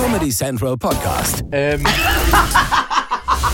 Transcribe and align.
Comedy 0.00 0.30
Central 0.30 0.78
Podcast. 0.78 1.44
Ähm, 1.52 1.84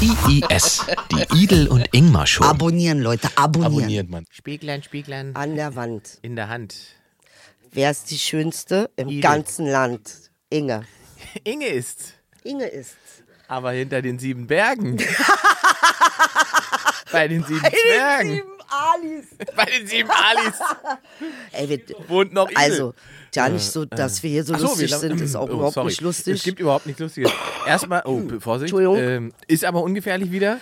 IIS, 0.01 0.87
die 1.11 1.43
Idel 1.43 1.67
und 1.67 1.85
Ingmar 1.93 2.25
Show. 2.25 2.45
Abonnieren, 2.45 3.01
Leute, 3.01 3.29
abonnieren. 3.35 3.75
abonniert 3.75 4.09
man. 4.11 4.25
Spieglein, 4.31 4.85
Spieglein 4.85 5.35
An 5.35 5.57
der 5.57 5.75
Wand. 5.75 6.21
in 6.23 6.37
der 6.37 6.49
Hand. 6.49 6.77
Wer 7.73 7.91
ist 7.91 8.13
die 8.13 8.19
schönste 8.19 8.91
im 8.95 9.09
Idel. 9.09 9.23
ganzen 9.23 9.67
Land? 9.67 10.31
Inge. 10.49 10.85
Inge 11.45 11.67
ist, 11.67 12.15
Inge 12.45 12.67
ist. 12.67 12.95
aber 13.49 13.73
hinter 13.73 14.01
den 14.01 14.21
sieben 14.21 14.47
Bergen. 14.47 14.99
Bei 17.11 17.27
den 17.27 17.43
sieben 17.43 17.61
Zwergen. 17.61 18.43
Alis. 18.69 19.27
Bei 19.57 19.65
den 19.65 19.87
sieben 19.87 20.11
Alis 20.11 20.55
Ey, 21.53 21.69
wir, 21.69 21.81
wohnt 22.09 22.33
noch 22.33 22.51
Idel. 22.51 22.57
also, 22.63 22.95
ja 23.35 23.49
nicht 23.49 23.65
so, 23.65 23.85
dass 23.85 24.23
wir 24.23 24.31
hier 24.31 24.45
so 24.45 24.55
so, 24.57 24.67
lustig 24.67 24.91
wir- 24.91 24.99
sind, 24.99 25.21
ist 25.21 25.35
auch 25.35 25.49
Oh, 25.49 25.55
überhaupt 25.55 25.75
sorry. 25.75 25.89
nicht 25.89 26.01
lustig. 26.01 26.35
Es 26.37 26.43
gibt 26.45 26.61
überhaupt 26.61 26.87
nichts 26.87 27.01
Lustiges. 27.01 27.31
Erstmal, 27.67 28.03
oh, 28.05 28.23
Vorsicht. 28.39 28.73
Entschuldigung. 28.73 28.97
Ähm, 28.99 29.33
ist 29.49 29.65
aber 29.65 29.83
ungefährlich 29.83 30.31
wieder. 30.31 30.59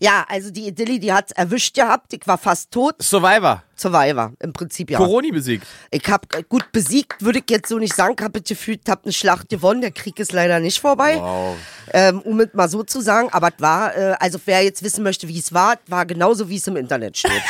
ja, 0.00 0.24
also 0.28 0.50
die 0.50 0.66
Idilli, 0.66 0.98
die 0.98 1.12
hat's 1.12 1.32
erwischt 1.32 1.74
gehabt. 1.76 2.12
Ich 2.12 2.26
war 2.26 2.38
fast 2.38 2.70
tot. 2.70 2.94
Survivor. 3.00 3.62
Survivor, 3.76 4.32
im 4.40 4.52
Prinzip 4.52 4.90
ja. 4.90 4.98
Coroni 4.98 5.30
besiegt. 5.30 5.64
Ich 5.92 6.02
hab 6.08 6.34
äh, 6.34 6.42
gut 6.48 6.72
besiegt, 6.72 7.22
würde 7.22 7.38
ich 7.38 7.44
jetzt 7.48 7.68
so 7.68 7.78
nicht 7.78 7.94
sagen. 7.94 8.16
Ich 8.18 8.24
habe 8.24 8.40
gefühlt, 8.40 8.80
hab 8.88 9.04
eine 9.04 9.12
Schlacht 9.12 9.48
gewonnen. 9.48 9.80
Der 9.82 9.92
Krieg 9.92 10.18
ist 10.18 10.32
leider 10.32 10.58
nicht 10.58 10.80
vorbei. 10.80 11.18
Wow. 11.20 11.56
Ähm, 11.92 12.20
um 12.22 12.40
es 12.40 12.48
mal 12.54 12.68
so 12.68 12.82
zu 12.82 13.00
sagen. 13.00 13.28
Aber 13.30 13.48
es 13.48 13.60
war, 13.62 13.96
äh, 13.96 14.16
also 14.18 14.40
wer 14.46 14.62
jetzt 14.64 14.82
wissen 14.82 15.04
möchte, 15.04 15.28
wie 15.28 15.38
es 15.38 15.52
war, 15.52 15.76
war 15.86 16.06
genauso, 16.06 16.48
wie 16.48 16.56
es 16.56 16.66
im 16.66 16.74
Internet 16.76 17.16
steht. 17.18 17.30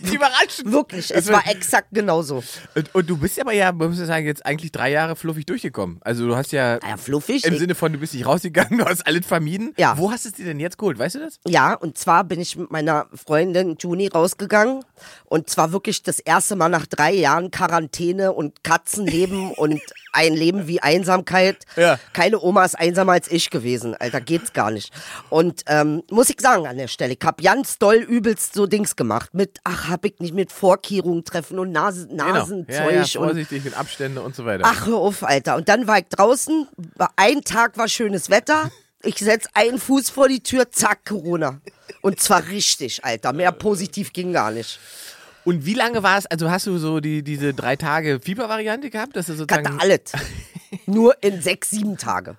Überraschend. 0.00 0.70
Wirklich, 0.72 1.14
es 1.14 1.28
war 1.32 1.46
exakt 1.48 1.88
genauso. 1.92 2.42
Und, 2.74 2.94
und 2.94 3.10
du 3.10 3.16
bist 3.16 3.40
aber 3.40 3.52
ja, 3.52 3.72
man 3.72 3.88
muss 3.90 3.98
ja 3.98 4.06
sagen, 4.06 4.26
jetzt 4.26 4.44
eigentlich 4.46 4.72
drei 4.72 4.90
Jahre 4.90 5.16
fluffig 5.16 5.46
durchgekommen. 5.46 5.98
Also 6.02 6.26
du 6.26 6.36
hast 6.36 6.52
ja 6.52 6.78
Ja, 6.86 6.96
fluffig. 6.96 7.44
im 7.44 7.54
Ich- 7.54 7.58
Sinne 7.60 7.74
von, 7.74 7.92
du 7.92 7.98
bist 7.98 8.14
nicht 8.14 8.26
rausgegangen, 8.26 8.78
du 8.78 8.84
hast 8.84 9.06
alles 9.06 9.26
vermieden. 9.26 9.74
Ja. 9.76 9.96
Wo 9.98 10.10
hast 10.10 10.24
du 10.24 10.28
es 10.30 10.34
dir 10.34 10.44
denn 10.44 10.60
jetzt 10.60 10.78
geholt? 10.78 10.98
Weißt 10.98 11.16
du 11.16 11.20
das? 11.20 11.40
Ja, 11.46 11.74
und 11.74 11.98
zwar 11.98 12.24
bin 12.24 12.40
ich 12.40 12.56
mit 12.56 12.70
meiner 12.70 13.06
Freundin 13.14 13.76
Juni 13.78 14.08
rausgegangen. 14.08 14.84
Und 15.24 15.50
zwar 15.50 15.72
wirklich 15.72 16.02
das 16.02 16.18
erste 16.20 16.56
Mal 16.56 16.68
nach 16.68 16.86
drei 16.86 17.12
Jahren 17.12 17.50
Quarantäne 17.50 18.32
und 18.32 18.62
Katzenleben 18.64 19.50
und 19.56 19.80
ein 20.12 20.34
Leben 20.34 20.66
wie 20.66 20.80
Einsamkeit. 20.80 21.64
Ja. 21.76 21.98
Keine 22.12 22.40
Oma 22.40 22.64
ist 22.64 22.78
einsamer 22.78 23.12
als 23.12 23.30
ich 23.30 23.50
gewesen. 23.50 23.94
Alter, 23.94 24.20
geht's 24.20 24.52
gar 24.52 24.70
nicht. 24.70 24.92
Und 25.30 25.62
ähm, 25.66 26.02
muss 26.10 26.30
ich 26.30 26.40
sagen 26.40 26.66
an 26.66 26.78
der 26.78 26.88
Stelle, 26.88 27.14
ich 27.14 27.24
hab 27.24 27.42
ganz 27.42 27.78
doll 27.78 27.96
übelst 27.96 28.54
so 28.54 28.66
Dings 28.66 28.96
gemacht. 28.96 29.34
Mit, 29.34 29.58
ach, 29.64 29.88
hab 29.88 30.04
ich 30.04 30.18
nicht 30.18 30.34
mit 30.34 30.52
Vorkehrungen 30.52 31.24
treffen 31.24 31.58
und 31.58 31.72
Nase, 31.72 32.08
Nasenzeug 32.10 32.66
Genau. 32.68 32.90
Ja, 32.90 32.90
ja, 32.90 33.00
und 33.00 33.26
vorsichtig 33.28 33.64
mit 33.64 33.76
Abstände 33.76 34.20
und 34.20 34.34
so 34.34 34.44
weiter. 34.44 34.64
Ach, 34.66 34.86
hör 34.86 34.96
auf, 34.96 35.22
Alter. 35.22 35.56
Und 35.56 35.68
dann 35.68 35.86
war 35.86 35.98
ich 35.98 36.06
draußen, 36.10 36.68
ein 37.16 37.42
Tag 37.42 37.76
war 37.78 37.88
schönes 37.88 38.30
Wetter. 38.30 38.70
Ich 39.02 39.16
setz 39.16 39.46
einen 39.54 39.78
Fuß 39.78 40.10
vor 40.10 40.28
die 40.28 40.42
Tür, 40.42 40.70
zack, 40.70 41.06
Corona. 41.06 41.60
Und 42.02 42.20
zwar 42.20 42.48
richtig, 42.48 43.04
Alter. 43.04 43.32
Mehr 43.32 43.52
positiv 43.52 44.12
ging 44.12 44.32
gar 44.32 44.50
nicht. 44.50 44.78
Und 45.48 45.64
wie 45.64 45.72
lange 45.72 46.02
war 46.02 46.18
es, 46.18 46.26
also 46.26 46.50
hast 46.50 46.66
du 46.66 46.76
so 46.76 47.00
die, 47.00 47.22
diese 47.22 47.54
drei 47.54 47.74
Tage 47.74 48.20
Fiebervariante 48.20 48.90
gehabt? 48.90 49.16
Dass 49.16 49.28
du 49.28 49.32
Ich 49.32 49.38
sozusagen 49.38 49.66
hatte 49.66 49.80
alles. 49.80 50.12
Nur 50.86 51.16
in 51.22 51.40
sechs, 51.40 51.70
sieben 51.70 51.96
Tage. 51.96 52.36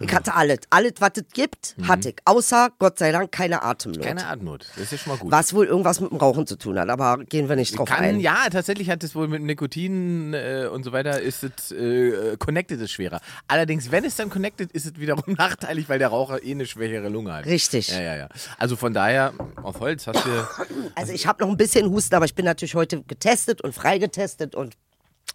Ich 0.00 0.12
hatte 0.12 0.34
alles. 0.34 0.58
Alles, 0.70 0.94
was 0.98 1.10
es 1.16 1.24
gibt, 1.32 1.76
hatte 1.86 2.10
ich. 2.10 2.16
Außer, 2.24 2.70
Gott 2.78 2.98
sei 2.98 3.12
Dank, 3.12 3.32
keine 3.32 3.62
Atemnot. 3.62 3.98
Mhm. 4.00 4.04
keine 4.04 4.26
Atemnot. 4.26 4.66
Das 4.74 4.84
ist 4.84 4.92
ja 4.92 4.98
schon 4.98 5.12
mal 5.12 5.18
gut. 5.18 5.30
Was 5.30 5.54
wohl 5.54 5.66
irgendwas 5.66 6.00
mit 6.00 6.10
dem 6.10 6.18
Rauchen 6.18 6.46
zu 6.46 6.56
tun 6.56 6.78
hat, 6.78 6.88
aber 6.88 7.24
gehen 7.24 7.48
wir 7.48 7.56
nicht 7.56 7.78
drauf 7.78 7.88
Kann, 7.88 8.04
ein. 8.04 8.20
ja, 8.20 8.48
tatsächlich 8.50 8.90
hat 8.90 9.02
es 9.04 9.14
wohl 9.14 9.28
mit 9.28 9.42
Nikotin 9.42 10.34
äh, 10.34 10.68
und 10.72 10.84
so 10.84 10.92
weiter, 10.92 11.20
ist 11.20 11.44
es, 11.44 11.72
äh, 11.72 12.36
connected 12.38 12.80
ist 12.80 12.90
schwerer. 12.92 13.20
Allerdings, 13.48 13.90
wenn 13.90 14.04
es 14.04 14.16
dann 14.16 14.30
connected, 14.30 14.72
ist 14.72 14.86
es 14.86 14.98
wiederum 14.98 15.24
nachteilig, 15.36 15.88
weil 15.88 15.98
der 15.98 16.08
Raucher 16.08 16.42
eh 16.42 16.50
eine 16.52 16.66
schwächere 16.66 17.08
Lunge 17.08 17.32
hat. 17.32 17.46
Richtig. 17.46 17.88
Ja, 17.88 18.00
ja, 18.00 18.16
ja. 18.16 18.28
Also 18.58 18.76
von 18.76 18.92
daher, 18.94 19.32
auf 19.62 19.80
Holz 19.80 20.06
hast 20.06 20.24
du, 20.24 20.30
Also 20.94 21.12
ich 21.12 21.26
habe 21.26 21.42
noch 21.42 21.50
ein 21.50 21.56
bisschen 21.56 21.90
Husten, 21.90 22.14
aber 22.14 22.24
ich 22.24 22.34
bin 22.34 22.44
natürlich 22.44 22.74
heute 22.74 23.02
getestet 23.02 23.60
und 23.62 23.74
freigetestet 23.74 24.54
und 24.54 24.76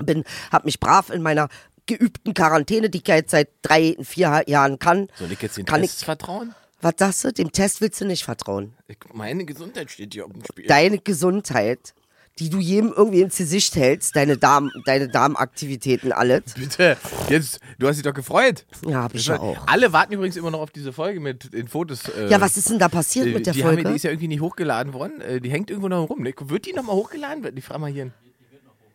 bin, 0.04 0.24
habe 0.52 0.66
mich 0.66 0.80
brav 0.80 1.10
in 1.10 1.22
meiner 1.22 1.50
geübten 1.88 2.34
Quarantäne, 2.34 2.90
die 2.90 3.00
ich 3.00 3.08
ja 3.08 3.16
jetzt 3.16 3.32
seit 3.32 3.50
drei, 3.62 3.96
vier 4.02 4.44
Jahren 4.48 4.78
kann. 4.80 5.08
soll 5.18 5.32
ich 5.32 5.42
jetzt 5.42 5.58
den 5.58 5.66
kann 5.66 5.82
Tests 5.82 6.02
ich, 6.02 6.06
vertrauen? 6.06 6.54
Was 6.82 6.94
sagst 6.98 7.24
du? 7.24 7.34
Dem 7.34 7.52
Test 7.52 7.82
willst 7.82 8.00
du 8.02 8.06
nicht 8.06 8.24
vertrauen. 8.24 8.74
Ich, 8.88 8.98
meine 9.14 9.46
Gesundheit 9.46 9.90
steht 9.90 10.14
hier 10.14 10.26
auf 10.26 10.32
dem 10.32 10.44
Spiel. 10.46 10.68
Deine 10.68 11.00
Gesundheit, 11.00 11.96
die 12.38 12.52
du 12.52 12.60
jedem 12.60 12.94
irgendwie 12.96 13.22
ins 13.22 13.36
Gesicht 13.38 13.76
hältst, 13.76 14.16
deine 14.16 14.38
Darm, 14.38 14.72
deine 14.86 15.08
Darmaktivitäten, 15.10 16.12
alles. 16.12 16.54
Bitte, 16.56 16.96
jetzt, 17.30 17.60
du 17.80 17.88
hast 17.88 17.96
dich 17.96 18.04
doch 18.04 18.14
gefreut. 18.14 18.66
Ja, 18.88 19.02
hab 19.02 19.16
ich 19.16 19.26
ja 19.26 19.40
auch. 19.40 19.58
Alle 19.66 19.92
warten 19.92 20.14
übrigens 20.14 20.36
immer 20.36 20.52
noch 20.52 20.60
auf 20.60 20.70
diese 20.70 20.94
Folge 20.94 21.20
mit 21.20 21.52
den 21.52 21.68
Fotos. 21.68 22.10
Äh, 22.10 22.28
Ja, 22.28 22.40
was 22.40 22.58
ist 22.58 22.70
denn 22.70 22.78
da 22.78 22.90
passiert 22.90 23.26
äh, 23.26 23.32
mit 23.32 23.48
der 23.48 23.54
die, 23.54 23.64
haben, 23.64 23.74
Folge? 23.74 23.90
die 23.90 23.96
ist 23.96 24.04
ja 24.04 24.12
irgendwie 24.12 24.28
nicht 24.28 24.42
hochgeladen 24.42 24.94
worden. 24.94 25.20
Äh, 25.22 25.42
Die 25.42 25.50
hängt 25.50 25.72
irgendwo 25.72 25.88
noch 25.90 26.08
rum. 26.08 26.22
ne? 26.22 26.32
Wird 26.40 26.68
die 26.68 26.74
nochmal 26.74 26.96
hochgeladen? 26.96 27.56
Die 27.56 27.62
frage 27.64 27.80
mal 27.80 27.92
hier. 27.92 28.12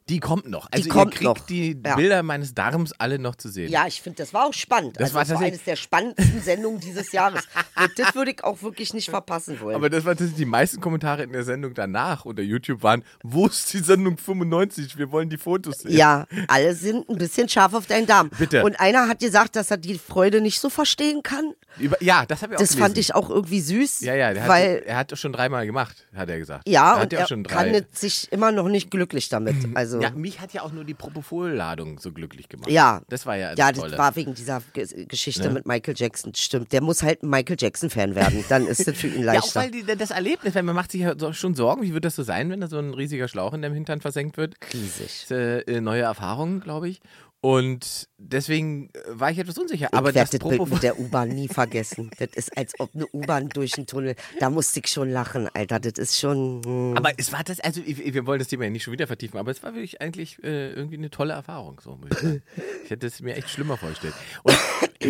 Die 0.08 0.20
kommt 0.20 0.48
noch. 0.48 0.68
Also 0.70 0.88
kommt 0.88 1.14
ihr 1.14 1.18
kriegt 1.18 1.22
noch. 1.24 1.38
die 1.46 1.80
Ja. 1.84 1.94
Bilder 1.96 2.22
meines 2.22 2.54
Darms 2.54 2.92
alle 2.98 3.18
noch 3.18 3.36
zu 3.36 3.48
sehen. 3.48 3.70
Ja, 3.70 3.86
ich 3.86 4.02
finde, 4.02 4.18
das 4.18 4.34
war 4.34 4.46
auch 4.46 4.52
spannend. 4.52 4.96
Das 4.96 5.04
also, 5.04 5.14
war 5.14 5.24
das 5.24 5.34
war 5.34 5.40
eines 5.46 5.64
der 5.64 5.76
spannendsten 5.76 6.40
Sendungen 6.44 6.80
dieses 6.80 7.12
Jahres. 7.12 7.46
Und 7.76 7.90
das 7.98 8.14
würde 8.14 8.32
ich 8.32 8.42
auch 8.44 8.62
wirklich 8.62 8.94
nicht 8.94 9.10
verpassen 9.10 9.60
wollen. 9.60 9.76
Aber 9.76 9.88
das 9.90 10.04
waren 10.04 10.12
tatsächlich 10.16 10.36
die 10.38 10.44
meisten 10.44 10.80
Kommentare 10.80 11.22
in 11.22 11.32
der 11.32 11.44
Sendung 11.44 11.74
danach 11.74 12.24
unter 12.24 12.42
YouTube 12.42 12.82
waren, 12.82 13.04
wo 13.22 13.46
ist 13.46 13.72
die 13.72 13.78
Sendung 13.78 14.18
95? 14.18 14.98
Wir 14.98 15.10
wollen 15.12 15.30
die 15.30 15.38
Fotos 15.38 15.80
sehen. 15.80 15.92
Ja, 15.96 16.26
alle 16.48 16.74
sind 16.74 17.08
ein 17.08 17.18
bisschen 17.18 17.48
scharf 17.48 17.74
auf 17.74 17.86
deinen 17.86 18.06
Darm. 18.06 18.30
Bitte. 18.38 18.64
Und 18.64 18.80
einer 18.80 19.08
hat 19.08 19.20
gesagt, 19.20 19.56
dass 19.56 19.70
er 19.70 19.76
die 19.76 19.98
Freude 19.98 20.40
nicht 20.40 20.58
so 20.60 20.68
verstehen 20.68 21.22
kann. 21.22 21.52
Ja, 22.00 22.26
das 22.26 22.42
habe 22.42 22.52
ich 22.52 22.56
auch 22.58 22.60
Das 22.60 22.70
gelesen. 22.70 22.82
fand 22.82 22.98
ich 22.98 23.14
auch 23.14 23.30
irgendwie 23.30 23.60
süß. 23.60 24.00
Ja, 24.02 24.14
ja, 24.14 24.34
der 24.34 24.46
weil, 24.46 24.76
hat, 24.76 24.82
er 24.84 24.96
hat 24.96 25.12
das 25.12 25.20
schon 25.20 25.32
dreimal 25.32 25.64
gemacht, 25.64 26.06
hat 26.14 26.28
er 26.28 26.38
gesagt. 26.38 26.68
ja, 26.68 26.92
er 26.94 26.96
hat 26.96 27.04
und 27.04 27.12
er 27.14 27.26
schon 27.26 27.44
kann 27.44 27.74
sich 27.92 28.30
immer 28.30 28.52
noch 28.52 28.68
nicht 28.68 28.90
glücklich 28.90 29.28
damit. 29.28 29.56
Also, 29.74 29.91
Ja, 30.00 30.08
ja, 30.08 30.14
mich 30.14 30.40
hat 30.40 30.52
ja 30.52 30.62
auch 30.62 30.72
nur 30.72 30.84
die 30.84 30.94
Propofol-Ladung 30.94 31.98
so 31.98 32.12
glücklich 32.12 32.48
gemacht. 32.48 32.70
ja. 32.70 33.00
Das 33.08 33.26
war 33.26 33.36
ja 33.36 33.50
das 33.50 33.58
Ja, 33.58 33.72
Tolle. 33.72 33.90
das 33.90 33.98
war 33.98 34.16
wegen 34.16 34.34
dieser 34.34 34.62
Ge 34.72 35.06
Geschichte 35.06 35.42
Ne? 35.48 35.50
mit 35.54 35.66
Michael 35.66 35.94
Jackson. 35.96 36.34
Stimmt, 36.34 36.72
der 36.72 36.80
muss 36.82 37.02
halt 37.02 37.22
ein 37.22 37.30
Michael 37.30 37.56
Jackson-Fan 37.58 38.14
werden. 38.14 38.44
Dann 38.48 38.66
ist 38.66 38.86
das 38.86 38.96
für 38.96 39.08
ihn 39.08 39.22
Ja, 39.24 39.32
auch 39.32 39.34
leichter. 39.54 39.60
weil 39.60 39.70
die, 39.70 39.84
das 39.84 40.10
Erlebnis, 40.10 40.54
weil 40.54 40.62
man 40.62 40.74
macht 40.74 40.92
sich 40.92 41.00
ja 41.02 41.14
schon 41.32 41.54
Sorgen, 41.54 41.82
wie 41.82 41.94
wird 41.94 42.04
das 42.04 42.16
so 42.16 42.22
sein, 42.22 42.50
wenn 42.50 42.60
da 42.60 42.68
so 42.68 42.78
ein 42.78 42.94
riesiger 42.94 43.28
Schlauch 43.28 43.52
in 43.54 43.62
deinem 43.62 43.74
Hintern 43.74 44.00
versenkt 44.00 44.36
wird. 44.36 44.54
Riesig. 44.72 45.26
Das 45.28 45.30
ist, 45.30 45.68
äh, 45.68 45.80
neue 45.80 46.02
Erfahrung, 46.02 46.60
glaube 46.60 46.88
ich. 46.88 47.00
Und 47.44 48.08
deswegen 48.18 48.88
äh, 48.94 49.00
war 49.08 49.32
ich 49.32 49.38
etwas 49.38 49.58
unsicher. 49.58 49.88
Aber 49.92 50.10
ich 50.10 50.14
werde 50.14 50.30
das 50.30 50.38
das 50.40 50.48
Bild 50.48 50.70
mit 50.70 50.82
der 50.84 50.98
U-Bahn 51.00 51.28
nie 51.28 51.48
vergessen. 51.48 52.08
Das 52.20 52.28
ist, 52.36 52.56
als 52.56 52.78
ob 52.78 52.94
eine 52.94 53.04
U-Bahn 53.12 53.48
durch 53.48 53.72
den 53.72 53.86
Tunnel. 53.86 54.14
Da 54.38 54.48
musste 54.48 54.78
ich 54.78 54.86
schon 54.86 55.10
lachen, 55.10 55.48
Alter. 55.52 55.80
Das 55.80 55.94
ist 55.94 56.20
schon. 56.20 56.62
hm. 56.64 56.96
Aber 56.96 57.10
es 57.16 57.32
war 57.32 57.42
das, 57.42 57.58
also 57.58 57.82
wir 57.84 58.26
wollen 58.26 58.38
das 58.38 58.46
Thema 58.46 58.62
ja 58.62 58.70
nicht 58.70 58.84
schon 58.84 58.92
wieder 58.92 59.08
vertiefen, 59.08 59.38
aber 59.38 59.50
es 59.50 59.60
war 59.64 59.74
wirklich 59.74 60.00
eigentlich 60.00 60.42
äh, 60.44 60.70
irgendwie 60.70 60.96
eine 60.98 61.10
tolle 61.10 61.32
Erfahrung. 61.32 61.80
So, 61.82 61.98
ich, 62.10 62.40
ich 62.84 62.90
hätte 62.90 63.08
es 63.08 63.20
mir 63.20 63.34
echt 63.34 63.50
schlimmer 63.50 63.76
vorgestellt. 63.76 64.14
Und 64.44 64.56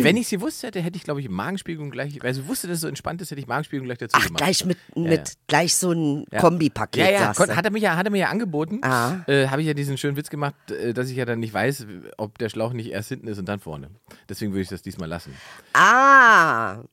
wenn 0.03 0.17
ich 0.17 0.27
sie 0.27 0.41
wusste 0.41 0.65
hätte, 0.67 0.81
hätte 0.81 0.97
ich, 0.97 1.03
glaube 1.03 1.21
ich, 1.21 1.29
Magenspiegelung 1.29 1.91
gleich, 1.91 2.17
weil 2.23 2.35
ich 2.35 2.47
wusste, 2.47 2.67
dass 2.67 2.77
es 2.77 2.81
so 2.81 2.87
entspannt 2.87 3.21
ist, 3.21 3.29
hätte 3.29 3.41
ich 3.41 3.47
Magenspiegelung 3.47 3.85
gleich 3.85 3.99
dazu 3.99 4.17
Ach, 4.17 4.25
gemacht. 4.25 4.43
gleich 4.43 4.65
mit, 4.65 4.79
Ja, 4.95 5.01
mit 5.03 5.27
ja. 5.29 5.33
gleich 5.45 5.75
so 5.75 5.91
ein 5.91 6.25
Ja. 6.31 6.39
Kombipaket. 6.39 7.03
Ja, 7.05 7.11
ja, 7.11 7.27
hat 7.55 7.65
er, 7.65 7.69
mich 7.71 7.83
ja, 7.83 7.95
hat 7.95 8.07
er 8.07 8.11
mir 8.11 8.17
ja 8.17 8.29
angeboten. 8.29 8.79
Ah. 8.81 9.23
Äh, 9.27 9.47
Habe 9.49 9.61
ich 9.61 9.67
ja 9.67 9.75
diesen 9.75 9.99
schönen 9.99 10.17
Witz 10.17 10.31
gemacht, 10.31 10.55
äh, 10.71 10.95
dass 10.95 11.09
ich 11.09 11.15
ja 11.17 11.25
dann 11.25 11.39
nicht 11.39 11.53
weiß, 11.53 11.85
ob 12.23 12.37
der 12.37 12.49
Schlauch 12.49 12.73
nicht 12.73 12.89
erst 12.91 13.09
hinten 13.09 13.27
ist 13.27 13.37
und 13.37 13.45
dann 13.47 13.59
vorne. 13.59 13.89
Deswegen 14.29 14.51
würde 14.51 14.61
ich 14.63 14.69
das 14.69 14.81
diesmal 14.81 15.07
lassen. 15.09 15.35
Ah. 15.73 16.83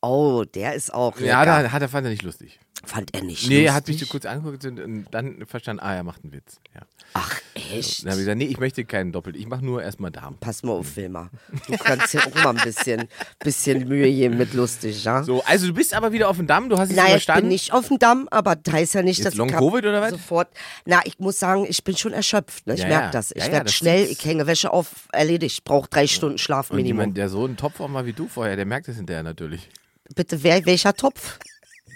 Oh, 0.00 0.44
der 0.44 0.74
ist 0.74 0.94
auch 0.94 1.18
Ja, 1.18 1.40
lecker. 1.42 1.62
da 1.64 1.72
hat 1.72 1.82
er, 1.82 1.88
fand 1.88 2.06
er 2.06 2.10
nicht 2.10 2.22
lustig. 2.22 2.60
Fand 2.84 3.14
er 3.14 3.22
nicht 3.22 3.48
Nee, 3.48 3.56
er 3.56 3.60
lustig? 3.62 3.74
hat 3.74 3.88
mich 3.88 3.98
so 3.98 4.06
kurz 4.06 4.24
angeguckt 4.24 4.64
und, 4.64 4.78
und 4.80 5.06
dann 5.10 5.44
verstanden, 5.46 5.82
ah, 5.82 5.94
er 5.94 6.04
macht 6.04 6.22
einen 6.22 6.32
Witz. 6.32 6.60
Ja. 6.74 6.82
Ach, 7.14 7.40
echt? 7.54 8.02
Dann 8.04 8.12
habe 8.12 8.20
ich 8.20 8.26
gesagt, 8.26 8.38
nee, 8.38 8.44
ich 8.46 8.58
möchte 8.58 8.84
keinen 8.84 9.12
doppelt, 9.12 9.36
ich 9.36 9.46
mache 9.46 9.64
nur 9.64 9.82
erstmal 9.82 10.10
Darm. 10.10 10.36
Pass 10.38 10.62
mal 10.62 10.72
auf, 10.72 10.96
Wilma. 10.96 11.28
Du 11.66 11.76
kannst 11.76 12.14
ja 12.14 12.20
auch 12.26 12.34
mal 12.34 12.56
ein 12.56 12.62
bisschen, 12.64 13.08
bisschen 13.40 13.88
Mühe 13.88 14.10
geben 14.10 14.38
mit 14.38 14.54
lustig, 14.54 15.02
ja? 15.04 15.22
So, 15.24 15.42
also 15.44 15.66
du 15.66 15.74
bist 15.74 15.92
aber 15.94 16.12
wieder 16.12 16.28
auf 16.28 16.36
dem 16.36 16.46
Damm, 16.46 16.68
du 16.68 16.78
hast 16.78 16.90
es 16.90 16.96
Naja, 16.96 17.08
ich 17.08 17.12
überstanden. 17.24 17.42
bin 17.42 17.48
nicht 17.48 17.72
auf 17.72 17.88
dem 17.88 17.98
Damm, 17.98 18.28
aber 18.30 18.56
da 18.56 18.72
heißt 18.72 18.94
ja 18.94 19.02
nicht, 19.02 19.18
Jetzt 19.18 19.26
dass 19.26 19.34
Long 19.34 19.48
ich 19.48 19.54
hab 19.54 19.60
Covid 19.60 19.84
oder 19.84 20.00
was? 20.00 20.10
sofort. 20.10 20.48
Na, 20.86 21.00
ich 21.04 21.18
muss 21.18 21.38
sagen, 21.38 21.66
ich 21.68 21.82
bin 21.84 21.96
schon 21.96 22.12
erschöpft. 22.12 22.66
Ne? 22.66 22.74
Ich 22.74 22.80
Ja, 22.80 22.88
merke 22.88 23.04
ja. 23.06 23.10
das. 23.10 23.32
Ich 23.32 23.44
Ja, 23.44 23.52
werde 23.52 23.72
schnell, 23.72 24.04
ich 24.04 24.24
hänge 24.24 24.46
Wäsche 24.46 24.72
auf, 24.72 25.08
erledigt. 25.12 25.54
Ich 25.58 25.64
brauche 25.64 25.88
drei 25.90 26.06
Stunden 26.06 26.38
Schlaf 26.38 26.70
und 26.70 26.76
Minimum. 26.76 27.00
jemand, 27.00 27.16
der 27.16 27.28
so 27.28 27.44
einen 27.44 27.56
Topform 27.56 27.94
war 27.94 28.06
wie 28.06 28.12
du 28.12 28.28
vorher, 28.28 28.56
der 28.56 28.66
merkt 28.66 28.88
es 28.88 28.96
hinterher 28.96 29.22
natürlich. 29.22 29.68
Bitte, 30.14 30.42
wer, 30.42 30.64
welcher 30.64 30.94
Topf? 30.94 31.38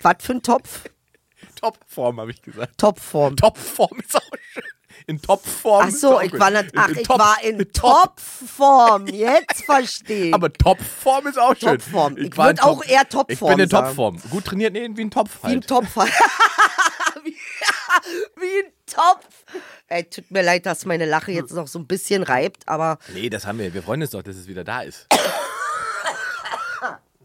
Was 0.03 0.17
für 0.21 0.33
ein 0.33 0.43
Topf? 0.43 0.85
Topform, 1.61 2.21
habe 2.21 2.31
ich 2.33 2.43
gesagt. 2.43 2.79
Topform. 2.79 3.37
Topform 3.37 4.01
ist 4.01 4.17
auch 4.17 4.21
schön. 4.53 4.63
In 5.07 5.21
Topform. 5.21 5.87
Ach 5.89 5.91
so, 5.91 6.21
ich 6.21 6.33
war 6.39 6.51
nicht, 6.51 6.73
In- 6.73 6.79
ach, 6.79 6.89
in 6.89 6.99
ich 6.99 7.07
Top- 7.07 7.19
war 7.19 7.43
in 7.43 7.59
in 7.61 7.73
Top. 7.73 8.17
Topform. 8.17 9.07
Jetzt 9.09 9.65
verstehe 9.65 10.27
ich. 10.29 10.35
Aber 10.35 10.53
Topform 10.53 11.27
ist 11.27 11.39
auch 11.39 11.57
schön. 11.57 11.79
Topform. 11.79 12.17
Ich 12.19 12.37
war 12.37 12.47
würd 12.49 12.59
in 12.59 12.65
auch 12.65 12.85
eher 12.85 13.03
Ich 13.03 13.09
Topform 13.09 13.51
bin 13.57 13.65
in 13.65 13.71
sagen. 13.71 13.87
Topform. 13.89 14.19
Gut 14.31 14.45
trainiert, 14.45 14.73
nee, 14.75 14.89
wie 14.93 15.01
ein 15.03 15.11
Topf 15.11 15.39
Wie 15.43 15.47
ein 15.49 15.53
halt. 15.55 15.67
Topf. 15.67 15.97
Wie 18.37 18.65
ein 18.65 18.73
Topf. 18.87 19.27
Ey, 19.89 20.05
tut 20.05 20.31
mir 20.31 20.43
leid, 20.43 20.67
dass 20.67 20.85
meine 20.87 21.07
Lache 21.07 21.33
jetzt 21.33 21.53
noch 21.53 21.67
so 21.69 21.79
ein 21.79 21.87
bisschen 21.87 22.23
reibt, 22.23 22.67
aber 22.69 22.99
Nee, 23.13 23.29
das 23.31 23.47
haben 23.47 23.59
wir. 23.59 23.73
Wir 23.75 23.83
freuen 23.83 24.03
uns 24.03 24.11
doch, 24.11 24.23
dass 24.23 24.37
es 24.37 24.47
wieder 24.47 24.65
da 24.65 24.83
ist. 24.83 25.07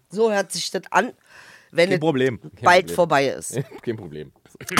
so 0.09 0.31
hört 0.31 0.51
sich 0.51 0.71
das 0.71 0.83
an, 0.91 1.13
wenn 1.72 1.90
Kein 1.90 1.94
es 1.96 2.00
Problem. 2.00 2.40
Kein 2.42 2.52
bald 2.64 2.80
Problem. 2.81 2.96
vorbei 2.96 3.28
ist. 3.28 3.60
Kein 3.81 3.98
Problem. 3.98 4.31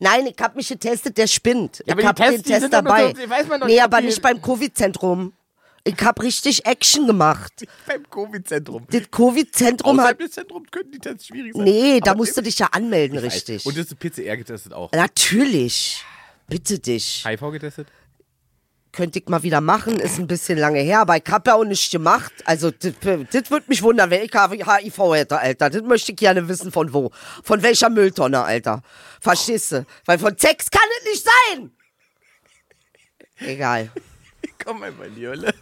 Nein, 0.00 0.26
ich 0.26 0.36
hab 0.40 0.54
mich 0.56 0.68
getestet, 0.68 1.16
der 1.18 1.26
spinnt. 1.26 1.82
Ja, 1.86 1.94
ich 1.94 2.00
die 2.00 2.06
hab 2.06 2.16
den 2.16 2.42
Test 2.42 2.72
dabei. 2.72 3.14
so- 3.14 3.30
weiß 3.30 3.48
man 3.48 3.60
doch 3.60 3.66
nee, 3.66 3.80
aber 3.80 4.00
nicht 4.00 4.20
beim 4.22 4.40
Covid-Zentrum. 4.40 5.32
Ich 5.84 5.96
hab 6.00 6.22
richtig 6.22 6.64
Action 6.64 7.08
gemacht. 7.08 7.52
Beim 7.88 8.08
Covid-Zentrum. 8.08 8.86
Das 8.88 9.10
Covid-Zentrum 9.10 10.00
hat. 10.00 10.20
des 10.20 10.30
Zentrums 10.30 10.70
könnten 10.70 10.92
die 10.92 10.98
Tests 11.00 11.26
schwierig 11.26 11.54
sein. 11.54 11.64
Nee, 11.64 11.98
da 11.98 12.12
Aber 12.12 12.18
musst 12.18 12.36
du 12.36 12.40
dich 12.40 12.56
ja 12.60 12.68
anmelden, 12.70 13.18
richtig. 13.18 13.66
Und 13.66 13.76
das 13.76 13.86
ist 13.86 13.98
PCR 13.98 14.36
getestet 14.36 14.72
auch. 14.72 14.92
Natürlich. 14.92 16.04
Bitte 16.46 16.78
dich. 16.78 17.24
HIV 17.26 17.40
getestet? 17.50 17.88
Könnte 18.92 19.18
ich 19.18 19.28
mal 19.28 19.42
wieder 19.42 19.62
machen, 19.62 19.98
ist 19.98 20.18
ein 20.18 20.26
bisschen 20.26 20.58
lange 20.58 20.80
her, 20.80 21.00
aber 21.00 21.16
ich 21.16 21.24
hab 21.30 21.46
ja 21.46 21.54
auch 21.54 21.64
nichts 21.64 21.90
gemacht. 21.90 22.32
Also, 22.44 22.70
das 22.70 22.92
würde 23.50 23.64
mich 23.68 23.82
wundern, 23.82 24.10
wenn 24.10 24.22
ich 24.22 24.32
HIV 24.34 24.98
hätte, 25.14 25.38
Alter. 25.38 25.70
Das 25.70 25.82
möchte 25.82 26.12
ich 26.12 26.18
gerne 26.18 26.46
wissen, 26.46 26.70
von 26.70 26.92
wo. 26.92 27.10
Von 27.42 27.62
welcher 27.62 27.88
Mülltonne, 27.88 28.42
Alter. 28.42 28.82
Verstehst 29.20 29.72
du? 29.72 29.86
Weil 30.04 30.18
von 30.18 30.36
Sex 30.36 30.70
kann 30.70 30.82
es 31.00 31.10
nicht 31.10 31.24
sein. 31.24 31.70
Egal. 33.38 33.90
Komm 34.64 34.80
mal 34.80 34.92
in 35.06 35.14
die 35.14 35.26
Hölle. 35.26 35.54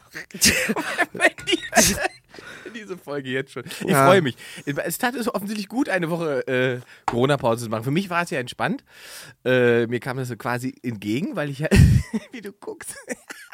Komm 0.73 0.85
mal 1.13 1.27
in 1.29 1.47
die 1.47 1.61
Hölle. 1.75 2.11
Diese 2.75 2.97
Folge 2.99 3.31
jetzt 3.31 3.53
schon. 3.53 3.65
Ich 3.81 3.89
Ja. 3.91 4.07
freue 4.07 4.23
mich. 4.23 4.37
Es 4.65 4.99
tat 4.99 5.15
es 5.15 5.33
offensichtlich 5.33 5.69
gut, 5.69 5.89
eine 5.89 6.11
Woche 6.11 6.47
äh, 6.47 6.81
Corona-Pause 7.07 7.65
zu 7.65 7.71
machen. 7.71 7.85
Für 7.85 7.91
mich 7.91 8.11
war 8.11 8.23
es 8.23 8.31
ja 8.31 8.39
entspannt. 8.39 8.85
Äh, 9.45 9.87
mir 9.87 10.01
kam 10.01 10.17
das 10.17 10.29
so 10.29 10.37
quasi 10.37 10.75
entgegen, 10.83 11.37
weil 11.37 11.51
ich 11.51 11.61
ja, 11.61 11.69
wie 12.33 12.41
du 12.41 12.53
guckst. 12.53 12.95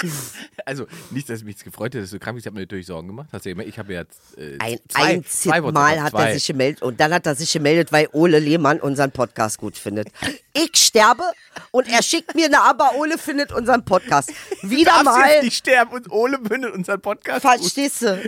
also, 0.67 0.87
nicht, 1.11 1.29
dass 1.29 1.43
mich 1.45 1.63
gefreut 1.65 1.95
hat, 1.95 2.03
dass 2.03 2.11
du 2.11 2.19
krank 2.19 2.37
bist. 2.37 2.45
Ich 2.45 2.49
habe 2.49 2.55
mir 2.57 2.63
natürlich 2.63 2.87
Sorgen 2.87 3.09
gemacht. 3.09 3.29
Hast 3.33 3.45
du 3.45 3.49
ja 3.51 3.55
gemerkt, 3.55 3.71
ich 3.71 3.79
habe 3.79 3.93
ja 3.95 4.01
jetzt, 4.01 4.37
äh, 4.39 4.59
Ein 4.61 4.79
zwei, 4.89 5.21
zwei 5.27 5.61
Mal 5.61 6.03
hat 6.03 6.11
zwei. 6.11 6.29
er 6.29 6.35
sich 6.35 6.47
gemeldet 6.47 6.83
und 6.83 7.01
dann 7.01 7.13
hat 7.15 7.27
er 7.27 7.35
sich 7.35 7.53
gemeldet, 7.53 7.93
weil 7.93 8.09
Ole 8.13 8.39
Lehmann 8.39 8.81
unseren 8.81 9.11
Podcast 9.13 9.59
gut 9.59 9.77
findet. 9.77 10.09
Ich 10.53 10.71
sterbe 10.77 11.23
und 11.71 11.89
er 11.89 12.03
schickt 12.03 12.35
mir 12.35 12.47
eine 12.47 12.61
Aber 12.63 12.95
Ole 12.97 13.19
findet 13.19 13.53
unseren 13.53 13.85
Podcast. 13.85 14.33
Wieder 14.63 15.03
mal. 15.03 15.29
jetzt 15.31 15.45
nicht 15.45 15.57
sterben 15.57 15.93
und 15.93 16.11
Ole 16.11 16.39
bündet 16.39 16.73
unseren 16.75 17.01
Podcast. 17.01 17.43
gut. 17.43 17.53
Verstehst 17.61 18.03
du? 18.03 18.23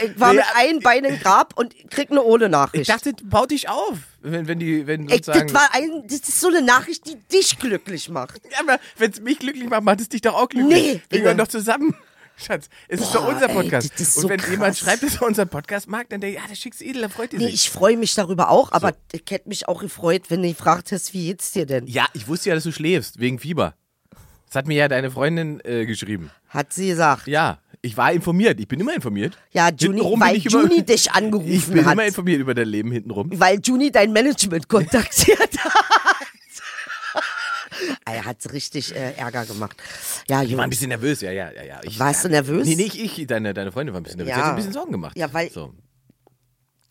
Ich 0.00 0.18
war 0.20 0.30
Nee, 0.32 0.38
mit 0.38 0.46
einem 0.56 0.80
Bein 0.80 1.04
im 1.04 1.18
Grab 1.18 1.58
und 1.58 1.74
krieg 1.90 2.10
eine 2.10 2.22
ohne 2.22 2.46
Ich 2.46 2.50
Nachricht. 2.50 2.88
dachte, 2.90 3.12
bau 3.24 3.46
dich 3.46 3.68
auf, 3.68 3.98
wenn, 4.20 4.46
wenn 4.48 4.58
die, 4.58 4.86
wenn 4.86 5.08
Ey, 5.08 5.16
sozusagen. 5.18 5.48
das, 5.48 5.54
war 5.54 5.68
ein, 5.74 6.02
das 6.06 6.20
ist 6.20 6.40
so 6.40 6.48
eine 6.48 6.62
Nachricht, 6.62 7.06
die 7.06 7.16
dich 7.32 7.58
glücklich 7.58 8.08
macht. 8.08 8.40
Ja, 8.50 8.60
aber 8.60 8.78
wenn 8.98 9.10
es 9.10 9.20
mich 9.20 9.38
glücklich 9.38 9.68
macht, 9.68 9.82
macht 9.82 10.00
es 10.00 10.08
dich 10.08 10.20
doch 10.20 10.34
auch 10.34 10.48
glücklich. 10.48 10.94
Nee, 10.94 11.00
Wir 11.10 11.20
gehören 11.20 11.38
doch 11.38 11.48
zusammen. 11.48 11.94
Schatz, 12.36 12.68
es 12.88 13.00
ist 13.00 13.14
doch 13.14 13.24
Boah, 13.26 13.34
unser 13.34 13.48
ey, 13.50 13.54
Podcast. 13.54 13.92
das 13.92 14.00
ist 14.00 14.16
Und 14.16 14.22
so 14.22 14.28
wenn 14.30 14.40
jemand 14.40 14.60
krass. 14.74 14.78
schreibt, 14.78 15.02
dass 15.02 15.16
er 15.16 15.22
unseren 15.26 15.48
Podcast 15.48 15.86
mag, 15.86 16.08
dann 16.08 16.20
denkt 16.22 16.36
er, 16.38 16.42
ja, 16.42 16.48
das 16.48 16.58
schick's 16.58 16.80
edel, 16.80 17.02
dann 17.02 17.10
freut 17.10 17.32
ihr 17.34 17.38
Nee, 17.38 17.44
sich. 17.46 17.54
ich 17.66 17.70
freue 17.70 17.96
mich 17.98 18.14
darüber 18.14 18.48
auch, 18.48 18.72
aber 18.72 18.94
ich 19.12 19.22
hätte 19.28 19.48
mich 19.50 19.68
auch 19.68 19.80
gefreut, 19.82 20.22
wenn 20.30 20.42
du 20.42 20.48
gefragt 20.48 20.92
hast, 20.92 21.12
wie 21.12 21.26
geht's 21.26 21.52
dir 21.52 21.66
denn? 21.66 21.86
ja, 21.86 22.06
ich 22.14 22.26
wusste 22.28 22.48
ja, 22.48 22.54
dass 22.54 22.64
du 22.64 22.72
schläfst, 22.72 23.20
wegen 23.20 23.38
Fieber. 23.38 23.74
Das 24.46 24.56
hat 24.56 24.66
mir 24.66 24.76
ja 24.76 24.88
deine 24.88 25.10
Freundin 25.10 25.60
äh, 25.64 25.84
geschrieben. 25.86 26.30
Hat 26.48 26.72
sie 26.72 26.88
gesagt. 26.88 27.26
Ja, 27.26 27.58
ich 27.82 27.96
war 27.96 28.12
informiert. 28.12 28.60
Ich 28.60 28.68
bin 28.68 28.80
immer 28.80 28.94
informiert. 28.94 29.36
Ja, 29.52 29.70
Juni, 29.70 30.00
weil 30.18 30.36
ich 30.36 30.44
Juni 30.44 30.82
dich 30.84 31.06
Ich 31.06 31.12
angerufen 31.12 31.74
bin 31.74 31.84
hat. 31.84 31.92
immer 31.94 32.06
informiert 32.06 32.40
über 32.40 32.54
dein 32.54 32.68
Leben 32.68 32.92
hintenrum. 32.92 33.30
weil 33.34 33.58
Juni 33.62 33.90
dein 33.90 34.12
Management 34.12 34.68
kontaktiert 34.68 35.58
hat. 35.58 35.72
er 38.06 38.24
hat 38.24 38.52
richtig 38.52 38.94
äh, 38.94 39.12
Ärger 39.16 39.44
gemacht. 39.46 39.76
Ja, 40.28 40.42
Ich 40.42 40.56
war 40.56 40.64
ein 40.64 40.70
bisschen 40.70 40.88
nervös, 40.90 41.20
ja, 41.22 41.32
ja, 41.32 41.50
ja. 41.50 41.80
Ich, 41.82 41.98
Warst 41.98 42.24
du 42.24 42.28
ja, 42.28 42.32
nervös? 42.34 42.66
Nee, 42.66 42.76
nicht 42.76 42.96
ich, 42.96 43.26
deine, 43.26 43.52
deine 43.54 43.72
Freundin 43.72 43.94
war 43.94 44.00
ein 44.00 44.04
bisschen 44.04 44.18
nervös. 44.18 44.30
Ja. 44.30 44.36
Sie 44.36 44.42
hat 44.42 44.50
ein 44.50 44.56
bisschen 44.56 44.72
Sorgen 44.72 44.92
gemacht. 44.92 45.16
Ja, 45.16 45.32
weil- 45.32 45.50
So. 45.50 45.74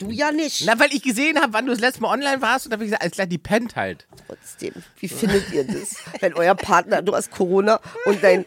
Du 0.02 0.10
ja 0.12 0.32
nicht. 0.32 0.64
Na, 0.66 0.80
weil 0.80 0.92
ich 0.94 1.02
gesehen 1.04 1.40
habe, 1.40 1.54
wann 1.54 1.66
du 1.66 1.72
das 1.72 1.80
letzte 1.80 2.02
Mal 2.02 2.14
online 2.14 2.42
warst 2.42 2.66
und 2.66 2.72
da 2.72 2.76
habe 2.76 2.84
ich 2.84 2.90
gesagt, 2.90 3.04
alles 3.04 3.14
klar, 3.14 3.28
die 3.28 3.38
pennt 3.38 3.76
halt. 3.76 4.08
Trotzdem, 4.28 4.74
wie 5.00 5.08
findet 5.08 5.52
ihr 5.54 5.64
das, 5.64 5.96
wenn 6.20 6.34
euer 6.34 6.56
Partner, 6.56 7.02
du 7.02 7.14
hast 7.16 7.32
Corona 7.32 7.80
und 8.06 8.24
dein 8.24 8.46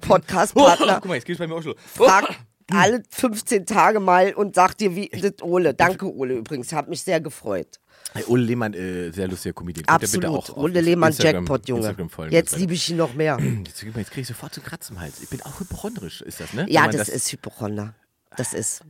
Podcast-Partner 0.00 0.94
Guck 1.00 1.06
mal, 1.06 1.14
jetzt 1.14 1.26
geht's 1.26 1.38
bei 1.38 1.46
mir 1.46 1.54
auch 1.54 1.62
schon. 1.62 1.74
fragt 1.94 2.38
alle 2.70 3.02
15 3.10 3.66
Tage 3.66 4.00
mal 4.00 4.32
und 4.34 4.54
sagt 4.54 4.80
dir, 4.80 4.94
wie 4.96 5.08
das 5.08 5.42
Ole. 5.42 5.74
Danke, 5.74 6.12
Ole, 6.14 6.34
übrigens. 6.34 6.72
Hat 6.72 6.88
mich 6.88 7.02
sehr 7.02 7.20
gefreut. 7.20 7.80
Hey, 8.14 8.24
Ole 8.26 8.42
Lehmann, 8.42 8.74
äh, 8.74 9.10
sehr 9.10 9.28
lustiger 9.28 9.54
Comedian. 9.54 9.86
Absolut. 9.88 10.56
Ole 10.56 10.80
Lehmann, 10.80 11.12
Instagram- 11.12 11.44
Jackpot, 11.46 11.68
Junge. 11.68 11.96
Jetzt 12.30 12.56
liebe 12.56 12.74
ich 12.74 12.90
ihn 12.90 12.96
noch 12.96 13.14
mehr. 13.14 13.38
Jetzt, 13.66 13.82
jetzt 13.82 14.10
kriege 14.10 14.20
ich 14.22 14.28
sofort 14.28 14.54
zu 14.54 14.60
Kratzen 14.60 14.96
im 14.96 15.02
Hals. 15.02 15.22
Ich 15.22 15.28
bin 15.28 15.40
auch 15.42 15.60
hypochondrisch, 15.60 16.20
ist 16.20 16.40
das, 16.40 16.52
ne? 16.52 16.66
Ja, 16.68 16.82
man 16.82 16.92
das, 16.92 17.08
ist 17.08 17.32
Hypochonder. 17.32 17.94
Das 18.36 18.54
ist. 18.54 18.82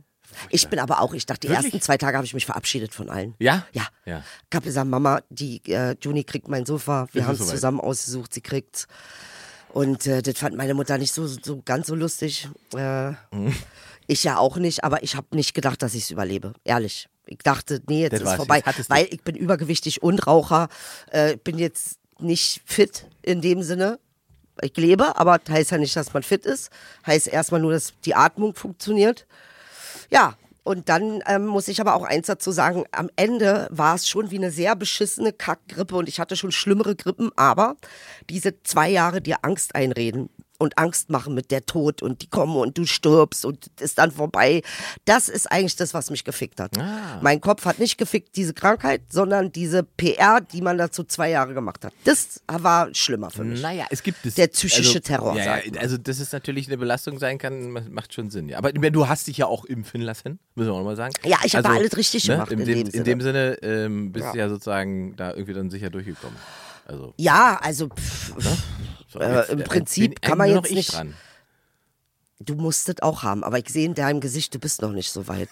Ich 0.49 0.67
bin 0.67 0.79
aber 0.79 1.01
auch, 1.01 1.13
ich 1.13 1.25
dachte, 1.25 1.41
die 1.47 1.49
Wirklich? 1.49 1.73
ersten 1.73 1.81
zwei 1.81 1.97
Tage 1.97 2.17
habe 2.17 2.25
ich 2.25 2.33
mich 2.33 2.45
verabschiedet 2.45 2.93
von 2.93 3.09
allen. 3.09 3.35
Ja? 3.39 3.65
Ja. 3.73 3.87
Ja. 4.05 4.23
Ich 4.49 4.55
habe 4.55 4.65
gesagt, 4.65 4.87
Mama, 4.89 5.21
die 5.29 5.61
äh, 5.71 5.95
Juni 6.01 6.23
kriegt 6.23 6.47
mein 6.47 6.65
Sofa. 6.65 7.07
Wir 7.13 7.25
haben 7.27 7.35
es 7.35 7.47
zusammen 7.47 7.79
ausgesucht, 7.79 8.33
sie 8.33 8.41
kriegt's. 8.41 8.87
Und 9.69 10.05
äh, 10.05 10.21
das 10.21 10.37
fand 10.37 10.55
meine 10.55 10.73
Mutter 10.75 10.97
nicht 10.97 11.11
so, 11.13 11.25
so 11.25 11.61
ganz 11.65 11.87
so 11.87 11.95
lustig. 11.95 12.47
Äh, 12.75 13.11
Mhm. 13.31 13.53
Ich 14.05 14.25
ja 14.25 14.37
auch 14.37 14.57
nicht, 14.57 14.83
aber 14.83 15.01
ich 15.01 15.15
habe 15.15 15.27
nicht 15.33 15.53
gedacht, 15.53 15.81
dass 15.81 15.93
ich 15.95 16.03
es 16.03 16.11
überlebe. 16.11 16.51
Ehrlich. 16.65 17.07
Ich 17.25 17.37
dachte, 17.37 17.81
nee, 17.87 18.01
jetzt 18.01 18.21
Das 18.21 18.31
ist 18.31 18.35
vorbei. 18.35 18.61
jetzt. 18.65 18.89
Weil 18.89 19.07
ich 19.09 19.21
bin 19.21 19.33
übergewichtig 19.35 20.03
und 20.03 20.27
Raucher. 20.27 20.67
Äh, 21.09 21.37
bin 21.37 21.57
jetzt 21.57 21.99
nicht 22.19 22.61
fit 22.65 23.07
in 23.21 23.39
dem 23.39 23.63
Sinne. 23.63 23.99
Ich 24.61 24.75
lebe, 24.75 25.17
aber 25.17 25.39
das 25.39 25.55
heißt 25.55 25.71
ja 25.71 25.77
nicht, 25.77 25.95
dass 25.95 26.13
man 26.13 26.21
fit 26.21 26.45
ist. 26.45 26.69
Heißt 27.07 27.27
erstmal 27.27 27.61
nur, 27.61 27.71
dass 27.71 27.93
die 28.03 28.13
Atmung 28.13 28.53
funktioniert. 28.55 29.25
Ja, 30.09 30.35
und 30.63 30.87
dann 30.87 31.21
ähm, 31.27 31.45
muss 31.45 31.67
ich 31.67 31.81
aber 31.81 31.93
auch 31.93 32.03
eins 32.03 32.27
dazu 32.27 32.51
sagen, 32.51 32.85
am 32.91 33.09
Ende 33.17 33.67
war 33.69 33.95
es 33.95 34.07
schon 34.07 34.31
wie 34.31 34.37
eine 34.37 34.51
sehr 34.51 34.75
beschissene 34.75 35.33
Kackgrippe 35.33 35.95
und 35.95 36.07
ich 36.07 36.19
hatte 36.19 36.37
schon 36.37 36.53
schlimmere 36.53 36.95
Grippen, 36.95 37.31
aber 37.35 37.75
diese 38.29 38.61
zwei 38.63 38.89
Jahre 38.89 39.21
dir 39.21 39.37
Angst 39.41 39.75
einreden 39.75 40.29
und 40.59 40.77
Angst 40.77 41.09
machen 41.09 41.33
mit 41.33 41.51
der 41.51 41.65
Tod 41.65 42.01
und 42.01 42.21
die 42.21 42.27
kommen 42.27 42.55
und 42.55 42.77
du 42.77 42.85
stirbst 42.85 43.43
und 43.45 43.69
ist 43.81 43.97
dann 43.97 44.11
vorbei, 44.11 44.61
das 45.05 45.27
ist 45.27 45.51
eigentlich 45.51 45.75
das, 45.75 45.93
was 45.93 46.09
mich 46.09 46.23
gefickt 46.23 46.59
hat. 46.59 46.77
Ah. 46.79 47.19
Mein 47.21 47.41
Kopf 47.41 47.65
hat 47.65 47.79
nicht 47.79 47.97
gefickt 47.97 48.35
diese 48.35 48.53
Krankheit, 48.53 49.01
sondern 49.09 49.51
diese 49.51 49.83
PR, 49.83 50.41
die 50.41 50.61
man 50.61 50.77
dazu 50.77 51.03
zwei 51.03 51.31
Jahre 51.31 51.53
gemacht 51.53 51.83
hat. 51.83 51.93
Das 52.05 52.41
war 52.47 52.93
schlimmer 52.93 53.29
für 53.31 53.43
mich. 53.43 53.61
Naja, 53.61 53.85
es 53.89 54.03
gibt 54.03 54.25
es. 54.25 54.35
Der 54.35 54.47
psychische 54.47 54.89
also, 54.89 54.99
Terror, 54.99 55.35
Ja, 55.37 55.57
ja, 55.57 55.79
also, 55.81 55.97
dass 55.97 56.19
es 56.19 56.31
natürlich 56.31 56.67
eine 56.67 56.77
Belastung 56.77 57.19
sein 57.19 57.37
kann, 57.37 57.71
ma- 57.71 57.81
macht 57.89 58.13
schon 58.13 58.29
Sinn. 58.29 58.47
Ja. 58.49 58.57
Aber 58.59 58.71
du 58.71 59.07
hast 59.07 59.27
dich 59.27 59.37
ja 59.37 59.47
auch 59.47 59.65
impfen 59.65 60.01
lassen, 60.01 60.39
müssen 60.55 60.69
wir 60.69 60.73
auch 60.73 60.77
nochmal 60.77 60.95
sagen. 60.95 61.13
Ja, 61.25 61.37
ich 61.43 61.55
habe 61.55 61.67
Also, 61.67 61.79
alles 61.79 61.97
richtig 61.97 62.27
ne, 62.27 62.35
gemacht 62.35 62.51
in, 62.51 62.59
in 62.59 62.65
dem, 62.65 62.73
dem 62.75 62.85
in 62.85 62.91
Sinne. 62.91 63.03
dem 63.03 63.21
Sinne 63.21 63.57
ähm, 63.63 64.11
bist 64.11 64.27
du 64.33 64.37
ja 64.37 64.49
sozusagen 64.49 65.15
da 65.15 65.31
irgendwie 65.31 65.53
dann 65.53 65.69
sicher 65.71 65.89
durchgekommen. 65.89 66.37
Also, 66.85 67.13
Ja, 67.17 67.59
also 67.61 67.87
pff, 67.87 68.33
so, 69.13 69.19
Äh, 69.19 69.35
jetzt, 69.37 69.49
im 69.49 69.59
äh, 69.61 69.63
Prinzip 69.63 70.21
bin 70.21 70.29
kann 70.29 70.37
man 70.37 70.49
jetzt 70.49 70.71
nicht- 70.71 70.93
Dran. 70.93 71.13
Du 72.39 72.55
musst 72.55 72.89
das 72.89 73.01
auch 73.01 73.23
haben, 73.23 73.43
aber 73.43 73.57
ich 73.59 73.69
sehe 73.69 73.85
in 73.85 73.93
deinem 73.93 74.19
Gesicht, 74.19 74.53
du 74.53 74.59
bist 74.59 74.81
noch 74.81 74.91
nicht 74.91 75.11
so 75.11 75.27
weit. 75.27 75.49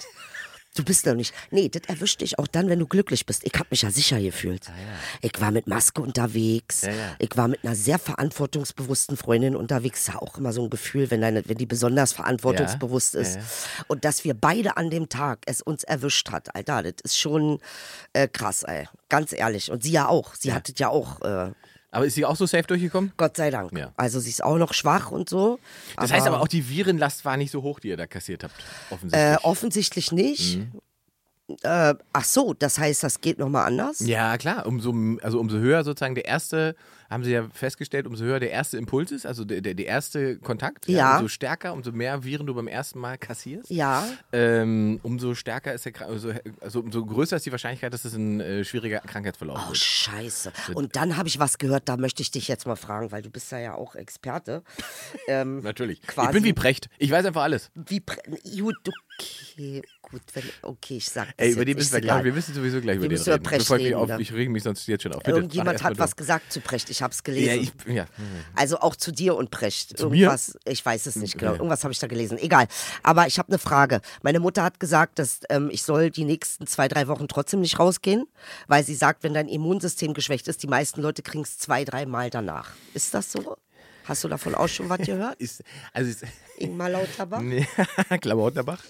Du 0.74 0.86
bist 0.86 1.06
noch 1.06 1.16
nicht. 1.16 1.34
Nee, 1.50 1.68
das 1.68 1.82
erwischt 1.88 2.22
dich 2.22 2.40
auch 2.40 2.48
dann, 2.48 2.70
wenn 2.70 2.80
du 2.80 2.88
glücklich 2.88 3.26
bist. 3.26 3.44
Ich 3.46 3.54
habe 3.56 3.68
mich 3.72 3.82
ja 3.82 3.92
sicher 3.92 4.22
gefühlt. 4.22 4.68
Ich 5.22 5.34
war 5.42 5.52
mit 5.52 5.68
Maske 5.68 6.02
unterwegs. 6.02 6.84
Ja, 6.84 6.92
ja. 6.94 7.16
Ich 7.20 7.36
war 7.36 7.50
mit 7.50 7.64
einer 7.66 7.76
sehr 7.76 8.00
verantwortungsbewussten 8.00 9.18
Freundin 9.18 9.58
unterwegs. 9.58 10.00
Ist 10.02 10.08
ja 10.14 10.22
auch 10.22 10.38
immer 10.38 10.54
so 10.54 10.64
ein 10.64 10.70
Gefühl, 10.70 11.12
wenn, 11.12 11.20
deine, 11.20 11.44
wenn 11.48 11.58
die 11.58 11.66
besonders 11.66 12.14
verantwortungsbewusst 12.14 13.16
Ja, 13.16 13.20
ist. 13.20 13.36
ja, 13.36 13.42
ja. 13.42 13.48
Und 13.90 14.06
dass 14.06 14.24
wir 14.24 14.34
beide 14.34 14.78
an 14.78 14.90
dem 14.90 15.10
Tag 15.10 15.40
es 15.46 15.62
uns 15.62 15.84
erwischt 15.84 16.32
hat, 16.32 16.56
Alter, 16.56 16.84
das 16.84 16.94
ist 17.04 17.18
schon 17.18 17.60
äh, 18.14 18.30
krass, 18.30 18.64
ey. 18.64 18.88
Ganz 19.10 19.34
ehrlich. 19.34 19.72
Und 19.72 19.84
sie 19.84 19.92
ja 19.92 20.08
auch. 20.08 20.36
Sie 20.36 20.54
hatte 20.54 20.72
ja 20.78 20.88
auch, 20.88 21.20
äh, 21.22 21.52
Aber 21.92 22.06
ist 22.06 22.16
sie 22.16 22.26
auch 22.26 22.38
so 22.38 22.46
safe 22.46 22.64
durchgekommen? 22.64 23.12
Gott 23.18 23.36
sei 23.36 23.50
Dank. 23.50 23.78
Ja. 23.78 23.92
Also 23.98 24.20
sie 24.22 24.30
ist 24.30 24.44
auch 24.44 24.58
noch 24.58 24.74
schwach 24.74 25.12
und 25.12 25.28
so. 25.30 25.60
Das 25.98 26.12
heißt 26.12 26.26
aber 26.26 26.40
auch, 26.40 26.48
die 26.48 26.70
Virenlast 26.70 27.26
war 27.26 27.36
nicht 27.36 27.52
so 27.52 27.62
hoch, 27.64 27.82
die 27.82 27.90
ihr 27.90 27.98
da 27.98 28.08
kassiert 28.08 28.46
habt. 28.46 28.56
Offensichtlich. 28.90 29.22
Äh, 29.22 29.38
offensichtlich 29.44 30.12
nicht. 30.14 30.58
Mhm. 30.58 30.81
Äh, 31.64 31.96
ach 32.14 32.24
so, 32.26 32.54
das 32.54 32.78
heißt, 32.80 33.04
das 33.04 33.22
geht 33.22 33.40
nochmal 33.40 33.66
anders? 33.68 34.00
Ja, 34.00 34.38
klar. 34.38 34.66
Umso, 34.66 34.94
also 35.22 35.40
umso 35.40 35.58
höher 35.58 35.84
sozusagen 35.84 36.16
der 36.16 36.26
erste, 36.26 36.76
haben 37.10 37.24
sie 37.26 37.32
ja 37.32 37.48
festgestellt, 37.54 38.08
umso 38.08 38.24
höher 38.24 38.40
der 38.40 38.52
erste 38.52 38.78
Impuls 38.78 39.12
ist, 39.12 39.26
also 39.26 39.44
der, 39.44 39.60
der, 39.62 39.74
der 39.74 39.86
erste 39.86 40.38
Kontakt, 40.38 40.88
Ja. 40.88 41.18
umso 41.18 41.28
stärker, 41.28 41.74
umso 41.74 41.92
mehr 41.92 42.24
Viren 42.24 42.48
du 42.48 42.54
beim 42.56 42.68
ersten 42.68 43.00
Mal 43.00 43.18
kassierst. 43.18 43.70
Ja. 43.70 44.08
Ähm, 44.32 45.00
umso 45.04 45.36
stärker 45.36 45.74
ist 45.74 45.86
der, 45.86 45.94
also, 46.08 46.32
also 46.62 46.80
umso 46.80 47.06
größer 47.06 47.36
ist 47.36 47.46
die 47.46 47.52
Wahrscheinlichkeit, 47.52 47.94
dass 47.94 48.06
es 48.06 48.14
ein 48.14 48.40
äh, 48.40 48.64
schwieriger 48.64 49.00
Krankheitsverlauf 49.00 49.60
Oh, 49.66 49.70
wird. 49.70 49.78
scheiße. 49.78 50.52
Und 50.74 50.96
dann 50.96 51.18
habe 51.18 51.28
ich 51.28 51.38
was 51.40 51.58
gehört, 51.58 51.90
da 51.90 51.98
möchte 51.98 52.22
ich 52.24 52.32
dich 52.32 52.48
jetzt 52.48 52.66
mal 52.66 52.76
fragen, 52.78 53.12
weil 53.12 53.22
du 53.22 53.30
bist 53.30 53.52
da 53.52 53.60
ja 53.60 53.76
auch 53.76 53.96
Experte. 53.96 54.64
Ähm, 55.28 55.62
Natürlich. 55.62 56.02
Quasi. 56.02 56.30
Ich 56.30 56.34
bin 56.34 56.44
wie 56.44 56.54
Precht. 56.54 56.90
Ich 56.98 57.12
weiß 57.12 57.26
einfach 57.26 57.44
alles. 57.44 57.70
wie 57.76 58.00
Pre 58.00 58.18
gut, 58.60 58.76
okay, 58.88 59.82
gut, 60.12 60.22
wenn, 60.34 60.44
okay, 60.62 60.98
ich 60.98 61.10
sag 61.10 61.36
das 61.38 61.48
Ey, 61.48 61.54
über 61.54 61.66
nicht 61.66 61.78
müssen 61.78 61.94
wir 61.94 62.02
gleich, 62.02 62.24
wir 62.24 62.34
müssen 62.34 62.54
sowieso 62.54 62.82
gleich 62.82 62.98
über 62.98 63.08
den 63.08 63.18
reden. 63.18 63.44
Bevor 63.44 63.78
ich, 63.80 63.96
auf, 63.96 64.20
ich 64.20 64.34
rege 64.34 64.50
mich 64.50 64.64
sonst 64.64 64.86
jetzt 64.88 65.04
schon 65.04 65.14
auf. 65.14 65.24
Bitte, 65.24 65.38
Irgendjemand 65.38 65.84
hat 65.84 65.98
was 65.98 66.16
gesagt 66.16 66.52
zu 66.52 66.62
Precht, 66.62 66.90
ich 66.90 67.02
habe 67.02 67.12
es 67.12 67.20
Ja, 67.20 67.24
gelesen. 67.24 67.72
ich, 67.86 67.94
ja. 67.94 68.06
Also 68.56 68.80
auch 68.80 68.96
zu 68.96 69.12
dir 69.12 69.36
und 69.36 69.52
Precht. 69.52 69.98
Zu 69.98 70.10
mir? 70.10 70.24
Irgendwas, 70.24 70.58
ich 70.66 70.86
weiß 70.86 71.06
es 71.06 71.16
nicht 71.16 71.38
genau. 71.38 71.54
Irgendwas 71.54 71.84
habe 71.84 71.94
ich 71.94 72.00
da 72.00 72.08
gelesen. 72.08 72.38
Egal. 72.38 72.68
Aber 73.04 73.28
ich 73.28 73.40
habe 73.40 73.50
eine 73.50 73.58
Frage. 73.60 74.02
Meine 74.22 74.40
Mutter 74.40 74.64
hat 74.64 74.80
gesagt, 74.80 75.20
dass 75.20 75.42
ähm, 75.50 75.70
ich 75.72 75.84
soll 75.84 76.10
die 76.12 76.26
nächsten 76.26 76.68
zwei, 76.68 76.88
drei 76.88 77.08
Wochen 77.08 77.28
trotzdem 77.28 77.62
nicht 77.62 77.80
rausgehen, 77.80 78.26
weil 78.68 78.84
sie 78.84 78.96
sagt, 78.96 79.24
wenn 79.24 79.34
dein 79.34 79.48
Immunsystem 79.48 80.14
geschwächt 80.14 80.48
ist, 80.48 80.64
die 80.64 80.68
meisten 80.68 81.02
Leute 81.02 81.22
kriegen 81.22 81.44
es 81.44 81.58
zwei, 81.58 81.86
drei 81.86 82.06
Mal 82.06 82.30
danach. 82.30 82.70
Ist 82.94 83.14
das 83.14 83.32
so? 83.32 83.58
Hast 84.06 84.24
du 84.24 84.28
davon 84.28 84.56
auch 84.56 84.68
schon 84.68 84.90
was 84.90 85.00
gehört? 85.00 85.36
Ist, 85.40 85.64
also 85.94 86.10
ist, 86.10 86.24
Ingmar 86.58 86.90
Lauterbach? 86.90 87.42
Nee, 87.52 87.66
Klamotterbach. 88.20 88.84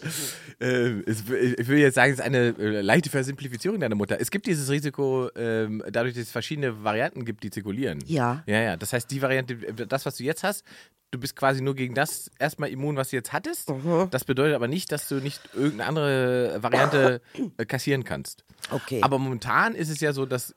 Äh, 0.60 1.00
es, 1.06 1.22
ich 1.22 1.68
will 1.68 1.80
jetzt 1.80 1.96
sagen, 1.96 2.14
es 2.14 2.20
ist 2.20 2.26
eine 2.26 2.56
äh, 2.58 2.82
leichte 2.82 3.10
Versimplifizierung 3.10 3.80
deiner 3.80 3.96
Mutter. 3.96 4.20
Es 4.20 4.30
gibt 4.32 4.46
dieses 4.46 4.70
Risiko, 4.70 5.30
ähm, 5.36 5.84
dadurch, 5.90 6.14
dass 6.14 6.24
es 6.24 6.32
verschiedene 6.32 6.84
Varianten 6.84 7.26
gibt, 7.26 7.44
die 7.44 7.50
zirkulieren. 7.50 8.00
Ja. 8.06 8.44
Ja, 8.46 8.62
ja. 8.62 8.78
Das 8.78 8.94
heißt, 8.94 9.10
die 9.10 9.22
Variante, 9.22 9.56
das, 9.56 10.06
was 10.06 10.16
du 10.18 10.24
jetzt 10.24 10.44
hast, 10.44 10.64
du 11.12 11.20
bist 11.20 11.36
quasi 11.36 11.62
nur 11.62 11.76
gegen 11.76 11.94
das 11.94 12.32
erstmal 12.40 12.70
immun, 12.70 12.96
was 12.96 13.10
du 13.10 13.18
jetzt 13.18 13.34
hattest. 13.34 13.70
Mhm. 13.70 14.08
Das 14.12 14.24
bedeutet 14.24 14.56
aber 14.56 14.68
nicht, 14.68 14.92
dass 14.92 15.08
du 15.08 15.16
nicht 15.16 15.42
irgendeine 15.54 15.86
andere 15.86 16.64
Variante 16.64 17.22
äh, 17.58 17.66
kassieren 17.66 18.04
kannst. 18.04 18.46
Okay. 18.70 19.02
Aber 19.04 19.20
momentan 19.20 19.76
ist 19.76 19.90
es 19.90 20.00
ja 20.00 20.14
so, 20.14 20.26
dass 20.26 20.56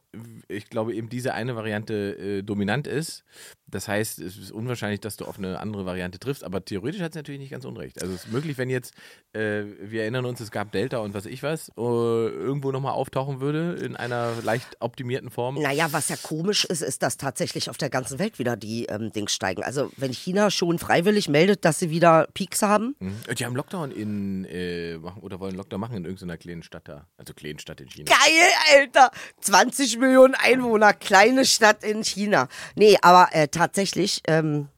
ich 0.49 0.71
glaube 0.71 0.95
eben 0.95 1.09
diese 1.09 1.35
eine 1.35 1.57
Variante 1.57 2.17
äh, 2.19 2.43
dominant 2.43 2.87
ist. 2.87 3.25
Das 3.67 3.89
heißt, 3.89 4.21
es 4.21 4.37
ist 4.37 4.53
unwahrscheinlich, 4.53 5.01
dass 5.01 5.17
du 5.17 5.25
auf 5.25 5.39
eine 5.39 5.59
andere 5.59 5.85
Variante 5.85 6.21
triffst, 6.21 6.45
aber 6.45 6.65
theoretisch 6.65 7.01
hat 7.01 7.11
es 7.11 7.17
natürlich 7.17 7.41
nicht 7.41 7.51
ganz 7.51 7.65
unrecht. 7.65 8.01
Also 8.01 8.15
es 8.15 8.27
ist 8.27 8.33
möglich, 8.33 8.57
wenn 8.57 8.71
jetzt, 8.71 8.95
äh, 9.33 9.65
wir 9.81 10.03
erinnern 10.03 10.27
uns, 10.27 10.39
es 10.39 10.53
gab 10.53 10.71
Delta 10.71 10.99
und 10.99 11.15
was 11.15 11.27
ich 11.27 11.43
was, 11.43 11.71
äh, 11.71 11.73
irgendwo 11.81 12.71
nochmal 12.71 12.93
auftauchen 12.93 13.41
würde 13.41 13.73
in 13.83 13.97
einer 13.97 14.35
leicht 14.45 14.77
optimierten 14.79 15.31
Form. 15.31 15.61
Naja, 15.61 15.89
was 15.91 16.09
ja 16.09 16.17
komisch 16.23 16.65
ist, 16.65 16.83
ist, 16.83 17.03
dass 17.03 17.17
tatsächlich 17.17 17.69
auf 17.69 17.77
der 17.77 17.91
ganzen 17.91 18.21
Welt 18.21 18.39
wieder 18.39 18.57
die 18.57 18.85
ähm, 18.85 19.11
Dings 19.11 19.35
steigen. 19.35 19.65
Also 19.65 19.91
wenn 19.97 20.13
China 20.13 20.44
schon 20.51 20.79
freiwillig 20.79 21.29
meldet, 21.29 21.65
dass 21.65 21.79
sie 21.79 21.91
wieder 21.91 22.27
Peaks 22.35 22.63
haben, 22.63 22.95
Mhm. 22.99 23.17
Die 23.39 23.45
haben 23.45 23.57
Lockdown 23.57 23.91
in, 23.91 24.45
äh, 24.47 24.97
oder 25.21 25.41
wollen 25.41 25.55
Lockdown 25.57 25.81
machen 25.81 25.97
in 25.97 26.05
irgendeiner 26.05 26.37
kleinen 26.37 26.63
Stadt 26.63 26.89
da. 26.89 27.07
Also 27.17 27.35
kleinen 27.35 27.59
Stadt 27.59 27.81
in 27.81 27.89
China. 27.89 28.11
Geil, 28.11 28.51
Alter. 28.81 29.11
20 29.41 29.99
Millionen 29.99 30.35
Einwohner, 30.35 30.93
kleine 30.93 31.45
Stadt 31.45 31.85
in 31.85 32.03
China. 32.05 32.49
Nee, 32.75 32.97
aber 33.03 33.29
äh, 33.33 33.49
tatsächlich 33.49 34.21
ähm, 34.27 34.69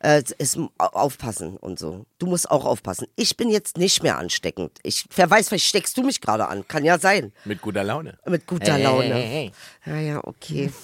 äh, 0.00 0.22
ist 0.38 0.56
au- 0.56 0.68
aufpassen 0.78 1.56
und 1.56 1.78
so. 1.78 2.06
Du 2.18 2.26
musst 2.26 2.50
auch 2.50 2.64
aufpassen. 2.64 3.06
Ich 3.16 3.36
bin 3.36 3.48
jetzt 3.50 3.78
nicht 3.78 4.02
mehr 4.02 4.18
ansteckend. 4.18 4.78
Ich, 4.82 5.04
wer 5.14 5.30
weiß, 5.30 5.48
vielleicht 5.48 5.66
steckst 5.66 5.96
du 5.96 6.02
mich 6.02 6.20
gerade 6.20 6.48
an. 6.48 6.66
Kann 6.66 6.84
ja 6.84 6.98
sein. 6.98 7.32
Mit 7.44 7.62
guter 7.62 7.84
Laune. 7.84 8.18
Mit 8.26 8.46
guter 8.46 8.74
Hey, 8.74 8.82
Laune. 8.82 9.14
hey, 9.14 9.52
hey. 9.84 9.92
Ja, 9.94 10.00
ja, 10.00 10.20
okay. 10.24 10.72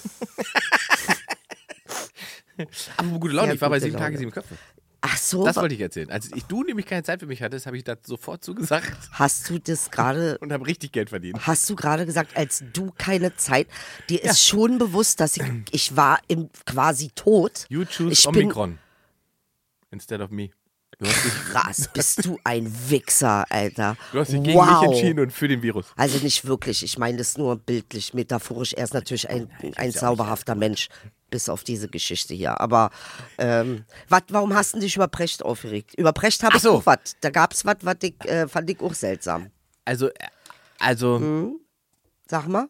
Aber 2.97 3.19
gute 3.19 3.33
Laune, 3.33 3.53
ich 3.53 3.61
war 3.61 3.69
bei 3.69 3.79
sieben 3.79 3.97
Tage, 3.97 4.17
sieben 4.17 4.31
Köpfe. 4.31 4.55
Ach 5.01 5.17
so. 5.17 5.45
Das 5.45 5.55
wollte 5.55 5.75
ich 5.75 5.81
erzählen. 5.81 6.09
Als 6.11 6.29
ich, 6.35 6.43
du 6.43 6.63
nämlich 6.63 6.85
keine 6.85 7.03
Zeit 7.03 7.21
für 7.21 7.25
mich 7.25 7.41
hattest, 7.41 7.65
habe 7.65 7.77
ich 7.77 7.85
das 7.85 7.99
sofort 8.03 8.43
zugesagt 8.43 8.91
Hast 9.11 9.49
du 9.49 9.57
das 9.57 9.91
gerade 9.91 10.37
und 10.41 10.51
habe 10.51 10.65
richtig 10.67 10.91
Geld 10.91 11.09
verdient. 11.09 11.47
Hast 11.47 11.69
du 11.69 11.75
gerade 11.75 12.05
gesagt, 12.05 12.35
als 12.35 12.63
du 12.73 12.91
keine 12.97 13.35
Zeit, 13.35 13.67
dir 14.09 14.23
ist 14.23 14.45
schon 14.45 14.77
bewusst, 14.77 15.21
dass 15.21 15.37
ich, 15.37 15.43
ich 15.71 15.95
war 15.95 16.19
im 16.27 16.49
quasi 16.65 17.11
tot. 17.15 17.65
You 17.69 17.85
choose 17.85 18.11
ich 18.11 18.23
bin 18.25 18.45
Omicron 18.45 18.79
instead 19.91 20.19
of 20.19 20.31
me. 20.31 20.49
Du 20.99 21.07
hast 21.07 21.23
dich, 21.23 21.33
krass, 21.33 21.89
bist 21.93 22.25
du 22.25 22.37
ein 22.43 22.69
Wichser, 22.89 23.45
Alter. 23.49 23.95
du 24.11 24.19
hast 24.19 24.33
dich 24.33 24.43
gegen 24.43 24.59
wow. 24.59 24.81
mich 24.81 24.91
entschieden 24.91 25.19
und 25.21 25.31
für 25.31 25.47
den 25.47 25.61
Virus. 25.61 25.85
Also 25.95 26.21
nicht 26.21 26.43
wirklich, 26.45 26.83
ich 26.83 26.97
meine 26.97 27.17
das 27.17 27.37
nur 27.37 27.55
bildlich, 27.55 28.13
metaphorisch. 28.13 28.73
Er 28.73 28.83
ist 28.83 28.93
natürlich 28.93 29.29
ein, 29.29 29.49
ein 29.77 29.93
zauberhafter 29.93 30.55
Mensch, 30.55 30.89
bis 31.29 31.47
auf 31.47 31.63
diese 31.63 31.87
Geschichte 31.87 32.33
hier. 32.33 32.59
Aber 32.59 32.91
ähm, 33.37 33.85
wat, 34.09 34.25
warum 34.29 34.53
hast 34.53 34.75
du 34.75 34.79
dich 34.79 34.97
über 34.97 35.07
Precht 35.07 35.43
aufgeregt? 35.43 35.93
Über 35.95 36.11
Precht 36.11 36.43
habe 36.43 36.57
ich 36.57 36.63
so. 36.63 36.73
auch 36.73 36.85
was. 36.85 37.15
Da 37.21 37.29
gab 37.29 37.53
es 37.53 37.63
was, 37.63 37.77
was 37.81 37.95
ich, 38.01 38.15
äh, 38.25 38.49
fand 38.49 38.69
ich 38.69 38.81
auch 38.81 38.93
seltsam. 38.93 39.51
Also, 39.85 40.09
äh, 40.09 40.13
also 40.79 41.17
Hm? 41.17 41.59
Sag 42.27 42.47
mal, 42.47 42.67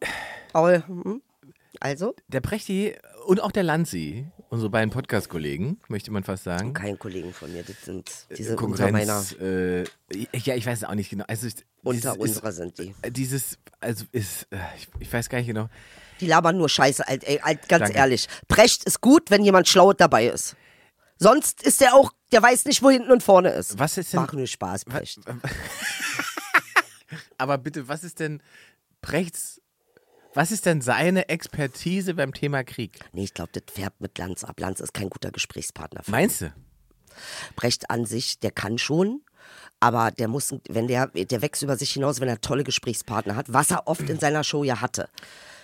Paul, 0.53 0.83
hm? 0.85 1.23
also? 1.79 2.15
der 2.27 2.41
Prechti 2.41 2.95
und 3.25 3.41
auch 3.41 3.51
der 3.51 3.63
Lanzi, 3.63 4.27
unsere 4.49 4.69
beiden 4.69 4.89
Podcast-Kollegen, 4.89 5.79
möchte 5.87 6.11
man 6.11 6.23
fast 6.23 6.43
sagen. 6.43 6.73
Kein 6.73 6.97
Kollegen 6.99 7.33
von 7.33 7.51
mir, 7.53 7.63
das 7.63 7.83
sind, 7.83 8.09
die 8.37 8.43
sind 8.43 8.61
unter 8.61 8.91
meiner, 8.91 9.23
äh, 9.39 9.83
ja, 10.33 10.55
ich 10.55 10.65
weiß 10.65 10.79
es 10.79 10.83
auch 10.83 10.95
nicht 10.95 11.09
genau. 11.09 11.25
Also, 11.27 11.47
unter 11.83 12.13
dieses 12.13 12.17
unserer 12.17 12.51
sind 12.51 12.77
die. 12.77 12.89
Ist, 13.01 13.17
dieses, 13.17 13.57
also 13.79 14.05
ist, 14.11 14.47
äh, 14.51 14.57
ich, 14.77 14.87
ich 14.99 15.13
weiß 15.13 15.29
gar 15.29 15.37
nicht 15.37 15.47
genau. 15.47 15.69
Die 16.19 16.27
labern 16.27 16.57
nur 16.57 16.67
Scheiße, 16.67 17.07
alt, 17.07 17.23
ey, 17.23 17.39
alt, 17.39 17.69
ganz 17.69 17.83
Danke. 17.83 17.97
ehrlich. 17.97 18.27
Precht 18.47 18.83
ist 18.83 18.99
gut, 19.01 19.31
wenn 19.31 19.43
jemand 19.43 19.67
schlau 19.67 19.93
dabei 19.93 20.27
ist. 20.27 20.55
Sonst 21.17 21.63
ist 21.63 21.81
der 21.81 21.93
auch, 21.95 22.11
der 22.31 22.41
weiß 22.41 22.65
nicht, 22.65 22.81
wo 22.81 22.89
hinten 22.89 23.11
und 23.11 23.23
vorne 23.23 23.49
ist. 23.49 23.77
Was 23.77 23.97
ist 23.97 24.13
denn- 24.13 24.21
Mach 24.21 24.33
nur 24.33 24.47
Spaß, 24.47 24.85
Precht. 24.85 25.19
Aber 27.37 27.57
bitte, 27.57 27.87
was 27.87 28.03
ist 28.03 28.19
denn 28.19 28.41
Prechts, 29.01 29.61
was 30.39 30.53
ist 30.53 30.65
denn 30.65 30.79
seine 30.79 31.27
Expertise 31.27 32.13
beim 32.13 32.33
Thema 32.33 32.63
Krieg? 32.63 32.97
Nee, 33.11 33.25
ich 33.25 33.33
glaube, 33.33 33.49
das 33.51 33.63
färbt 33.75 33.99
mit 33.99 34.17
Lanz 34.17 34.45
ab. 34.45 34.57
Lanz 34.57 34.79
ist 34.79 34.93
kein 34.93 35.09
guter 35.09 35.31
Gesprächspartner. 35.31 36.01
Für 36.01 36.11
Meinst 36.11 36.39
du? 36.39 36.53
Brecht 37.57 37.89
an 37.89 38.05
sich, 38.05 38.39
der 38.39 38.51
kann 38.51 38.77
schon, 38.77 39.19
aber 39.81 40.11
der 40.11 40.29
muss, 40.29 40.55
wenn 40.69 40.87
der, 40.87 41.07
der 41.07 41.41
wächst 41.41 41.61
über 41.61 41.75
sich 41.75 41.91
hinaus, 41.91 42.21
wenn 42.21 42.29
er 42.29 42.39
tolle 42.39 42.63
Gesprächspartner 42.63 43.35
hat, 43.35 43.51
was 43.51 43.69
er 43.69 43.85
oft 43.87 44.09
in 44.09 44.17
seiner 44.17 44.45
Show 44.45 44.63
ja 44.63 44.79
hatte. 44.79 45.09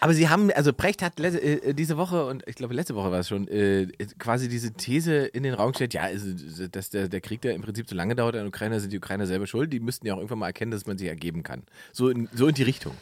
Aber 0.02 0.14
sie 0.14 0.28
haben, 0.28 0.52
also 0.52 0.74
Precht 0.74 1.02
hat 1.02 1.20
le- 1.20 1.40
äh, 1.40 1.74
diese 1.74 1.96
Woche 1.96 2.26
und 2.26 2.44
ich 2.46 2.56
glaube 2.56 2.74
letzte 2.74 2.96
Woche 2.96 3.12
war 3.12 3.20
es 3.22 3.30
schon, 3.30 3.48
äh, 3.48 3.88
quasi 4.20 4.50
diese 4.50 4.74
These 4.74 5.16
in 5.28 5.44
den 5.44 5.54
Raum 5.54 5.72
gestellt, 5.72 5.94
ja, 5.94 6.02
also, 6.02 6.34
dass 6.68 6.90
der, 6.90 7.08
der 7.08 7.22
Krieg, 7.22 7.40
der 7.40 7.54
im 7.56 7.62
Prinzip 7.62 7.88
so 7.88 7.96
lange 7.96 8.14
dauert 8.14 8.36
in 8.36 8.42
der 8.42 8.48
Ukraine, 8.50 8.82
sind 8.82 8.92
die 8.92 8.98
Ukrainer 8.98 9.26
selber 9.26 9.48
schuld. 9.48 9.72
Die 9.72 9.80
müssten 9.80 10.06
ja 10.06 10.16
auch 10.16 10.18
irgendwann 10.18 10.40
mal 10.40 10.48
erkennen, 10.48 10.72
dass 10.72 10.86
man 10.86 10.98
sich 10.98 11.08
ergeben 11.08 11.44
kann. 11.44 11.64
So 11.94 12.10
in, 12.10 12.28
so 12.34 12.48
in 12.48 12.56
die 12.56 12.64
Richtung. 12.64 12.94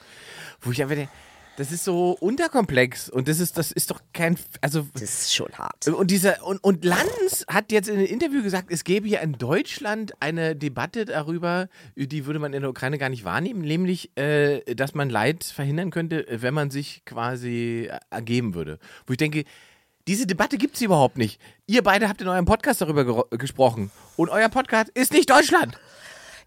Wo 0.61 0.69
ich 0.69 0.83
einfach 0.83 0.95
denke, 0.95 1.11
das 1.57 1.71
ist 1.71 1.83
so 1.83 2.17
unterkomplex 2.19 3.09
und 3.09 3.27
das 3.27 3.39
ist, 3.39 3.57
das 3.57 3.71
ist 3.71 3.91
doch 3.91 4.01
kein, 4.13 4.37
also 4.61 4.87
Das 4.93 5.03
ist 5.03 5.33
schon 5.35 5.51
hart. 5.53 5.87
und 5.87 6.09
dieser 6.09 6.45
und, 6.45 6.63
und 6.63 6.83
Lanz 6.83 7.45
hat 7.47 7.71
jetzt 7.71 7.89
in 7.89 7.97
einem 7.97 8.07
Interview 8.07 8.41
gesagt, 8.41 8.67
es 8.71 8.83
gäbe 8.83 9.07
hier 9.07 9.21
in 9.21 9.33
Deutschland 9.33 10.13
eine 10.19 10.55
Debatte 10.55 11.05
darüber, 11.05 11.67
die 11.95 12.25
würde 12.25 12.39
man 12.39 12.53
in 12.53 12.61
der 12.61 12.69
Ukraine 12.69 12.97
gar 12.97 13.09
nicht 13.09 13.23
wahrnehmen, 13.23 13.61
nämlich, 13.61 14.15
äh, 14.17 14.61
dass 14.75 14.93
man 14.95 15.09
Leid 15.09 15.43
verhindern 15.43 15.91
könnte, 15.91 16.25
wenn 16.29 16.53
man 16.53 16.71
sich 16.71 17.05
quasi 17.05 17.89
ergeben 18.09 18.55
würde. 18.55 18.79
Wo 19.05 19.13
ich 19.13 19.17
denke, 19.17 19.43
diese 20.07 20.27
Debatte 20.27 20.57
gibt 20.57 20.75
es 20.75 20.81
überhaupt 20.81 21.17
nicht. 21.17 21.39
Ihr 21.65 21.81
beide 21.81 22.09
habt 22.09 22.21
in 22.21 22.27
eurem 22.27 22.45
Podcast 22.45 22.81
darüber 22.81 23.25
gesprochen 23.29 23.89
und 24.17 24.29
euer 24.29 24.49
Podcast 24.49 24.89
ist 24.89 25.13
nicht 25.13 25.29
Deutschland. 25.29 25.77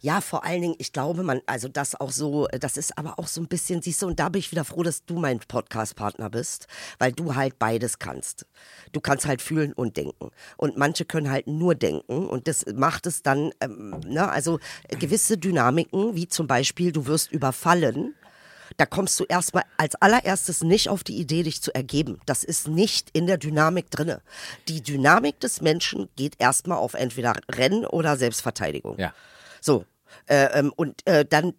Ja, 0.00 0.21
vor 0.21 0.45
allen 0.45 0.62
Dingen, 0.62 0.75
ich 0.79 0.93
glaube, 0.93 1.23
man, 1.23 1.41
also 1.47 1.69
das 1.69 1.99
auch 1.99 2.11
so, 2.11 2.47
das 2.49 2.76
ist 2.76 2.97
aber 2.99 3.19
auch 3.19 3.26
so 3.26 3.41
ein 3.41 3.49
bisschen, 3.49 3.83
siehst 3.83 4.03
du, 4.03 4.07
und 4.07 4.21
da 4.21 4.29
bin 4.29 4.41
ich 4.41 4.53
wieder 4.53 4.65
froh, 4.65 4.83
dass 4.83 5.05
du 5.05 5.19
mein 5.19 5.38
Podcast-Partner 5.38 6.31
bist, 6.31 6.67
weil 6.99 7.12
du 7.12 7.35
halt 7.35 7.59
beides 7.59 7.99
kannst. 7.99 8.47
Du 8.93 9.00
kannst 9.00 9.26
halt 9.26 9.43
fühlen 9.43 9.73
und 9.73 9.97
denken. 9.97 10.31
Und 10.57 10.76
manche 10.76 11.05
können 11.05 11.31
halt 11.31 11.47
nur 11.47 11.75
denken 11.75 12.26
und 12.26 12.49
das 12.49 12.65
macht 12.75 13.07
es 13.07 13.23
dann, 13.23 13.53
ähm, 13.61 14.00
ne, 14.07 14.29
also 14.31 14.59
gewisse 14.88 15.38
Dynamiken, 15.38 16.15
wie 16.15 16.29
zum 16.29 16.47
Beispiel, 16.47 16.93
du 16.93 17.07
wirst 17.07 17.33
überfallen. 17.33 18.15
Da 18.76 18.85
kommst 18.85 19.19
du 19.21 19.25
erstmal 19.25 19.65
als 19.76 19.95
allererstes 19.97 20.62
nicht 20.62 20.88
auf 20.88 21.05
die 21.05 21.17
Idee, 21.17 21.45
dich 21.45 21.62
zu 21.62 21.75
ergeben. 21.75 22.21
Das 22.26 22.45
ist 22.45 22.69
nicht 22.69 23.11
in 23.12 23.26
der 23.26 23.38
Dynamik 23.38 23.91
drinne. 23.91 24.23
Die 24.69 24.83
Dynamik 24.83 25.41
des 25.41 25.61
Menschen 25.61 26.09
geht 26.17 26.35
erstmal 26.38 26.79
auf 26.79 26.95
entweder 26.95 27.35
Rennen 27.50 27.87
oder 27.87 28.17
Selbstverteidigung. 28.17 28.99
Ja. 28.99 29.15
So. 29.66 29.85
Äh, 30.26 30.58
ähm, 30.61 30.73
und 30.76 31.06
äh, 31.06 31.25
dann 31.25 31.52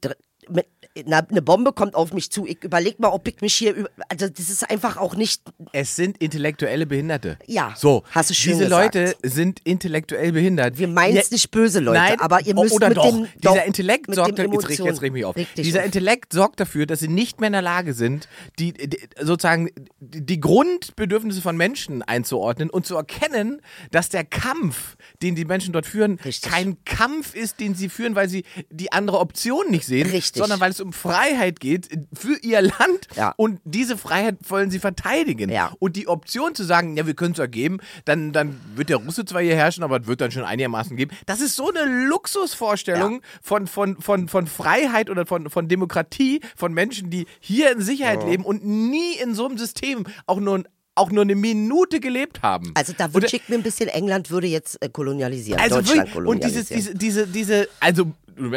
mit, 0.49 0.65
na, 1.05 1.19
eine 1.19 1.41
Bombe 1.43 1.73
kommt 1.73 1.93
auf 1.93 2.11
mich 2.13 2.31
zu. 2.31 2.47
Ich 2.47 2.63
überleg 2.63 2.99
mal, 2.99 3.09
ob 3.09 3.27
ich 3.27 3.41
mich 3.41 3.53
hier 3.53 3.87
also 4.09 4.27
das 4.29 4.49
ist 4.49 4.67
einfach 4.69 4.97
auch 4.97 5.15
nicht, 5.15 5.43
Es 5.73 5.95
sind 5.95 6.17
intellektuelle 6.17 6.85
Behinderte. 6.87 7.37
Ja, 7.45 7.73
So. 7.77 8.03
hast 8.11 8.29
du 8.29 8.33
schön 8.33 8.53
Diese 8.53 8.63
gesagt. 8.65 8.95
Leute 8.95 9.15
sind 9.23 9.59
intellektuell 9.63 10.31
behindert. 10.31 10.77
wir 10.79 10.87
meinen 10.87 11.17
es 11.17 11.29
nicht 11.29 11.51
böse 11.51 11.81
Leute, 11.81 11.99
Nein, 11.99 12.19
aber 12.19 12.41
ihr 12.45 12.55
müsst 12.55 12.73
oder 12.73 12.87
mit 12.89 12.97
doch. 12.97 13.05
dem, 13.11 13.27
Dieser 13.43 13.55
doch, 13.55 13.65
Intellekt 13.65 14.15
sorgt 14.15 14.37
dem 14.39 14.51
jetzt 14.51 14.69
jetzt 14.79 15.01
reg 15.03 15.13
mich 15.13 15.25
auf. 15.25 15.35
Dieser 15.55 15.79
auf. 15.81 15.85
Intellekt 15.85 16.33
sorgt 16.33 16.59
dafür, 16.59 16.85
dass 16.87 16.99
sie 16.99 17.09
nicht 17.09 17.39
mehr 17.41 17.47
in 17.47 17.53
der 17.53 17.61
Lage 17.61 17.93
sind, 17.93 18.27
die, 18.57 18.73
die 18.73 18.97
sozusagen 19.21 19.69
die 19.99 20.39
Grundbedürfnisse 20.39 21.41
von 21.41 21.57
Menschen 21.57 22.01
einzuordnen 22.01 22.69
und 22.71 22.87
zu 22.87 22.95
erkennen, 22.95 23.61
dass 23.91 24.09
der 24.09 24.23
Kampf, 24.23 24.95
den 25.21 25.35
die 25.35 25.45
Menschen 25.45 25.73
dort 25.73 25.85
führen, 25.85 26.19
Richtig. 26.23 26.51
kein 26.51 26.83
Kampf 26.85 27.33
ist, 27.35 27.59
den 27.59 27.75
sie 27.75 27.89
führen, 27.89 28.15
weil 28.15 28.29
sie 28.29 28.43
die 28.69 28.91
andere 28.91 29.19
Option 29.19 29.69
nicht 29.69 29.85
sehen, 29.85 30.09
Richtig. 30.09 30.39
sondern 30.39 30.59
weil 30.59 30.71
es 30.71 30.79
um 30.79 30.93
Freiheit 30.93 31.59
geht 31.59 31.89
für 32.13 32.37
ihr 32.41 32.61
Land 32.61 33.07
Ja. 33.15 33.33
und 33.37 33.59
diese 33.63 33.97
Freiheit 33.97 34.37
wollen 34.47 34.69
sie 34.69 34.79
verteidigen. 34.79 35.49
Ja. 35.49 35.73
Und 35.79 35.95
die 35.95 36.07
Option 36.07 36.53
zu 36.55 36.63
sagen, 36.63 36.95
ja, 36.97 37.07
wir 37.07 37.13
können 37.15 37.33
es 37.33 37.39
ergeben, 37.39 37.79
dann, 38.05 38.31
dann 38.31 38.59
wird 38.75 38.89
der 38.89 38.97
Russe 38.97 39.25
zwar 39.25 39.41
hier 39.41 39.55
herrschen, 39.55 39.83
aber 39.83 40.01
es 40.01 40.07
wird 40.07 40.21
dann 40.21 40.31
schon 40.31 40.43
einigermaßen 40.43 40.95
geben. 40.95 41.15
Das 41.25 41.41
ist 41.41 41.55
so 41.55 41.69
eine 41.69 41.85
Luxusvorstellung 42.07 43.21
von, 43.41 43.67
von, 43.67 43.99
von, 43.99 44.27
von 44.27 44.47
Freiheit 44.47 45.09
oder 45.09 45.25
von, 45.25 45.49
von 45.49 45.67
Demokratie, 45.67 46.41
von 46.55 46.73
Menschen, 46.73 47.09
die 47.09 47.25
hier 47.39 47.71
in 47.71 47.81
Sicherheit 47.81 48.23
leben 48.23 48.43
und 48.45 48.65
nie 48.65 49.15
in 49.21 49.33
so 49.33 49.47
einem 49.47 49.57
System 49.57 50.05
auch 50.25 50.39
nur, 50.39 50.63
auch 50.97 51.11
nur 51.11 51.21
eine 51.23 51.35
Minute 51.35 51.99
gelebt 51.99 52.41
haben. 52.41 52.71
Also 52.75 52.93
da 52.97 53.13
wünsche 53.13 53.35
ich 53.37 53.47
mir 53.49 53.55
ein 53.55 53.63
bisschen, 53.63 53.89
England 53.89 54.29
würde 54.29 54.47
jetzt 54.47 54.81
äh, 54.81 54.89
kolonialisieren, 54.89 55.59
also 55.61 55.77
Deutschland 55.77 56.13
wirklich, 56.15 56.27
und 56.29 56.43
dieses, 56.43 56.67
diese, 56.67 56.95
diese, 56.95 57.27
diese, 57.27 57.67
also, 57.79 58.11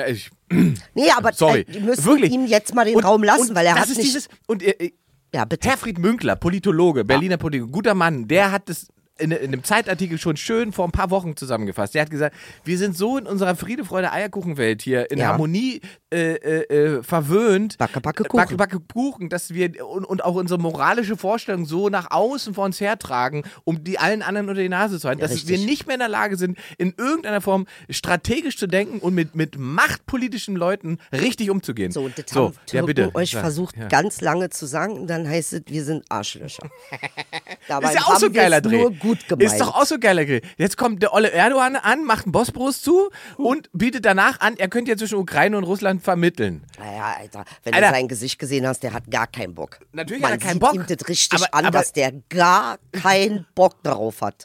ich, 0.09 0.31
nee, 0.51 1.11
aber 1.17 1.33
sorry, 1.33 1.61
äh, 1.61 1.65
die 1.65 1.81
müssen 1.81 2.05
wirklich. 2.05 2.33
ihm 2.33 2.47
jetzt 2.47 2.75
mal 2.75 2.85
den 2.85 2.97
Und- 2.97 3.05
Raum 3.05 3.23
lassen, 3.23 3.55
weil 3.55 3.67
er 3.67 3.75
das 3.75 3.83
hat 3.83 3.91
ist 3.91 3.97
nicht... 3.99 4.09
dieses, 4.09 4.29
und 4.47 4.63
äh, 4.63 4.93
ja, 5.35 5.45
bitte. 5.45 5.69
Herfried 5.69 5.99
Münkler, 5.99 6.37
Politologe, 6.37 7.05
Berliner 7.05 7.37
Politologe, 7.37 7.73
guter 7.73 7.95
Mann, 7.95 8.27
der 8.27 8.51
hat 8.51 8.69
das 8.69 8.89
in, 9.21 9.31
in 9.33 9.53
einem 9.53 9.65
Zeitartikel 9.65 10.19
schon 10.19 10.37
schön 10.37 10.73
vor 10.73 10.87
ein 10.87 10.93
paar 10.93 11.11
Wochen 11.11 11.37
zusammengefasst. 11.37 11.95
Der 11.95 12.03
hat 12.03 12.11
gesagt, 12.11 12.35
wir 12.65 12.79
sind 12.79 12.97
so 12.97 13.19
in 13.19 13.27
unserer 13.27 13.55
Friede, 13.57 13.85
Freude, 13.85 14.13
Eierkuchenwelt 14.13 14.83
hier 14.83 15.11
in 15.11 15.19
Ja. 15.19 15.29
Harmonie 15.29 15.81
äh, 16.13 16.35
äh, 16.35 16.97
äh, 16.99 17.03
verwöhnt. 17.03 17.77
Backe, 17.79 18.01
backe, 18.01 18.25
Kuchen. 18.25 18.37
Backe, 18.37 18.57
backe 18.57 18.81
Kuchen, 18.81 19.29
dass 19.29 19.53
wir 19.55 19.87
und, 19.87 20.05
und 20.05 20.25
auch 20.25 20.35
unsere 20.35 20.59
moralische 20.59 21.17
Vorstellung 21.17 21.67
so 21.67 21.89
nach 21.89 22.11
außen 22.11 22.55
vor 22.55 22.65
uns 22.65 22.81
hertragen, 22.81 23.43
um 23.65 23.85
die 23.85 23.99
allen 23.99 24.23
anderen 24.23 24.49
unter 24.49 24.63
die 24.63 24.69
Nase 24.69 24.99
zu 24.99 25.09
halten, 25.09 25.21
dass 25.21 25.33
richtig. 25.33 25.49
wir 25.49 25.59
nicht 25.67 25.87
mehr 25.87 25.95
in 25.95 26.01
der 26.01 26.09
Lage 26.09 26.37
sind, 26.37 26.59
in 26.79 26.95
irgendeiner 26.97 27.41
Form 27.41 27.67
strategisch 27.91 28.57
zu 28.57 28.67
denken 28.67 28.99
und 29.01 29.15
mit, 29.15 29.35
mit 29.35 29.59
machtpolitischen 29.59 30.57
Leuten 30.57 30.99
richtig 31.13 31.51
umzugehen. 31.51 31.93
So, 31.93 32.03
und 32.03 32.17
das 32.19 32.25
so 32.31 32.47
haben 32.47 32.55
ja, 32.73 32.83
bitte. 32.83 33.15
euch 33.15 33.33
Sag. 33.33 33.41
versucht 33.43 33.77
Ja. 33.77 33.89
ganz 33.89 34.21
lange 34.21 34.51
zu 34.51 34.67
sagen 34.67 35.07
dann 35.07 35.29
heißt 35.29 35.53
es, 35.53 35.63
wir 35.67 35.85
sind 35.85 36.05
Arschlöcher. 36.09 36.69
Dabei 37.69 37.89
Ist 37.89 37.95
ja 37.95 38.01
auch 38.03 38.17
so 38.17 38.33
wir 38.33 38.41
geiler 38.41 38.61
Dreh. 38.61 38.79
nur 38.79 38.93
gut 38.93 39.10
gemeint. 39.29 39.43
Ist 39.53 39.61
doch 39.61 39.75
auch 39.75 39.85
so 39.85 39.99
geiler 39.99 40.25
Dreh. 40.25 40.41
Jetzt 40.57 40.77
kommt 40.77 41.03
der 41.03 41.13
Olle 41.13 41.31
Erdogan 41.31 41.77
an, 41.77 42.05
macht 42.05 42.25
einen 42.27 42.33
Bosporus 42.33 42.83
zu 42.83 43.11
und 43.37 43.69
bietet 43.73 44.05
danach 44.05 44.41
an, 44.41 44.57
er 44.57 44.69
könnte 44.69 44.91
ja 44.91 44.97
zwischen 44.97 45.17
Ukraine 45.19 45.57
und 45.57 45.65
Russland 45.65 46.03
vermitteln. 46.03 46.65
Naja, 46.79 47.17
Alter, 47.19 47.45
wenn 47.65 47.75
Alter. 47.75 47.89
du 47.89 47.95
sein 47.95 48.09
Gesicht 48.09 48.39
gesehen 48.39 48.67
hast, 48.67 48.83
der 48.83 48.93
hat 48.93 49.11
gar 49.11 49.27
keinen 49.27 49.55
Bock. 49.55 49.79
Natürlich 49.93 50.23
Man 50.23 50.33
hat 50.33 50.41
er 50.41 50.43
keinen 50.43 50.53
sieht 50.55 50.61
Bock. 50.61 50.75
ihm 50.75 50.85
das 50.87 51.09
richtig 51.09 51.43
Aber- 51.43 51.55
an, 51.55 51.67
aber- 51.67 51.79
dass 51.79 51.93
der 51.93 52.13
gar 52.29 52.79
keinen 52.93 53.47
Bock 53.55 53.83
darauf 53.83 54.21
hat. 54.23 54.45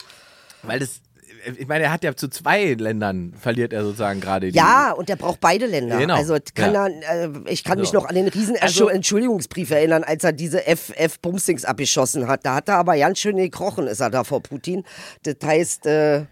Weil 0.63 0.79
das, 0.79 1.01
ich 1.57 1.67
meine, 1.67 1.85
er 1.85 1.91
hat 1.91 2.03
ja 2.03 2.15
zu 2.15 2.27
zwei 2.27 2.73
Ländern 2.73 3.33
verliert 3.39 3.73
er 3.73 3.83
sozusagen 3.83 4.21
gerade 4.21 4.51
die. 4.51 4.57
Ja, 4.57 4.91
und 4.91 5.09
der 5.09 5.15
braucht 5.15 5.39
beide 5.39 5.65
Länder. 5.65 5.97
Genau. 5.97 6.15
Also 6.15 6.35
kann 6.53 6.73
Ja. 6.73 6.87
er, 6.87 7.23
äh, 7.25 7.29
ich 7.47 7.63
kann 7.63 7.79
mich 7.79 7.89
So. 7.89 7.95
noch 7.95 8.05
an 8.05 8.15
den 8.15 8.27
riesen 8.27 8.57
Also- 8.59 8.89
Entschuldigungsbrief 8.89 9.71
erinnern, 9.71 10.03
als 10.03 10.23
er 10.23 10.33
diese 10.33 10.65
F-Bumstings 10.67 11.65
abgeschossen 11.65 12.27
hat. 12.27 12.45
Da 12.45 12.55
hat 12.55 12.69
er 12.69 12.75
aber 12.77 12.97
ganz 12.97 13.19
schön 13.19 13.37
gekrochen, 13.37 13.87
ist 13.87 13.99
er 13.99 14.09
da 14.09 14.23
vor 14.23 14.41
Putin. 14.41 14.83
Das 15.23 15.35
heißt, 15.43 15.85
äh, 15.85 16.25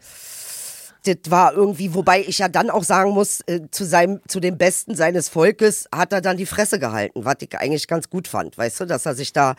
das 1.05 1.17
war 1.27 1.53
irgendwie, 1.53 1.93
wobei 1.93 2.21
ich 2.21 2.37
ja 2.37 2.47
dann 2.47 2.69
auch 2.69 2.83
sagen 2.83 3.11
muss, 3.11 3.41
äh, 3.47 3.59
zu 3.71 3.83
seinem, 3.83 4.21
zu 4.27 4.39
dem 4.39 4.57
Besten 4.57 4.95
seines 4.95 5.27
Volkes 5.27 5.85
hat 5.93 6.13
er 6.13 6.21
dann 6.21 6.37
die 6.37 6.45
Fresse 6.45 6.79
gehalten, 6.79 7.25
was 7.25 7.35
ich 7.41 7.57
eigentlich 7.57 7.87
ganz 7.87 8.09
gut 8.09 8.27
fand, 8.29 8.57
weißt 8.57 8.79
du, 8.79 8.85
dass 8.85 9.05
er 9.05 9.13
sich 9.13 9.33
da, 9.33 9.55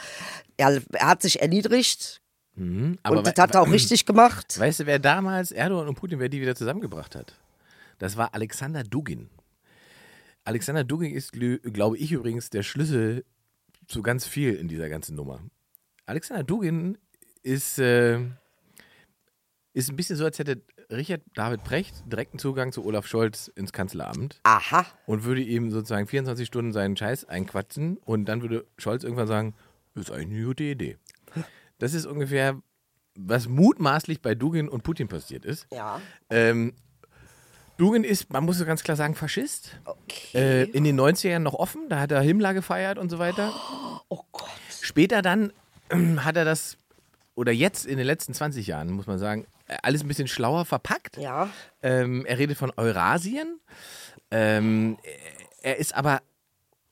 er, 0.57 0.81
er 0.93 1.07
hat 1.07 1.21
sich 1.21 1.43
erniedrigt 1.43 2.23
aber 2.57 3.19
und 3.19 3.27
das 3.27 3.35
hat 3.37 3.55
er 3.55 3.63
auch 3.63 3.71
richtig 3.71 4.07
gemacht. 4.07 4.59
Weißt 4.59 4.81
du, 4.81 4.87
wer 4.87 4.99
damals 4.99 5.51
Erdogan 5.51 5.89
und 5.89 5.97
Putin, 5.97 6.21
wer 6.21 6.29
die 6.29 6.41
wieder 6.41 6.55
zusammengebracht 6.55 7.17
hat? 7.17 7.35
Das 7.99 8.17
war 8.17 8.35
Alexander 8.35 8.85
Dugin. 8.85 9.29
Alexander 10.45 10.85
Dugin 10.85 11.13
ist, 11.13 11.33
glaube 11.33 11.99
ich 11.99 12.13
übrigens, 12.13 12.51
der 12.51 12.63
Schlüssel 12.63 13.25
zu 13.89 14.03
ganz 14.03 14.27
viel 14.27 14.55
in 14.55 14.69
dieser 14.69 14.89
ganzen 14.89 15.17
Nummer. 15.17 15.41
Alexander 16.07 16.45
Dugin 16.45 16.99
ist, 17.43 17.79
äh, 17.79 18.21
ist 19.73 19.91
ein 19.91 19.97
bisschen 19.97 20.17
so, 20.17 20.25
als 20.25 20.39
hätte 20.39 20.63
Richard 20.91 21.23
David 21.35 21.65
Precht 21.65 22.05
direkten 22.07 22.39
Zugang 22.39 22.73
zu 22.73 22.85
Olaf 22.85 23.07
Scholz 23.07 23.49
ins 23.49 23.73
Kanzleramt 23.73 24.41
Aha. 24.45 24.87
und 25.07 25.25
würde 25.25 25.43
ihm 25.43 25.71
sozusagen 25.71 26.07
24 26.07 26.47
Stunden 26.47 26.73
seinen 26.73 26.97
Scheiß 26.97 27.25
einquatschen 27.25 27.97
und 27.99 28.27
dann 28.27 28.43
würde 28.43 28.67
Scholz 28.79 29.03
irgendwann 29.03 29.27
sagen, 29.27 29.55
ist 29.95 30.11
eigentlich 30.11 30.39
eine 30.39 30.47
gute 30.47 30.65
Idee. 30.65 30.99
Das 31.79 31.95
ist 31.95 32.07
ungefähr, 32.07 32.61
was 33.17 33.49
mutmaßlich 33.49 34.21
bei 34.21 34.35
Dugin 34.35 34.69
und 34.69 34.83
Putin 34.83 35.09
passiert 35.09 35.45
ist. 35.45 35.67
Ja. 35.73 36.01
Ähm, 36.31 36.75
Dugin 37.77 38.05
ist, 38.05 38.33
man 38.33 38.45
muss 38.45 38.59
so 38.59 38.65
ganz 38.65 38.83
klar 38.85 38.97
sagen, 38.97 39.15
Faschist. 39.15 39.81
Okay. 39.85 40.39
Äh, 40.39 40.63
in 40.65 40.85
den 40.85 40.99
90ern 40.99 41.41
noch 41.41 41.55
offen, 41.55 41.89
da 41.89 42.01
hat 42.01 42.13
er 42.13 42.21
Himmler 42.21 42.55
gefeiert 42.55 42.99
und 42.99 43.11
so 43.11 43.19
weiter. 43.19 43.53
oh 44.09 44.23
Gott. 44.33 44.51
Später 44.81 45.23
dann 45.23 45.53
ähm, 45.91 46.25
hat 46.25 46.37
er 46.37 46.45
das, 46.45 46.77
oder 47.35 47.53
jetzt 47.53 47.87
in 47.87 47.97
den 47.97 48.07
letzten 48.07 48.35
20 48.35 48.67
Jahren, 48.67 48.91
muss 48.91 49.07
man 49.07 49.19
sagen, 49.19 49.47
alles 49.83 50.03
ein 50.03 50.09
bisschen 50.09 50.29
schlauer 50.29 50.65
verpackt. 50.65 51.17
Ja. 51.17 51.49
Ähm, 51.83 52.25
er 52.27 52.39
redet 52.39 52.57
von 52.57 52.73
Eurasien. 52.77 53.61
Ähm, 54.31 54.99
er 55.63 55.79
ist 55.79 55.95
aber, 55.95 56.23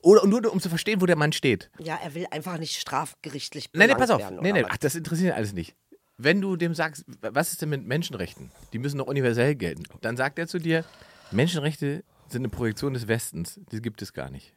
oder 0.02 0.26
nur 0.26 0.52
um 0.52 0.60
zu 0.60 0.68
verstehen, 0.68 1.00
wo 1.00 1.06
der 1.06 1.16
Mann 1.16 1.32
steht. 1.32 1.70
Ja, 1.78 1.98
er 2.02 2.14
will 2.14 2.26
einfach 2.30 2.58
nicht 2.58 2.78
strafgerichtlich 2.78 3.70
Nein, 3.72 3.88
nein, 3.88 3.96
pass 3.98 4.10
auf. 4.10 4.20
werden, 4.20 4.38
Nee, 4.42 4.52
nee, 4.52 4.64
ach, 4.68 4.76
das 4.76 4.94
interessiert 4.94 5.30
ihn 5.32 5.36
alles 5.36 5.52
nicht. 5.52 5.74
Wenn 6.18 6.40
du 6.40 6.56
dem 6.56 6.74
sagst, 6.74 7.04
was 7.20 7.52
ist 7.52 7.62
denn 7.62 7.70
mit 7.70 7.86
Menschenrechten? 7.86 8.50
Die 8.72 8.78
müssen 8.78 8.98
doch 8.98 9.06
universell 9.06 9.54
gelten. 9.54 9.84
Dann 10.02 10.16
sagt 10.16 10.38
er 10.38 10.46
zu 10.46 10.58
dir, 10.58 10.84
Menschenrechte 11.30 12.04
sind 12.28 12.42
eine 12.42 12.48
Projektion 12.48 12.94
des 12.94 13.08
Westens. 13.08 13.58
Die 13.72 13.80
gibt 13.80 14.02
es 14.02 14.12
gar 14.12 14.30
nicht. 14.30 14.54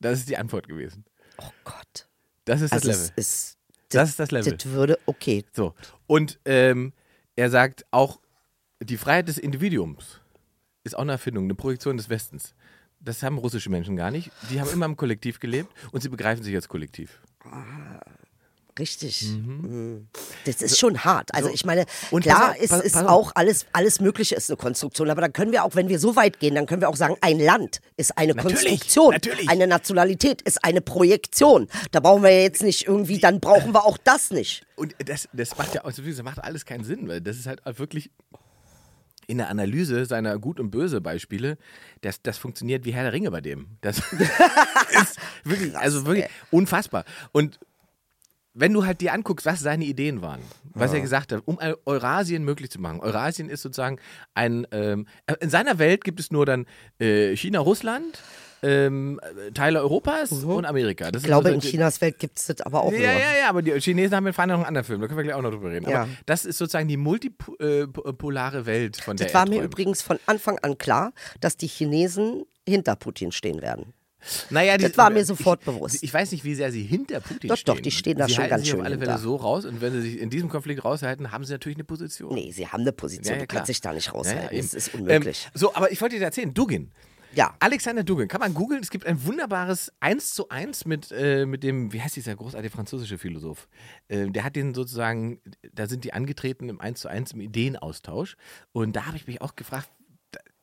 Das 0.00 0.18
ist 0.18 0.28
die 0.28 0.36
Antwort 0.36 0.68
gewesen. 0.68 1.04
Oh 1.38 1.50
Gott. 1.64 2.08
Das 2.44 2.60
ist 2.60 2.72
Also 2.72 2.88
das 2.88 3.08
Level. 3.08 3.12
ist, 3.16 3.58
Das 3.90 4.08
ist 4.08 4.18
das 4.18 4.30
Level. 4.30 4.56
Das 4.56 4.66
würde, 4.66 4.98
okay. 5.06 5.44
So. 5.52 5.74
Und 6.06 6.40
ähm, 6.44 6.92
er 7.36 7.50
sagt 7.50 7.84
auch, 7.90 8.20
die 8.82 8.96
Freiheit 8.96 9.28
des 9.28 9.38
Individuums 9.38 10.20
ist 10.84 10.96
auch 10.96 11.02
eine 11.02 11.12
Erfindung, 11.12 11.44
eine 11.44 11.54
Projektion 11.54 11.96
des 11.96 12.08
Westens. 12.08 12.54
Das 13.04 13.22
haben 13.22 13.38
russische 13.38 13.68
Menschen 13.68 13.96
gar 13.96 14.10
nicht. 14.10 14.30
Die 14.50 14.60
haben 14.60 14.70
immer 14.70 14.86
im 14.86 14.96
Kollektiv 14.96 15.40
gelebt 15.40 15.70
und 15.90 16.02
sie 16.02 16.08
begreifen 16.08 16.44
sich 16.44 16.54
als 16.54 16.68
Kollektiv. 16.68 17.20
Richtig. 18.78 19.22
Mhm. 19.28 20.08
Das 20.46 20.62
ist 20.62 20.78
schon 20.78 21.04
hart. 21.04 21.34
Also 21.34 21.50
ich 21.50 21.66
meine, 21.66 21.84
Und 22.10 22.22
klar 22.22 22.52
auf, 22.52 22.58
ist, 22.58 22.72
ist 22.72 22.96
auch 22.96 23.32
alles, 23.34 23.66
alles 23.72 24.00
Mögliche 24.00 24.34
ist 24.34 24.48
eine 24.48 24.56
Konstruktion, 24.56 25.10
aber 25.10 25.20
dann 25.20 25.32
können 25.34 25.52
wir 25.52 25.64
auch, 25.64 25.74
wenn 25.74 25.88
wir 25.88 25.98
so 25.98 26.16
weit 26.16 26.40
gehen, 26.40 26.54
dann 26.54 26.64
können 26.64 26.80
wir 26.80 26.88
auch 26.88 26.96
sagen, 26.96 27.16
ein 27.20 27.38
Land 27.38 27.80
ist 27.98 28.16
eine 28.16 28.34
Natürlich, 28.34 28.60
Konstruktion. 28.60 29.12
natürlich. 29.12 29.48
Eine 29.50 29.66
Nationalität 29.66 30.40
ist 30.42 30.64
eine 30.64 30.80
Projektion. 30.80 31.68
Da 31.90 32.00
brauchen 32.00 32.22
wir 32.22 32.30
ja 32.30 32.40
jetzt 32.42 32.62
nicht 32.62 32.86
irgendwie, 32.86 33.18
dann 33.18 33.40
brauchen 33.40 33.74
wir 33.74 33.84
auch 33.84 33.98
das 33.98 34.30
nicht. 34.30 34.64
Und 34.76 34.94
das, 35.04 35.28
das 35.34 35.58
macht 35.58 35.74
ja 35.74 35.82
also, 35.84 36.00
das 36.00 36.22
macht 36.22 36.42
alles 36.42 36.64
keinen 36.64 36.84
Sinn, 36.84 37.08
weil 37.08 37.20
das 37.20 37.36
ist 37.36 37.46
halt 37.46 37.60
wirklich 37.78 38.10
in 39.26 39.38
der 39.38 39.48
Analyse 39.48 40.04
seiner 40.04 40.38
Gut- 40.38 40.60
und 40.60 40.70
Böse-Beispiele, 40.70 41.58
das, 42.00 42.22
das 42.22 42.38
funktioniert 42.38 42.84
wie 42.84 42.92
Herr 42.92 43.04
der 43.04 43.12
Ringe 43.12 43.30
bei 43.30 43.40
dem. 43.40 43.66
Das 43.80 43.98
ist 45.02 45.18
wirklich, 45.44 45.76
also 45.76 46.06
wirklich 46.06 46.26
unfassbar. 46.50 47.04
Und 47.32 47.58
wenn 48.54 48.72
du 48.72 48.84
halt 48.84 49.00
dir 49.00 49.12
anguckst, 49.12 49.46
was 49.46 49.60
seine 49.60 49.84
Ideen 49.84 50.20
waren, 50.20 50.42
was 50.74 50.92
er 50.92 51.00
gesagt 51.00 51.32
hat, 51.32 51.42
um 51.46 51.58
Eurasien 51.86 52.44
möglich 52.44 52.70
zu 52.70 52.80
machen. 52.80 53.00
Eurasien 53.00 53.48
ist 53.48 53.62
sozusagen 53.62 53.98
ein, 54.34 54.66
ähm, 54.72 55.06
in 55.40 55.48
seiner 55.48 55.78
Welt 55.78 56.04
gibt 56.04 56.20
es 56.20 56.30
nur 56.30 56.44
dann 56.44 56.66
äh, 56.98 57.34
China, 57.34 57.60
Russland, 57.60 58.22
ähm, 58.62 59.20
Teile 59.54 59.80
Europas 59.80 60.30
und 60.32 60.64
Amerika. 60.64 61.10
Das 61.10 61.22
Ich 61.22 61.26
glaube, 61.26 61.48
sind 61.48 61.54
in 61.56 61.60
so- 61.62 61.68
Chinas 61.68 62.00
Welt 62.00 62.18
gibt 62.18 62.38
es 62.38 62.46
das 62.46 62.60
aber 62.60 62.82
auch 62.82 62.92
ja, 62.92 62.98
ja, 63.00 63.12
ja, 63.40 63.48
aber 63.48 63.62
die 63.62 63.72
Chinesen 63.80 64.14
haben 64.16 64.26
in 64.26 64.32
Feinde 64.32 64.54
noch 64.54 64.60
einen 64.60 64.68
anderen 64.68 64.84
Film, 64.86 65.00
da 65.00 65.06
können 65.08 65.18
wir 65.18 65.24
gleich 65.24 65.34
auch 65.34 65.42
noch 65.42 65.50
drüber 65.50 65.70
reden. 65.70 65.88
Ja. 65.90 66.02
Aber 66.02 66.10
das 66.26 66.44
ist 66.44 66.58
sozusagen 66.58 66.86
die 66.88 66.96
multipolare 66.96 68.66
Welt, 68.66 68.96
von 68.98 69.16
der 69.16 69.26
Das 69.26 69.34
war 69.34 69.48
mir 69.48 69.62
übrigens 69.62 70.02
von 70.02 70.18
Anfang 70.26 70.58
an 70.60 70.78
klar, 70.78 71.12
dass 71.40 71.56
die 71.56 71.66
Chinesen 71.66 72.44
hinter 72.66 72.96
Putin 72.96 73.32
stehen 73.32 73.62
werden. 73.62 73.92
Naja, 74.50 74.78
das 74.78 74.96
war 74.96 75.10
mir 75.10 75.24
sofort 75.24 75.64
bewusst. 75.64 75.96
Ich, 75.96 76.04
ich 76.04 76.14
weiß 76.14 76.30
nicht, 76.30 76.44
wie 76.44 76.54
sehr 76.54 76.70
sie 76.70 76.84
hinter 76.84 77.18
Putin 77.18 77.48
Doch, 77.48 77.56
stehen. 77.56 77.74
doch, 77.74 77.80
die 77.82 77.90
stehen 77.90 78.18
da 78.18 78.28
sie 78.28 78.34
schon 78.34 78.48
ganz 78.48 78.68
schön 78.68 78.78
auf 78.78 78.86
alle 78.86 78.96
Fälle 78.96 79.10
hinter. 79.10 79.22
so 79.22 79.34
raus 79.34 79.64
und 79.64 79.80
wenn 79.80 79.92
sie 79.94 80.00
sich 80.02 80.20
in 80.20 80.30
diesem 80.30 80.48
Konflikt 80.48 80.84
raushalten, 80.84 81.32
haben 81.32 81.44
sie 81.44 81.52
natürlich 81.52 81.76
eine 81.76 81.82
Position. 81.84 82.32
Nee, 82.32 82.52
sie 82.52 82.68
haben 82.68 82.82
eine 82.82 82.92
Position, 82.92 83.34
Ja, 83.34 83.40
ja, 83.40 83.46
du 83.46 83.52
kannst 83.52 83.68
dich 83.68 83.80
da 83.80 83.92
nicht 83.92 84.06
Ja, 84.06 84.12
raushalten. 84.12 84.42
ja, 84.44 84.62
das 84.62 84.68
eben. 84.74 84.76
ist 84.78 84.94
unmöglich. 84.94 85.46
Ähm, 85.46 85.50
so, 85.54 85.74
aber 85.74 85.90
ich 85.90 86.00
wollte 86.00 86.16
dir 86.18 86.24
erzählen, 86.24 86.54
Dugin. 86.54 86.92
Ja. 87.34 87.54
Alexander 87.60 88.04
Dugin, 88.04 88.28
kann 88.28 88.40
man 88.40 88.54
googeln. 88.54 88.82
Es 88.82 88.90
gibt 88.90 89.06
ein 89.06 89.24
wunderbares 89.24 89.92
1 90.00 90.34
zu 90.34 90.48
1 90.48 90.84
mit, 90.84 91.10
äh, 91.12 91.46
mit 91.46 91.62
dem, 91.62 91.92
wie 91.92 92.00
heißt 92.00 92.16
dieser 92.16 92.36
großartige 92.36 92.70
französische 92.70 93.18
Philosoph? 93.18 93.68
Äh, 94.08 94.28
der 94.30 94.44
hat 94.44 94.56
den 94.56 94.74
sozusagen, 94.74 95.40
da 95.72 95.86
sind 95.86 96.04
die 96.04 96.12
angetreten 96.12 96.68
im 96.68 96.80
1 96.80 97.00
zu 97.00 97.08
1 97.08 97.32
im 97.32 97.40
Ideenaustausch. 97.40 98.36
Und 98.72 98.96
da 98.96 99.06
habe 99.06 99.16
ich 99.16 99.26
mich 99.26 99.40
auch 99.40 99.56
gefragt, 99.56 99.90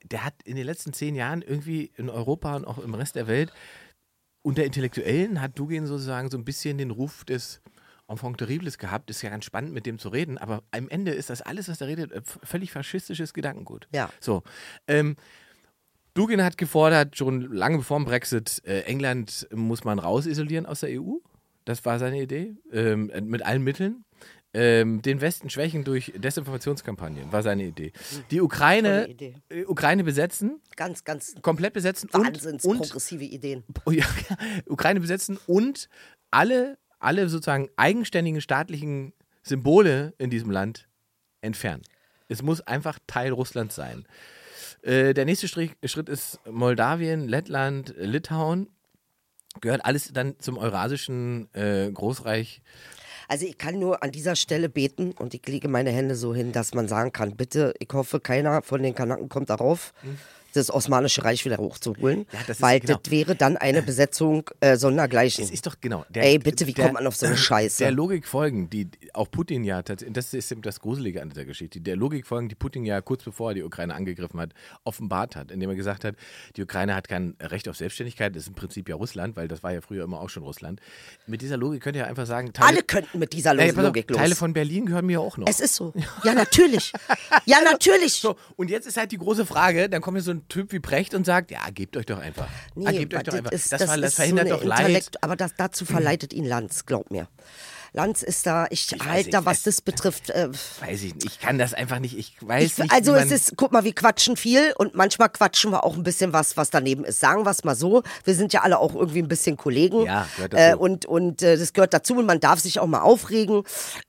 der 0.03 0.23
hat 0.23 0.35
in 0.43 0.55
den 0.55 0.65
letzten 0.65 0.93
zehn 0.93 1.15
Jahren 1.15 1.41
irgendwie 1.41 1.91
in 1.95 2.09
Europa 2.09 2.55
und 2.55 2.65
auch 2.65 2.77
im 2.77 2.93
Rest 2.93 3.15
der 3.15 3.27
Welt 3.27 3.51
unter 4.41 4.63
Intellektuellen 4.63 5.41
hat 5.41 5.57
Dugin 5.57 5.85
sozusagen 5.85 6.29
so 6.29 6.37
ein 6.37 6.45
bisschen 6.45 6.77
den 6.77 6.91
Ruf 6.91 7.25
des 7.25 7.61
Enfant 8.07 8.37
terribles 8.37 8.77
gehabt. 8.77 9.09
Ist 9.09 9.21
ja 9.21 9.29
ganz 9.29 9.45
spannend, 9.45 9.73
mit 9.73 9.85
dem 9.85 9.99
zu 9.99 10.09
reden, 10.09 10.37
aber 10.37 10.63
am 10.71 10.89
Ende 10.89 11.11
ist 11.11 11.29
das 11.29 11.41
alles, 11.41 11.69
was 11.69 11.81
er 11.81 11.87
redet, 11.87 12.11
äh, 12.11 12.21
völlig 12.23 12.71
faschistisches 12.71 13.33
Gedankengut. 13.33 13.87
Ja. 13.93 14.09
So. 14.19 14.43
Ähm, 14.87 15.15
Dugin 16.13 16.43
hat 16.43 16.57
gefordert, 16.57 17.17
schon 17.17 17.53
lange 17.53 17.77
bevor 17.77 17.99
dem 17.99 18.05
Brexit, 18.05 18.61
äh, 18.65 18.81
England 18.81 19.47
muss 19.53 19.83
man 19.83 19.99
rausisolieren 19.99 20.65
aus 20.65 20.81
der 20.81 21.01
EU. 21.01 21.17
Das 21.65 21.85
war 21.85 21.99
seine 21.99 22.21
Idee. 22.21 22.55
Ähm, 22.71 23.11
mit 23.25 23.43
allen 23.43 23.63
Mitteln. 23.63 24.03
Ähm, 24.51 25.03
den 25.03 25.21
Westen 25.21 25.51
schwächen 25.51 25.83
durch 25.83 26.11
Desinformationskampagnen 26.15 27.31
war 27.31 27.43
seine 27.43 27.65
Idee. 27.65 27.91
Die 28.31 28.41
Ukraine, 28.41 29.07
Idee. 29.07 29.35
äh, 29.49 29.65
Ukraine 29.65 30.03
besetzen, 30.03 30.59
Ganz, 30.75 31.03
ganz 31.03 31.35
komplett 31.43 31.73
besetzen 31.73 32.09
und, 32.11 32.25
wahnsinns 32.25 32.65
und 32.65 32.79
progressive 32.79 33.23
Ideen. 33.23 33.63
oh 33.85 33.91
ja, 33.91 34.05
Ukraine 34.65 35.01
besetzen 35.01 35.37
und 35.45 35.87
alle, 36.31 36.79
alle 36.97 37.29
sozusagen 37.29 37.69
eigenständigen 37.75 38.41
staatlichen 38.41 39.13
Symbole 39.43 40.15
in 40.17 40.31
diesem 40.31 40.49
Land 40.49 40.87
entfernen. 41.41 41.83
Es 42.27 42.41
muss 42.41 42.61
einfach 42.61 42.97
Teil 43.05 43.31
Russlands 43.31 43.75
sein. 43.75 44.05
Äh, 44.81 45.13
der 45.13 45.25
nächste 45.25 45.47
Strich, 45.47 45.71
Schritt 45.85 46.09
ist 46.09 46.39
Moldawien, 46.49 47.27
Lettland, 47.27 47.93
Litauen. 47.97 48.67
Gehört 49.61 49.83
alles 49.85 50.11
dann 50.13 50.39
zum 50.39 50.57
eurasischen 50.57 51.53
äh, 51.53 51.91
Großreich. 51.91 52.61
Also 53.27 53.45
ich 53.45 53.57
kann 53.57 53.77
nur 53.77 54.01
an 54.01 54.11
dieser 54.11 54.35
Stelle 54.35 54.69
beten 54.69 55.11
und 55.11 55.33
ich 55.35 55.45
lege 55.47 55.67
meine 55.67 55.91
Hände 55.91 56.15
so 56.15 56.33
hin, 56.33 56.51
dass 56.51 56.73
man 56.73 56.87
sagen 56.87 57.11
kann, 57.11 57.35
bitte, 57.35 57.73
ich 57.79 57.89
hoffe, 57.93 58.19
keiner 58.19 58.63
von 58.63 58.81
den 58.81 58.95
Kanaken 58.95 59.29
kommt 59.29 59.51
darauf, 59.51 59.93
das 60.53 60.71
Osmanische 60.71 61.23
Reich 61.23 61.45
wieder 61.45 61.57
hochzuholen. 61.57 62.25
Ja, 62.31 62.39
das 62.47 62.57
ist- 62.57 62.61
weil 62.61 62.79
genau. 62.79 62.99
das 63.01 63.11
wäre 63.11 63.35
dann 63.35 63.57
eine 63.57 63.81
Besetzung 63.81 64.49
äh, 64.61 64.77
sondergleichen. 64.77 65.43
Es 65.43 65.51
ist 65.51 65.65
doch 65.67 65.75
genau. 65.81 66.05
Der, 66.09 66.23
Ey, 66.23 66.39
bitte, 66.39 66.65
wie 66.67 66.73
der- 66.73 66.85
kommt 66.85 66.95
man 66.95 67.07
auf 67.07 67.15
so 67.15 67.25
eine 67.25 67.37
Scheiße? 67.37 67.83
Der 67.83 67.91
Logik 67.91 68.27
folgen, 68.27 68.69
die 68.69 68.87
auch 69.13 69.29
Putin 69.29 69.63
ja 69.63 69.81
tatsächlich, 69.81 70.13
das 70.13 70.33
ist 70.33 70.51
eben 70.51 70.61
das 70.61 70.79
Gruselige 70.79 71.21
an 71.21 71.29
dieser 71.29 71.45
Geschichte, 71.45 71.81
der 71.81 71.95
Logik 71.95 72.25
folgen, 72.27 72.49
die 72.49 72.55
Putin 72.55 72.85
ja 72.85 73.01
kurz 73.01 73.23
bevor 73.23 73.51
er 73.51 73.55
die 73.55 73.63
Ukraine 73.63 73.93
angegriffen 73.95 74.39
hat, 74.39 74.51
offenbart 74.83 75.35
hat, 75.35 75.51
indem 75.51 75.69
er 75.69 75.75
gesagt 75.75 76.03
hat, 76.03 76.15
die 76.55 76.63
Ukraine 76.63 76.95
hat 76.95 77.07
kein 77.07 77.35
Recht 77.41 77.67
auf 77.69 77.75
Selbstständigkeit, 77.77 78.35
das 78.35 78.43
ist 78.43 78.49
im 78.49 78.55
Prinzip 78.55 78.89
ja 78.89 78.95
Russland, 78.95 79.35
weil 79.35 79.47
das 79.47 79.63
war 79.63 79.73
ja 79.73 79.81
früher 79.81 80.03
immer 80.03 80.19
auch 80.21 80.29
schon 80.29 80.43
Russland. 80.43 80.79
Mit 81.27 81.41
dieser 81.41 81.57
Logik 81.57 81.81
könnt 81.83 81.95
ihr 81.95 82.07
einfach 82.07 82.25
sagen, 82.25 82.53
Teile, 82.53 82.69
Alle 82.69 82.83
könnten 82.83 83.19
mit 83.19 83.33
dieser 83.33 83.55
pass 83.55 83.69
auf, 83.75 83.83
Logik 83.83 84.09
los. 84.09 84.17
Teile 84.17 84.35
von 84.35 84.53
Berlin 84.53 84.85
gehören 84.85 85.05
mir 85.05 85.21
auch 85.21 85.37
noch. 85.37 85.47
es 85.47 85.59
ist 85.59 85.75
so. 85.75 85.93
Ja, 86.23 86.33
natürlich. 86.33 86.91
Ja, 87.45 87.57
natürlich. 87.63 88.13
so, 88.19 88.35
und 88.55 88.69
jetzt 88.69 88.87
ist 88.87 88.97
halt 88.97 89.11
die 89.11 89.17
große 89.17 89.45
Frage, 89.45 89.89
dann 89.89 90.01
kommt 90.01 90.17
hier 90.17 90.23
so 90.23 90.31
ein 90.31 90.38
Typ 90.47 90.71
wie 90.71 90.79
Brecht 90.79 91.13
und 91.13 91.25
sagt, 91.25 91.51
ja, 91.51 91.59
gebt 91.73 91.97
euch 91.97 92.05
doch 92.05 92.19
einfach. 92.19 92.47
ah, 92.85 92.91
gebt 92.91 93.13
euch 93.13 93.23
doch 93.23 93.31
das 93.33 93.35
einfach. 93.35 93.51
ist- 93.51 93.71
das, 93.71 93.79
das 93.85 93.97
ist 93.97 94.15
verhindert 94.15 94.47
so 94.49 94.55
doch 94.55 94.63
Leid. 94.63 94.79
Intellekt- 94.81 95.23
Aber 95.23 95.35
das, 95.35 95.55
dazu 95.57 95.85
verleitet 95.85 96.33
ihn 96.33 96.45
Lanz, 96.45 96.85
glaub 96.85 97.11
mir. 97.11 97.27
Lanz 97.93 98.21
ist 98.23 98.45
da, 98.45 98.67
ich, 98.69 98.91
weiß 98.91 99.07
halt 99.07 99.17
nicht, 99.25 99.33
da, 99.33 99.45
was 99.45 99.63
das 99.63 99.81
betrifft, 99.81 100.29
äh, 100.29 100.49
Weiß 100.81 101.01
ich 101.03 101.15
nicht, 101.15 101.25
ich 101.25 101.39
kann 101.39 101.57
das 101.57 101.73
einfach 101.73 101.99
nicht, 101.99 102.17
ich 102.17 102.35
weiß 102.41 102.63
Ich, 102.63 102.77
nicht. 102.77 102.91
also 102.93 103.15
es 103.15 103.31
ist, 103.31 103.53
guck 103.57 103.71
mal, 103.71 103.83
wir 103.83 103.93
quatschen 103.93 104.37
viel 104.37 104.73
und 104.77 104.95
manchmal 104.95 105.29
quatschen 105.29 105.71
wir 105.71 105.83
auch 105.83 105.95
ein 105.95 106.03
bisschen 106.03 106.31
was, 106.33 106.55
was 106.57 106.69
daneben 106.69 107.03
ist. 107.03 107.19
Sagen 107.19 107.45
wir 107.45 107.51
es 107.51 107.63
mal 107.63 107.75
so, 107.75 108.03
wir 108.23 108.35
sind 108.35 108.53
ja 108.53 108.61
alle 108.61 108.79
auch 108.79 108.93
irgendwie 108.93 109.19
ein 109.21 109.27
bisschen 109.27 109.57
Kollegen. 109.57 110.03
Ja, 110.03 110.27
gehört 110.35 110.53
äh, 110.53 110.57
dazu. 110.71 110.79
Und, 110.79 111.05
und 111.05 111.41
äh, 111.41 111.57
das 111.57 111.73
gehört 111.73 111.93
dazu 111.93 112.15
und 112.15 112.25
man 112.25 112.39
darf 112.39 112.59
sich 112.59 112.79
auch 112.79 112.87
mal 112.87 113.01
aufregen. 113.01 113.63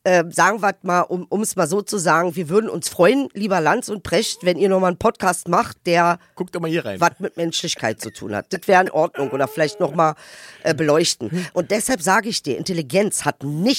Äh, 0.05 0.25
sagen 0.31 0.63
wir 0.63 0.75
mal, 0.83 1.01
um 1.01 1.41
es 1.41 1.57
mal 1.57 1.67
so 1.67 1.83
zu 1.83 1.99
sagen, 1.99 2.37
wir 2.37 2.49
würden 2.49 2.69
uns 2.69 2.89
freuen, 2.89 3.29
lieber 3.33 3.61
Lanz 3.61 3.89
und 3.89 4.03
Precht, 4.03 4.45
wenn 4.45 4.59
ihr 4.59 4.69
nochmal 4.69 4.89
einen 4.89 4.99
Podcast 4.99 5.49
macht, 5.49 5.79
der 5.87 6.19
Guckt 6.35 6.55
doch 6.55 6.61
mal 6.61 6.71
hier 6.71 6.85
rein. 6.85 7.01
was 7.01 7.13
mit 7.19 7.37
Menschlichkeit 7.37 8.01
zu 8.01 8.13
tun 8.13 8.35
hat. 8.35 8.53
Das 8.53 8.69
wäre 8.69 8.83
in 8.83 8.91
Ordnung 8.91 9.31
oder 9.31 9.49
vielleicht 9.49 9.81
nochmal 9.81 10.15
äh, 10.63 10.75
beleuchten. 10.75 11.47
Und 11.55 11.71
deshalb 11.71 12.03
sage 12.03 12.29
ich 12.29 12.43
dir, 12.43 12.59
Intelligenz 12.59 13.25
hat 13.25 13.43
nichts 13.43 13.70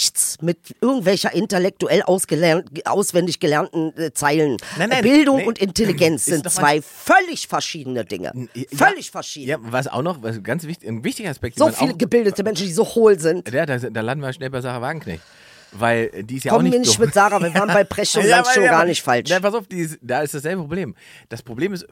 mit 0.41 0.75
irgendwelcher 0.81 1.33
intellektuell 1.33 2.03
auswendig 2.03 3.39
gelernten 3.39 3.93
äh, 3.97 4.13
Zeilen. 4.13 4.57
Nein, 4.77 4.89
nein, 4.89 5.01
Bildung 5.01 5.37
nee. 5.37 5.45
und 5.45 5.59
Intelligenz 5.59 6.27
Ist 6.27 6.43
sind 6.43 6.49
zwei 6.49 6.81
völlig 6.81 7.47
verschiedene 7.47 8.05
Dinge. 8.05 8.31
Ja, 8.53 8.63
Völlig 8.73 9.11
verschieden. 9.11 9.49
Ja, 9.49 9.57
was 9.61 9.87
auch 9.87 10.01
noch, 10.01 10.21
was 10.21 10.41
ganz 10.43 10.65
wichtig, 10.65 10.87
ein 10.87 11.03
wichtiger 11.03 11.29
Aspekt, 11.29 11.57
so 11.57 11.69
viele 11.69 11.93
auch, 11.93 11.97
gebildete 11.97 12.43
Menschen, 12.43 12.67
die 12.67 12.73
so 12.73 12.85
hohl 12.85 13.19
sind. 13.19 13.51
Ja, 13.51 13.65
da, 13.65 13.77
da 13.77 14.01
landen 14.01 14.23
wir 14.23 14.33
schnell 14.33 14.49
bei 14.49 14.61
Sarah 14.61 14.81
Wagenknecht. 14.81 15.23
Weil 15.71 16.09
äh, 16.13 16.23
die 16.23 16.37
ist 16.37 16.43
ja 16.43 16.51
auch 16.51 16.57
Kommen 16.57 16.65
nicht 16.65 16.73
wir 16.73 16.79
nicht 16.79 16.99
mit 16.99 17.13
Sarah, 17.13 17.41
wir 17.41 17.53
waren 17.53 17.69
bei 17.69 17.83
Precht 17.83 18.15
und 18.17 18.25
Ja, 18.27 18.43
schon 18.45 18.63
ja, 18.63 18.71
gar 18.71 18.85
nicht 18.85 19.01
falsch. 19.01 19.29
Na, 19.29 19.39
pass 19.39 19.53
auf, 19.53 19.69
ist, 19.69 19.99
da 20.01 20.21
ist 20.21 20.33
dasselbe 20.33 20.61
Problem. 20.61 20.95
Das 21.29 21.41
Problem 21.41 21.73
ist, 21.73 21.85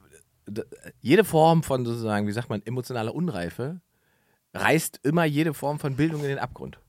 jede 1.01 1.23
Form 1.23 1.63
von 1.63 1.85
sozusagen, 1.85 2.27
wie 2.27 2.31
sagt 2.31 2.49
man, 2.49 2.61
emotionaler 2.65 3.13
Unreife 3.13 3.81
reißt 4.53 4.99
immer 5.03 5.25
jede 5.25 5.53
Form 5.53 5.79
von 5.79 5.95
Bildung 5.95 6.21
in 6.21 6.29
den 6.29 6.39
Abgrund. 6.39 6.79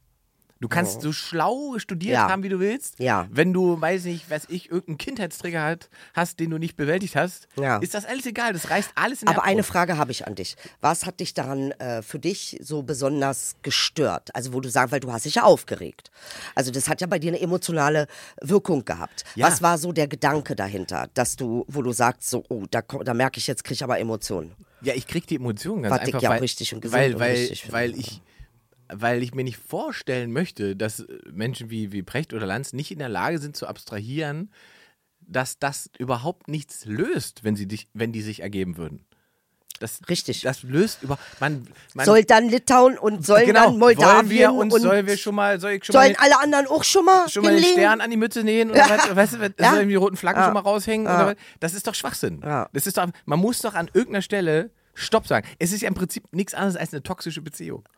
Du 0.61 0.69
kannst 0.69 1.01
so 1.01 1.11
schlau 1.11 1.79
studiert 1.79 2.17
Ja. 2.17 2.29
haben, 2.29 2.43
wie 2.43 2.51
du 2.51 2.61
willst. 2.61 2.99
Ja. 2.99 3.27
Wenn 3.31 3.55
du, 3.55 3.81
weiß 3.81 4.05
nicht, 4.05 4.29
weiß 4.31 4.45
ich, 4.51 4.71
irgendeinen 4.71 4.99
Kindheitstrigger 4.99 5.63
hat, 5.63 5.89
hast, 6.13 6.39
den 6.39 6.51
du 6.51 6.59
nicht 6.59 6.77
bewältigt 6.77 7.17
hast, 7.17 7.49
Ja. 7.59 7.79
ist 7.79 7.95
das 7.95 8.05
alles 8.05 8.27
egal. 8.27 8.53
Das 8.53 8.69
reißt 8.69 8.91
alles 8.95 9.23
in 9.23 9.29
Aber 9.29 9.43
eine. 9.45 9.63
Frage 9.63 9.97
habe 9.97 10.13
ich 10.13 10.27
an 10.27 10.35
dich. 10.35 10.57
Was 10.83 11.07
hat 11.07 11.21
dich 11.21 11.33
daran 11.33 11.71
äh, 11.73 12.03
für 12.03 12.19
dich 12.19 12.59
so 12.63 12.83
besonders 12.83 13.57
gestört? 13.63 14.35
Also 14.35 14.53
wo 14.53 14.61
du 14.61 14.69
sagst, 14.69 14.93
weil 14.93 15.01
du 15.01 15.11
hast 15.11 15.25
dich 15.25 15.37
ja 15.37 15.45
aufgeregt. 15.45 16.11
Also 16.55 16.71
das 16.71 16.89
hat 16.91 17.01
ja 17.01 17.07
bei 17.07 17.19
dir 17.19 17.29
eine 17.29 17.41
emotionale 17.41 18.07
Wirkung 18.43 18.85
gehabt. 18.85 19.25
Ja. 19.37 19.47
Was 19.47 19.63
war 19.63 19.79
so 19.79 19.93
der 19.93 20.09
Gedanke 20.09 20.55
dahinter, 20.57 21.09
dass 21.15 21.37
du, 21.37 21.65
wo 21.69 21.81
du 21.81 21.93
sagst, 21.93 22.29
so, 22.29 22.45
oh, 22.51 22.65
da, 22.71 22.83
da 22.83 23.15
merke 23.15 23.39
ich 23.39 23.47
jetzt, 23.47 23.65
kriege 23.65 23.75
ich 23.75 23.85
aber 23.85 23.99
Emotionen. 23.99 24.53
Ja, 24.83 24.93
ich 24.95 25.07
krieg 25.07 25.27
die 25.27 25.37
Emotionen 25.37 25.83
ganz 25.85 25.95
Was 25.95 26.01
ich 26.03 26.07
einfach, 26.09 26.23
ja 26.23 26.29
auch 26.29 26.35
weil, 26.35 26.41
richtig 26.41 26.75
und 26.75 26.81
gesund 26.83 27.01
weil, 27.01 27.15
und 27.15 27.21
weil, 27.21 27.31
richtig 27.37 27.73
weil 27.73 27.99
ich 27.99 28.21
weil 28.93 29.23
ich 29.23 29.35
mir 29.35 29.45
nicht 29.45 29.59
vorstellen 29.59 30.33
möchte, 30.33 30.77
dass 30.77 31.01
äh, 31.01 31.19
Menschen 31.33 31.71
wie, 31.71 31.93
wie 31.93 32.03
Precht 32.03 32.33
oder 32.33 32.47
Lanz 32.47 32.73
nicht 32.73 32.91
in 32.91 32.99
der 32.99 33.09
Lage 33.09 33.39
sind 33.39 33.57
zu 33.57 33.67
abstrahieren, 33.67 34.53
dass 35.21 35.59
das 35.59 35.91
überhaupt 35.99 36.49
nichts 36.49 36.85
löst, 36.87 37.45
wenn 37.45 37.57
sie 37.57 37.67
dich, 37.67 37.89
wenn 37.95 38.13
die 38.13 38.23
sich 38.23 38.41
ergeben 38.41 38.77
würden. 38.77 39.05
Das, 39.79 40.01
Richtig. 40.11 40.43
Das 40.43 40.63
löst 40.63 41.03
über. 41.03 41.19
Man, 41.41 41.67
man 41.95 42.05
Soll 42.05 42.25
dann 42.25 42.51
Litauen 42.51 42.99
und 42.99 43.25
sollen 43.25 43.47
genau, 43.47 43.71
dann 43.71 43.79
Moldawien 43.79 44.17
wollen 44.17 44.31
wir 44.31 44.53
uns, 44.53 44.75
und 44.75 44.83
sollen 44.83 45.07
wir 45.07 45.17
schon 45.17 45.35
mal, 45.35 45.59
soll 45.59 45.73
ich 45.73 45.85
schon 45.87 45.95
sollen 45.95 46.13
mal, 46.13 46.25
alle 46.25 46.39
anderen 46.39 46.67
auch 46.67 46.85
schon 46.85 47.07
mal 47.07 47.29
schon 47.31 47.45
mal 47.45 47.55
den? 47.55 47.65
Stern 47.65 48.03
an 48.03 48.11
die 48.11 48.19
Mütze 48.19 48.45
nähen 48.45 48.71
oder 48.71 48.85
was, 48.89 49.17
weißt 49.17 49.35
du, 49.35 49.55
Ja. 49.59 49.71
sollen 49.73 49.89
die 49.89 49.95
roten 49.95 50.19
Flaggen 50.19 50.41
Ja. 50.41 50.45
schon 50.45 50.55
mal 50.55 50.61
raushängen 50.61 51.07
oder 51.07 51.29
was? 51.29 51.37
Das 51.61 51.73
ist 51.73 51.87
doch 51.87 51.95
Schwachsinn. 51.95 52.43
Ja. 52.45 52.69
Das 52.75 52.87
ist 52.87 52.99
doch, 52.99 53.09
man 53.25 53.39
muss 53.39 53.61
doch 53.61 53.73
an 53.75 53.87
irgendeiner 53.95 54.21
Stelle 54.23 54.71
Stopp 54.93 55.27
sagen. 55.27 55.49
Es 55.59 55.73
ist 55.73 55.81
ja 55.81 55.89
im 55.89 55.95
Prinzip 55.95 56.25
nichts 56.33 56.53
anderes 56.53 56.77
als 56.77 56.93
eine 56.93 57.03
toxische 57.03 57.41
Beziehung. 57.41 57.89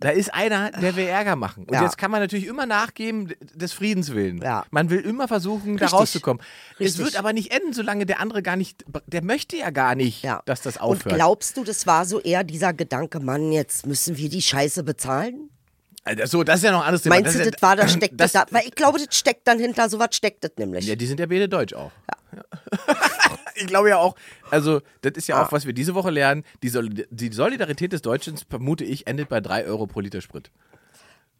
Da 0.00 0.10
ist 0.10 0.32
einer, 0.32 0.70
der 0.70 0.94
will 0.94 1.06
Ärger 1.08 1.34
machen. 1.34 1.64
Und 1.64 1.74
Ja. 1.74 1.82
jetzt 1.82 1.98
kann 1.98 2.12
man 2.12 2.20
natürlich 2.20 2.46
immer 2.46 2.66
nachgeben 2.66 3.34
des 3.54 3.72
Friedens 3.72 4.14
willen. 4.14 4.40
Ja. 4.40 4.64
Man 4.70 4.90
will 4.90 5.00
immer 5.00 5.26
versuchen, 5.26 5.76
da 5.76 5.86
Richtig. 5.86 5.98
rauszukommen. 6.00 6.40
Es 6.74 6.80
Richtig. 6.80 7.04
wird 7.04 7.16
aber 7.18 7.32
nicht 7.32 7.50
enden, 7.52 7.72
solange 7.72 8.06
der 8.06 8.20
andere 8.20 8.42
gar 8.42 8.54
nicht, 8.54 8.84
der 9.08 9.24
möchte 9.24 9.56
ja 9.56 9.70
gar 9.70 9.96
nicht, 9.96 10.22
Ja. 10.22 10.40
dass 10.46 10.62
das 10.62 10.76
Und 10.76 10.82
aufhört. 10.82 11.16
glaubst 11.16 11.56
du, 11.56 11.64
das 11.64 11.86
war 11.88 12.04
so 12.04 12.20
eher 12.20 12.44
dieser 12.44 12.72
Gedanke, 12.72 13.18
Mann, 13.18 13.50
jetzt 13.50 13.86
müssen 13.86 14.16
wir 14.16 14.28
die 14.28 14.42
Scheiße 14.42 14.84
bezahlen? 14.84 15.50
Also, 16.04 16.38
so, 16.38 16.44
das 16.44 16.58
ist 16.60 16.62
ja 16.64 16.70
noch 16.70 16.82
ein 16.82 16.86
anderes 16.86 17.02
Thema. 17.02 17.16
Meinst 17.16 17.34
du, 17.34 17.38
ist 17.40 17.44
ja- 17.44 17.50
das 17.50 17.60
war, 17.62 17.74
da 17.76 17.88
steckt 17.88 18.20
das, 18.20 18.32
das, 18.32 18.46
da, 18.46 18.54
weil 18.56 18.66
ich 18.66 18.74
glaube, 18.76 18.98
das 19.04 19.14
steckt 19.16 19.46
dann 19.48 19.58
hinter, 19.58 19.88
sowas 19.90 20.10
steckt 20.12 20.44
das 20.44 20.52
nämlich. 20.58 20.86
Ja, 20.86 20.94
die 20.94 21.06
sind 21.06 21.18
ja 21.20 21.26
beide 21.26 21.48
deutsch 21.48 21.74
auch. 21.74 21.90
Ja. 22.34 22.42
ich 23.60 23.66
glaube 23.66 23.88
ja 23.90 23.98
auch, 23.98 24.14
also 24.50 24.80
das 25.02 25.12
ist 25.16 25.26
ja 25.28 25.42
auch, 25.42 25.52
was 25.52 25.66
wir 25.66 25.72
diese 25.72 25.94
Woche 25.94 26.10
lernen, 26.10 26.44
die, 26.62 26.68
Solid 26.68 27.06
die 27.10 27.32
Solidarität 27.32 27.92
des 27.92 28.02
Deutschen, 28.02 28.36
vermute 28.48 28.84
ich, 28.84 29.06
endet 29.06 29.28
bei 29.28 29.40
3 29.40 29.64
Euro 29.66 29.86
pro 29.86 30.00
Liter 30.00 30.20
Sprit. 30.20 30.50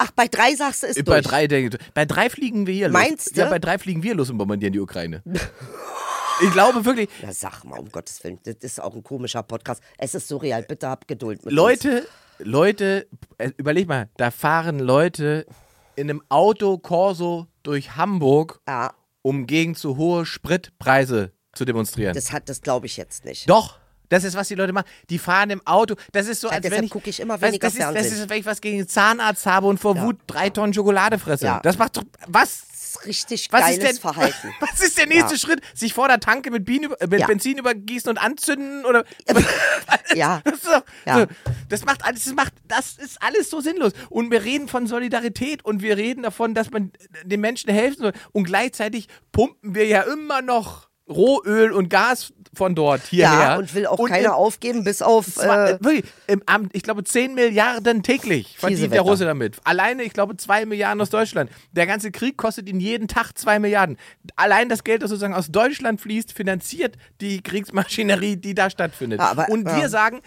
Ach, 0.00 0.12
bei 0.12 0.28
drei 0.28 0.54
sagst 0.54 0.84
du, 0.84 0.86
ist 0.86 1.04
Bei 1.04 1.14
durch. 1.20 1.26
drei, 1.26 1.46
denke 1.48 1.76
ich, 1.76 1.92
bei 1.92 2.04
drei 2.04 2.30
fliegen 2.30 2.68
wir 2.68 2.74
hier 2.74 2.86
los. 2.88 2.92
Meinst 2.92 3.36
du? 3.36 3.40
Ja, 3.40 3.48
bei 3.50 3.58
drei 3.58 3.78
fliegen 3.78 4.02
wir 4.04 4.14
los 4.14 4.30
und 4.30 4.38
bombardieren 4.38 4.72
die 4.72 4.78
Ukraine. 4.78 5.22
ich 6.40 6.52
glaube 6.52 6.84
wirklich, 6.84 7.08
Na 7.20 7.32
sag 7.32 7.64
mal, 7.64 7.80
um 7.80 7.88
Gottes 7.90 8.22
Willen, 8.22 8.38
das 8.44 8.56
ist 8.60 8.80
auch 8.80 8.94
ein 8.94 9.02
komischer 9.02 9.42
Podcast. 9.42 9.82
Es 9.98 10.14
ist 10.14 10.28
surreal, 10.28 10.62
bitte 10.62 10.88
habt 10.88 11.08
Geduld 11.08 11.38
mit 11.44 11.46
uns. 11.46 11.52
Leute, 11.56 12.06
Leute, 12.38 13.08
äh, 13.38 13.50
überleg 13.56 13.88
mal, 13.88 14.08
da 14.18 14.30
fahren 14.30 14.78
Leute 14.78 15.46
in 15.96 16.08
einem 16.08 16.22
Auto 16.28 16.78
Corso 16.78 17.48
durch 17.64 17.96
Hamburg, 17.96 18.60
Ja, 18.68 18.94
um 19.22 19.48
gegen 19.48 19.74
zu 19.74 19.96
hohe 19.96 20.24
Spritpreise 20.26 21.32
zu 21.58 21.64
demonstrieren. 21.66 22.14
das 22.14 22.32
hat, 22.32 22.48
das 22.48 22.62
glaube 22.62 22.86
ich 22.86 22.96
jetzt 22.96 23.24
nicht. 23.26 23.48
Doch, 23.50 23.78
Das 24.10 24.24
ist, 24.24 24.34
was 24.34 24.48
die 24.48 24.54
Leute 24.54 24.72
machen. 24.72 24.86
Die 25.10 25.18
fahren 25.18 25.50
im 25.50 25.60
Auto. 25.66 25.94
Das 26.12 26.28
ist 26.28 26.40
so, 26.40 26.48
Ja, 26.48 26.54
als 26.54 26.70
wenn 26.70 26.84
ich. 26.84 26.90
gucke 26.90 27.10
ich 27.10 27.20
immer 27.20 27.38
weniger 27.42 27.66
das 27.66 27.74
ist, 27.74 27.80
das 27.82 27.92
Fernsehen. 27.92 28.22
ist, 28.22 28.30
wenn 28.30 28.38
ich 28.40 28.46
was 28.46 28.62
gegen 28.62 28.78
den 28.78 28.88
Zahnarzt 28.88 29.44
habe 29.44 29.66
und 29.66 29.78
vor 29.78 29.96
Ja. 29.96 30.02
Wut 30.04 30.16
drei 30.26 30.48
Tonnen 30.48 30.72
Schokolade 30.72 31.18
fresse. 31.18 31.44
Ja. 31.44 31.60
Das 31.62 31.76
macht 31.76 31.98
doch. 31.98 32.04
Was? 32.26 32.62
Das 32.70 32.94
ist 32.94 33.04
richtig 33.06 33.48
Was 33.52 33.60
geiles 33.60 33.76
ist 33.78 33.86
denn, 33.86 33.96
Verhalten. 34.00 34.54
Was 34.60 34.80
ist 34.80 34.96
der 34.96 35.06
nächste 35.06 35.34
Ja. 35.34 35.38
Schritt? 35.38 35.60
Sich 35.74 35.92
vor 35.92 36.08
der 36.08 36.20
Tanke 36.20 36.50
mit, 36.50 36.64
Bienen, 36.64 36.84
über- 36.84 36.96
mit 37.06 37.20
Ja. 37.20 37.26
Benzin 37.26 37.58
übergießen 37.58 38.08
und 38.08 38.16
anzünden? 38.16 38.86
Oder? 38.86 39.04
Ja. 40.14 40.40
Das, 40.44 40.60
doch, 40.62 40.82
Ja. 41.06 41.18
so, 41.20 41.26
das 41.68 41.84
macht 41.84 42.02
alles, 42.04 42.24
das 42.24 42.32
macht, 42.34 42.54
das 42.66 42.96
ist 42.96 43.20
alles 43.22 43.50
so 43.50 43.60
sinnlos. 43.60 43.92
Und 44.08 44.30
wir 44.30 44.42
reden 44.42 44.68
von 44.68 44.86
Solidarität 44.86 45.62
und 45.66 45.82
wir 45.82 45.98
reden 45.98 46.22
davon, 46.22 46.54
dass 46.54 46.70
man 46.70 46.92
den 47.24 47.40
Menschen 47.42 47.70
helfen 47.70 48.00
soll. 48.02 48.12
Und 48.32 48.44
gleichzeitig 48.44 49.08
pumpen 49.32 49.74
wir 49.74 49.86
ja 49.86 50.02
immer 50.02 50.40
noch 50.40 50.87
Rohöl 51.08 51.72
und 51.72 51.88
Gas 51.90 52.32
von 52.54 52.74
dort 52.74 53.02
hierher. 53.02 53.32
Ja, 53.32 53.56
und 53.58 53.72
will 53.74 53.86
auch 53.86 54.02
keiner 54.08 54.28
im- 54.28 54.32
aufgeben, 54.32 54.82
bis 54.84 55.00
auf. 55.02 55.26
Zwei, 55.26 55.70
Äh, 55.72 55.80
wirklich, 55.80 56.04
im, 56.26 56.42
am- 56.46 56.68
ich 56.72 56.82
glaube, 56.82 57.04
10 57.04 57.34
Milliarden 57.34 58.02
täglich 58.02 58.56
verdient 58.58 58.92
der. 58.92 59.02
Russe 59.02 59.24
damit. 59.26 59.56
Alleine, 59.64 60.02
ich 60.02 60.12
glaube, 60.12 60.36
2 60.36 60.64
Milliarden 60.66 61.00
aus 61.00 61.10
Deutschland. 61.10 61.50
Der 61.72 61.86
ganze 61.86 62.10
Krieg 62.10 62.36
kostet 62.36 62.68
ihn 62.68 62.80
jeden 62.80 63.06
Tag 63.06 63.32
2 63.38 63.58
Milliarden. 63.58 63.96
Allein 64.36 64.68
das 64.68 64.82
Geld, 64.82 65.02
das 65.02 65.10
sozusagen 65.10 65.34
aus 65.34 65.48
Deutschland 65.48 66.00
fließt, 66.00 66.32
finanziert 66.32 66.96
die 67.20 67.42
Kriegsmaschinerie, 67.42 68.36
die 68.36 68.54
da 68.54 68.70
stattfindet. 68.70 69.20
Ja, 69.20 69.30
aber- 69.30 69.48
Und 69.50 69.66
ja. 69.68 69.76
wir 69.80 69.88
sagen, 69.88 70.20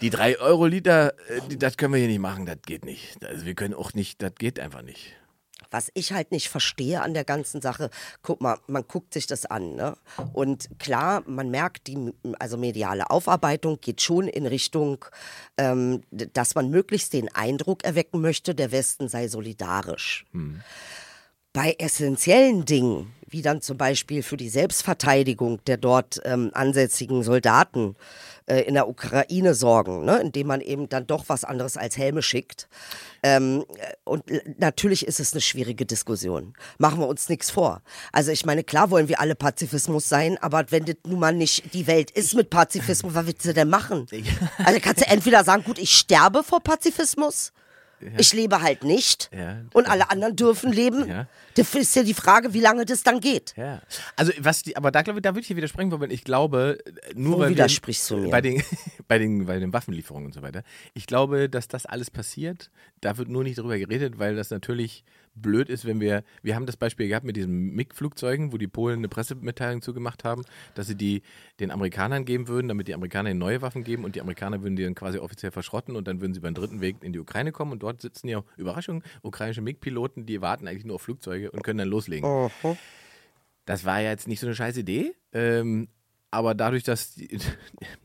die 0.00 0.10
3 0.10 0.38
Euro 0.38 0.66
Liter, 0.66 1.14
äh, 1.28 1.56
das 1.56 1.76
können 1.76 1.92
wir 1.92 1.98
hier 2.00 2.08
nicht 2.08 2.20
machen, 2.20 2.46
das 2.46 2.58
geht 2.64 2.84
nicht. 2.84 3.24
Also 3.26 3.44
wir 3.46 3.54
können 3.54 3.74
auch 3.74 3.94
nicht, 3.94 4.22
das 4.22 4.32
geht 4.38 4.60
einfach 4.60 4.82
nicht. 4.82 5.14
Was 5.70 5.90
ich 5.94 6.12
halt 6.12 6.32
nicht 6.32 6.48
verstehe 6.48 7.02
an 7.02 7.14
der 7.14 7.24
ganzen 7.24 7.60
Sache, 7.60 7.90
guck 8.22 8.40
mal, 8.40 8.58
man 8.66 8.84
guckt 8.86 9.14
sich 9.14 9.26
das 9.26 9.46
an, 9.46 9.74
ne? 9.74 9.96
Und 10.32 10.68
klar, 10.78 11.22
man 11.26 11.50
merkt, 11.50 11.86
die 11.86 12.12
also 12.38 12.56
mediale 12.56 13.10
Aufarbeitung 13.10 13.80
geht 13.80 14.00
schon 14.00 14.28
in 14.28 14.46
Richtung, 14.46 15.04
ähm, 15.56 16.02
dass 16.10 16.54
man 16.54 16.70
möglichst 16.70 17.12
den 17.12 17.34
Eindruck 17.34 17.84
erwecken 17.84 18.20
möchte, 18.20 18.54
der 18.54 18.72
Westen 18.72 19.08
sei 19.08 19.28
solidarisch. 19.28 20.24
Bei 21.52 21.74
essentiellen 21.78 22.64
Dingen, 22.66 23.12
wie 23.28 23.42
dann 23.42 23.62
zum 23.62 23.78
Beispiel 23.78 24.22
für 24.22 24.36
die 24.36 24.48
Selbstverteidigung 24.48 25.64
der 25.64 25.78
dort 25.78 26.20
ähm, 26.24 26.50
ansässigen 26.52 27.22
Soldaten 27.22 27.96
äh, 28.46 28.60
in 28.60 28.74
der 28.74 28.88
Ukraine 28.88 29.54
sorgen, 29.54 30.04
ne? 30.04 30.18
indem 30.20 30.46
man 30.46 30.60
eben 30.60 30.88
dann 30.88 31.06
doch 31.06 31.24
was 31.28 31.44
anderes 31.44 31.76
als 31.76 31.96
Helme 31.96 32.22
schickt. 32.22 32.68
Ähm, 33.22 33.64
äh, 33.76 33.92
und 34.04 34.24
natürlich 34.58 35.06
ist 35.06 35.20
es 35.20 35.32
eine 35.32 35.40
schwierige 35.40 35.84
Diskussion. 35.84 36.54
Machen 36.78 37.00
wir 37.00 37.08
uns 37.08 37.28
nichts 37.28 37.50
vor. 37.50 37.82
Also 38.12 38.30
ich 38.30 38.46
meine, 38.46 38.64
klar 38.64 38.90
wollen 38.90 39.08
wir 39.08 39.20
alle 39.20 39.34
Pazifismus 39.34 40.08
sein, 40.08 40.38
aber 40.38 40.66
wenn 40.70 40.84
das 40.84 40.96
nun 41.06 41.20
mal 41.20 41.34
nicht 41.34 41.74
die 41.74 41.86
Welt 41.86 42.10
ist 42.10 42.34
mit 42.34 42.50
Pazifismus, 42.50 43.14
was 43.14 43.26
willst 43.26 43.44
du 43.44 43.52
denn 43.52 43.68
machen? 43.68 44.06
Also 44.64 44.80
kannst 44.80 45.02
du 45.02 45.08
entweder 45.08 45.44
sagen, 45.44 45.64
gut, 45.64 45.78
ich 45.78 45.92
sterbe 45.92 46.42
vor 46.42 46.60
Pazifismus. 46.60 47.52
Ich 48.18 48.32
lebe 48.32 48.60
halt 48.62 48.84
nicht 48.84 49.30
Ja. 49.36 49.62
und 49.72 49.88
alle 49.88 50.10
anderen 50.10 50.36
dürfen 50.36 50.72
leben. 50.72 51.08
Ja. 51.08 51.26
Das 51.54 51.74
ist 51.74 51.96
ja 51.96 52.02
die 52.02 52.12
Frage, 52.14 52.52
wie 52.52 52.60
lange 52.60 52.84
das 52.84 53.02
dann 53.02 53.20
geht. 53.20 53.54
Ja. 53.56 53.80
Also 54.16 54.32
was 54.38 54.62
die, 54.62 54.76
aber 54.76 54.90
da 54.90 55.02
glaube 55.02 55.20
ich, 55.20 55.22
da 55.22 55.30
würde 55.30 55.40
ich 55.40 55.46
hier 55.46 55.56
widersprechen, 55.56 55.90
weil 55.98 56.12
ich 56.12 56.22
glaube, 56.24 56.78
äh, 56.84 57.14
nur 57.14 57.36
Wo 57.36 57.40
weil 57.40 57.50
widersprichst 57.50 58.10
wir, 58.10 58.16
du 58.18 58.22
mir? 58.24 58.30
bei 58.30 58.40
den 58.42 58.62
bei 59.08 59.18
den 59.18 59.46
bei 59.46 59.58
den 59.58 59.72
Waffenlieferungen 59.72 60.26
und 60.26 60.32
so 60.34 60.42
weiter. 60.42 60.62
Ich 60.94 61.06
glaube, 61.06 61.48
dass 61.48 61.68
das 61.68 61.86
alles 61.86 62.10
passiert. 62.10 62.70
Da 63.00 63.16
wird 63.16 63.28
nur 63.28 63.42
nicht 63.44 63.58
drüber 63.58 63.78
geredet, 63.78 64.18
weil 64.18 64.36
das 64.36 64.50
natürlich 64.50 65.04
blöd 65.36 65.68
ist, 65.68 65.84
wenn 65.84 66.00
wir 66.00 66.24
wir 66.42 66.54
haben 66.54 66.66
das 66.66 66.76
Beispiel 66.76 67.08
gehabt 67.08 67.24
mit 67.24 67.36
diesen 67.36 67.74
MiG-Flugzeugen, 67.74 68.52
wo 68.52 68.58
die 68.58 68.66
Polen 68.66 68.98
eine 68.98 69.08
Pressemitteilung 69.08 69.82
zugemacht 69.82 70.24
haben, 70.24 70.42
dass 70.74 70.86
sie 70.86 70.96
die 70.96 71.22
den 71.60 71.70
Amerikanern 71.70 72.24
geben 72.24 72.48
würden, 72.48 72.68
damit 72.68 72.88
die 72.88 72.94
Amerikaner 72.94 73.30
ihnen 73.30 73.38
neue 73.38 73.62
Waffen 73.62 73.84
geben 73.84 74.04
und 74.04 74.16
die 74.16 74.20
Amerikaner 74.20 74.62
würden 74.62 74.76
die 74.76 74.84
dann 74.84 74.94
quasi 74.94 75.18
offiziell 75.18 75.52
verschrotten 75.52 75.96
und 75.96 76.08
dann 76.08 76.20
würden 76.20 76.34
sie 76.34 76.40
beim 76.40 76.54
dritten 76.54 76.80
Weg 76.80 76.96
in 77.02 77.12
die 77.12 77.18
Ukraine 77.18 77.52
kommen 77.52 77.72
und 77.72 77.82
dort 77.82 78.00
sitzen 78.02 78.28
ja 78.28 78.42
Überraschung 78.56 79.02
ukrainische 79.22 79.60
MiG-Piloten, 79.62 80.26
die 80.26 80.40
warten 80.40 80.66
eigentlich 80.66 80.84
nur 80.84 80.96
auf 80.96 81.02
Flugzeuge 81.02 81.50
und 81.50 81.62
können 81.62 81.78
dann 81.78 81.88
loslegen. 81.88 82.28
Das 83.66 83.84
war 83.84 84.00
ja 84.00 84.10
jetzt 84.10 84.28
nicht 84.28 84.40
so 84.40 84.46
eine 84.46 84.54
scheiß 84.54 84.76
Idee. 84.76 85.14
Ähm, 85.32 85.88
aber 86.30 86.54
dadurch, 86.54 86.82
dass 86.84 87.14
die, 87.14 87.38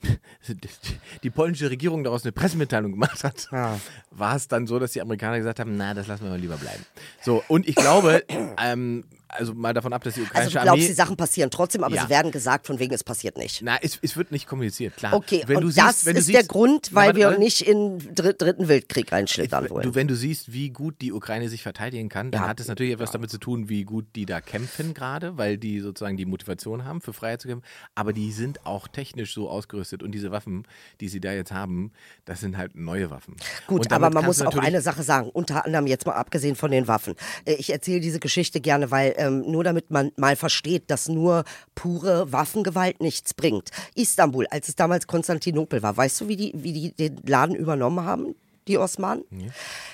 die 1.23 1.29
polnische 1.29 1.69
Regierung 1.69 2.03
daraus 2.03 2.23
eine 2.23 2.31
Pressemitteilung 2.31 2.91
gemacht 2.91 3.23
hat, 3.23 3.47
Ja. 3.51 3.79
war 4.11 4.35
es 4.35 4.47
dann 4.47 4.67
so, 4.67 4.79
dass 4.79 4.91
die 4.91 5.01
Amerikaner 5.01 5.37
gesagt 5.37 5.59
haben, 5.59 5.77
na, 5.77 5.93
das 5.93 6.07
lassen 6.07 6.23
wir 6.23 6.29
mal 6.31 6.39
lieber 6.39 6.57
bleiben. 6.57 6.85
So, 7.21 7.43
und 7.47 7.67
ich 7.67 7.75
glaube, 7.75 8.23
ähm, 8.57 9.03
also 9.33 9.53
mal 9.53 9.73
davon 9.73 9.93
ab, 9.93 10.03
dass 10.03 10.13
die 10.15 10.21
Also 10.21 10.29
ukrainische 10.31 10.57
du 10.57 10.63
glaubst, 10.63 10.79
Armee... 10.81 10.87
die 10.87 10.93
Sachen 10.93 11.17
passieren 11.17 11.49
trotzdem, 11.51 11.83
aber 11.83 11.95
Ja. 11.95 12.03
sie 12.03 12.09
werden 12.09 12.31
gesagt, 12.31 12.67
von 12.67 12.79
wegen 12.79 12.93
es 12.93 13.03
passiert 13.03 13.37
nicht. 13.37 13.61
na, 13.61 13.77
es, 13.81 13.97
es 14.01 14.15
wird 14.17 14.31
nicht 14.31 14.47
kommuniziert, 14.47 14.95
klar. 14.97 15.13
Okay, 15.13 15.43
wenn 15.47 15.57
und 15.57 15.63
du 15.63 15.69
siehst, 15.69 15.85
das 15.85 16.03
ist 16.05 16.25
siehst, 16.25 16.37
der 16.37 16.43
Grund, 16.47 16.93
weil 16.93 17.15
wir 17.15 17.37
nicht 17.37 17.61
in 17.61 17.99
dr 18.13 18.33
dritten 18.33 18.67
Weltkrieg 18.67 19.11
reinschlittern 19.11 19.69
wollen. 19.69 19.83
Du, 19.83 19.95
wenn 19.95 20.07
du 20.07 20.15
siehst, 20.15 20.51
wie 20.53 20.69
gut 20.69 20.95
die 21.01 21.11
Ukraine 21.13 21.49
sich 21.49 21.63
verteidigen 21.63 22.09
kann, 22.09 22.31
dann 22.31 22.43
Ja. 22.43 22.47
hat 22.47 22.59
es 22.59 22.67
natürlich 22.67 22.93
etwas 22.93 23.11
damit 23.11 23.29
zu 23.29 23.37
tun, 23.37 23.69
wie 23.69 23.83
gut 23.83 24.05
die 24.15 24.25
da 24.25 24.41
kämpfen 24.41 24.93
gerade, 24.93 25.37
weil 25.37 25.57
die 25.57 25.79
sozusagen 25.79 26.17
die 26.17 26.25
Motivation 26.25 26.85
haben, 26.85 27.01
für 27.01 27.13
Freiheit 27.13 27.41
zu 27.41 27.47
kämpfen. 27.47 27.65
Aber 27.95 28.13
die 28.13 28.31
sind 28.31 28.65
auch 28.65 28.87
technisch 28.87 29.33
so 29.33 29.49
ausgerüstet 29.49 30.03
und 30.03 30.11
diese 30.11 30.31
Waffen, 30.31 30.67
die 30.99 31.07
sie 31.09 31.19
da 31.19 31.31
jetzt 31.33 31.51
haben, 31.51 31.91
das 32.25 32.39
sind 32.41 32.57
halt 32.57 32.75
neue 32.75 33.09
Waffen. 33.09 33.35
Gut, 33.67 33.91
aber 33.91 34.09
man 34.09 34.25
muss 34.25 34.41
auch 34.41 34.55
eine 34.57 34.81
Sache 34.81 35.03
sagen, 35.03 35.29
unter 35.29 35.65
anderem 35.65 35.87
jetzt 35.87 36.05
mal 36.05 36.13
abgesehen 36.13 36.55
von 36.55 36.71
den 36.71 36.87
Waffen. 36.87 37.15
Äh, 37.45 37.53
Ich 37.53 37.71
erzähle 37.71 37.99
diese 37.99 38.19
Geschichte 38.19 38.59
gerne, 38.61 38.91
weil 38.91 39.13
ähm, 39.21 39.49
nur 39.51 39.63
damit 39.63 39.91
man 39.91 40.11
mal 40.17 40.35
versteht, 40.35 40.89
dass 40.91 41.07
nur 41.07 41.43
pure 41.75 42.31
Waffengewalt 42.31 42.99
nichts 43.01 43.33
bringt. 43.33 43.69
Istanbul, 43.95 44.45
als 44.47 44.67
es 44.69 44.75
damals 44.75 45.07
Konstantinopel 45.07 45.81
war, 45.83 45.95
weißt 45.95 46.21
du, 46.21 46.27
wie 46.27 46.35
die, 46.37 46.51
wie 46.55 46.73
die 46.73 46.91
den 46.93 47.21
Laden 47.25 47.55
übernommen 47.55 48.03
haben? 48.03 48.35
Die 48.67 48.77
Osmanen? 48.77 49.23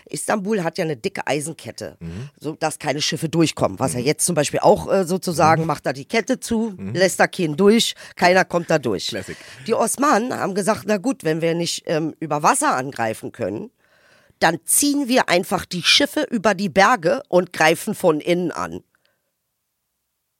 Istanbul 0.09 0.61
hat 0.63 0.77
ja 0.77 0.83
eine 0.83 0.97
dicke 0.97 1.25
Eisenkette, 1.25 1.95
Mhm. 2.01 2.29
so 2.39 2.53
dass 2.53 2.77
keine 2.79 3.01
Schiffe 3.01 3.29
durchkommen. 3.29 3.79
Was 3.79 3.95
er 3.95 4.01
jetzt 4.01 4.25
zum 4.25 4.35
Beispiel 4.35 4.59
auch 4.59 4.91
äh, 4.91 5.05
sozusagen 5.05 5.61
Mhm. 5.61 5.67
macht, 5.67 5.85
da 5.85 5.93
die 5.93 6.05
Kette 6.05 6.39
zu, 6.39 6.75
lässt 6.93 7.19
da 7.19 7.27
keinen 7.27 7.55
durch, 7.55 7.95
keiner 8.17 8.43
kommt 8.45 8.69
da 8.69 8.77
durch. 8.77 9.07
Classic. 9.07 9.37
Die 9.67 9.73
Osmanen 9.73 10.33
haben 10.33 10.53
gesagt, 10.53 10.83
na 10.85 10.97
gut, 10.97 11.23
wenn 11.23 11.41
wir 11.41 11.55
nicht 11.55 11.83
ähm, 11.87 12.13
über 12.19 12.43
Wasser 12.43 12.75
angreifen 12.75 13.31
können, 13.31 13.71
dann 14.39 14.59
ziehen 14.65 15.07
wir 15.07 15.29
einfach 15.29 15.65
die 15.65 15.81
Schiffe 15.81 16.27
über 16.29 16.53
die 16.53 16.69
Berge 16.69 17.23
und 17.29 17.53
greifen 17.53 17.95
von 17.95 18.19
innen 18.19 18.51
an. 18.51 18.81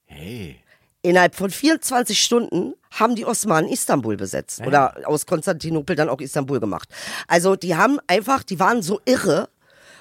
Hey. 0.08 0.56
Innerhalb 1.02 1.36
von 1.36 1.50
24 1.50 2.20
Stunden 2.20 2.74
haben 2.90 3.14
die 3.14 3.24
Osmanen 3.24 3.70
Istanbul 3.70 4.16
besetzt 4.16 4.60
oder 4.66 4.94
aus 5.04 5.26
Konstantinopel 5.26 5.94
dann 5.94 6.08
auch 6.08 6.20
Istanbul 6.20 6.58
gemacht. 6.58 6.88
Also 7.28 7.54
die 7.54 7.76
haben 7.76 8.00
einfach, 8.08 8.42
die 8.42 8.58
waren 8.58 8.82
so 8.82 9.00
irre 9.04 9.48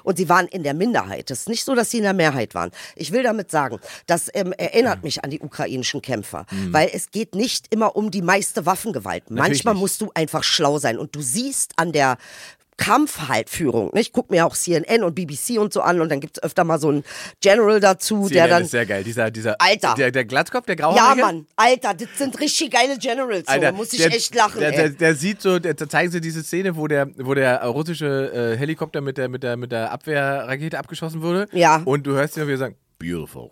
und 0.04 0.18
sie 0.18 0.28
waren 0.30 0.48
in 0.48 0.64
der 0.64 0.74
Minderheit. 0.74 1.30
Es 1.30 1.42
ist 1.42 1.50
nicht 1.50 1.66
so, 1.66 1.76
dass 1.76 1.92
sie 1.92 1.98
in 1.98 2.04
der 2.04 2.14
Mehrheit 2.14 2.56
waren. 2.56 2.72
Ich 2.96 3.12
will 3.12 3.24
damit 3.24 3.52
sagen, 3.52 3.78
das 4.06 4.32
ähm, 4.34 4.54
erinnert 4.54 5.04
mich 5.04 5.24
an 5.24 5.30
die 5.30 5.42
ukrainischen 5.42 6.02
Kämpfer, 6.02 6.46
weil 6.72 6.90
es 6.94 7.12
geht 7.12 7.36
nicht 7.36 7.68
immer 7.72 7.96
um 7.96 8.10
die 8.10 8.22
meiste 8.22 8.66
Waffengewalt. 8.66 9.30
Manchmal 9.30 9.74
nicht. 9.74 9.82
musst 9.82 10.02
du 10.02 10.10
einfach 10.16 10.44
schlau 10.44 10.80
sein 10.80 10.98
und 10.98 11.14
du 11.14 11.22
siehst 11.22 11.74
an 11.76 11.92
der 11.92 12.18
Kampfhaltführung. 12.78 13.92
Ne? 13.94 14.02
Ich 14.02 14.14
gucke 14.14 14.34
mir 14.34 14.46
auch 14.46 14.56
CNN 14.56 15.04
und 15.04 15.16
BBC 15.16 15.60
und 15.60 15.74
so 15.74 15.82
an 15.82 16.00
und 16.00 16.10
dann 16.10 16.20
gibt 16.20 16.38
es 16.38 16.44
öfter 16.44 16.64
mal 16.64 16.80
so 16.80 16.90
einen 16.90 17.04
General 17.42 17.80
dazu, 17.80 18.30
der 18.30 18.44
CNN 18.44 18.50
dann 18.50 18.64
ist 18.64 18.72
sehr 18.72 18.86
geil. 18.86 19.04
Dieser, 19.04 19.32
dieser, 19.32 19.56
Alter. 19.60 19.96
Der, 19.96 20.12
der 20.12 20.26
Glatzkopf, 20.26 20.66
der 20.66 20.78
ja, 20.78 20.86
Grauhaarige. 20.86 21.22
Mann, 21.22 21.48
Alter, 21.56 21.94
das 21.96 22.08
sind 22.16 22.40
richtig 22.40 22.72
geile 22.72 22.98
Generals. 22.98 23.48
So. 23.48 23.52
Alter, 23.52 23.66
da 23.66 23.72
muss 23.72 23.94
ich 23.94 24.00
der, 24.00 24.14
echt 24.14 24.36
lachen, 24.36 24.60
der, 24.60 24.72
der, 24.72 24.90
der 24.92 25.16
sieht 25.16 25.42
so, 25.42 25.60
der, 25.60 25.74
da 25.74 25.90
zeigen 25.90 26.12
sie 26.12 26.22
diese 26.22 26.44
Szene, 26.44 26.76
wo 26.76 26.88
der, 26.88 27.10
wo 27.18 27.34
der 27.34 27.64
russische 27.66 28.54
äh, 28.54 28.58
Helikopter 28.58 29.02
mit 29.02 29.18
der, 29.18 29.28
mit 29.28 29.44
der, 29.44 29.58
mit 29.58 29.72
der 29.72 29.92
Abwehrrakete 29.92 30.78
abgeschossen 30.78 31.22
wurde. 31.22 31.48
Ja. 31.52 31.82
Und 31.84 32.06
du 32.06 32.14
hörst 32.14 32.38
ihn 32.38 32.48
wieder 32.48 32.58
sagen, 32.58 32.76
beautiful. 33.00 33.52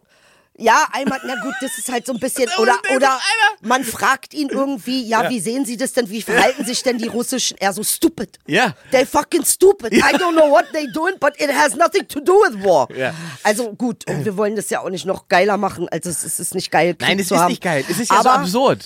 Ja, 0.58 0.88
einmal, 0.94 1.20
na 1.26 1.36
gut, 1.42 1.54
das 1.62 1.78
ist 1.78 1.92
halt 1.92 2.06
so 2.06 2.14
ein 2.14 2.20
bisschen, 2.20 2.46
Und 2.58 2.60
oder, 2.60 2.80
der 2.90 2.96
oder 2.98 3.20
man 3.62 3.84
fragt 3.84 4.34
ihn 4.34 4.50
irgendwie, 4.50 5.04
ja, 5.04 5.24
Ja. 5.24 5.30
wie 5.30 5.40
sehen 5.40 5.66
Sie 5.66 5.76
das 5.78 5.94
denn, 5.94 6.10
wie 6.10 6.22
verhalten 6.22 6.64
sich 6.66 6.82
denn 6.84 6.98
die 6.98 7.08
russischen, 7.08 7.58
er 7.60 7.74
so 7.74 7.84
stupid. 7.84 8.40
Ja. 8.48 8.74
They 8.92 9.06
fucking 9.06 9.44
stupid. 9.46 9.92
I 9.94 10.00
don't 10.16 10.32
know 10.34 10.50
what 10.50 10.66
they 10.74 10.88
doing, 10.94 11.16
but 11.20 11.34
it 11.42 11.52
has 11.54 11.76
nothing 11.76 12.08
to 12.08 12.20
do 12.20 12.34
with 12.34 12.64
war. 12.64 12.90
Ja. 12.96 13.14
Also 13.44 13.74
gut, 13.74 14.08
und 14.10 14.24
wir 14.26 14.38
wollen 14.38 14.56
das 14.56 14.70
ja 14.70 14.82
auch 14.82 14.90
nicht 14.90 15.06
noch 15.06 15.28
geiler 15.28 15.58
machen, 15.58 15.90
als 15.90 16.06
es, 16.06 16.24
ist 16.40 16.56
nicht 16.56 16.72
geil, 16.72 16.96
Krieg 16.96 17.08
Nein, 17.08 17.20
es 17.20 17.32
ist 17.32 17.38
haben. 17.38 17.50
nicht 17.50 17.62
geil. 17.64 17.84
Es 17.90 18.00
ist 18.00 18.10
ja 18.12 18.22
so 18.24 18.30
Aber 18.30 18.40
absurd. 18.40 18.86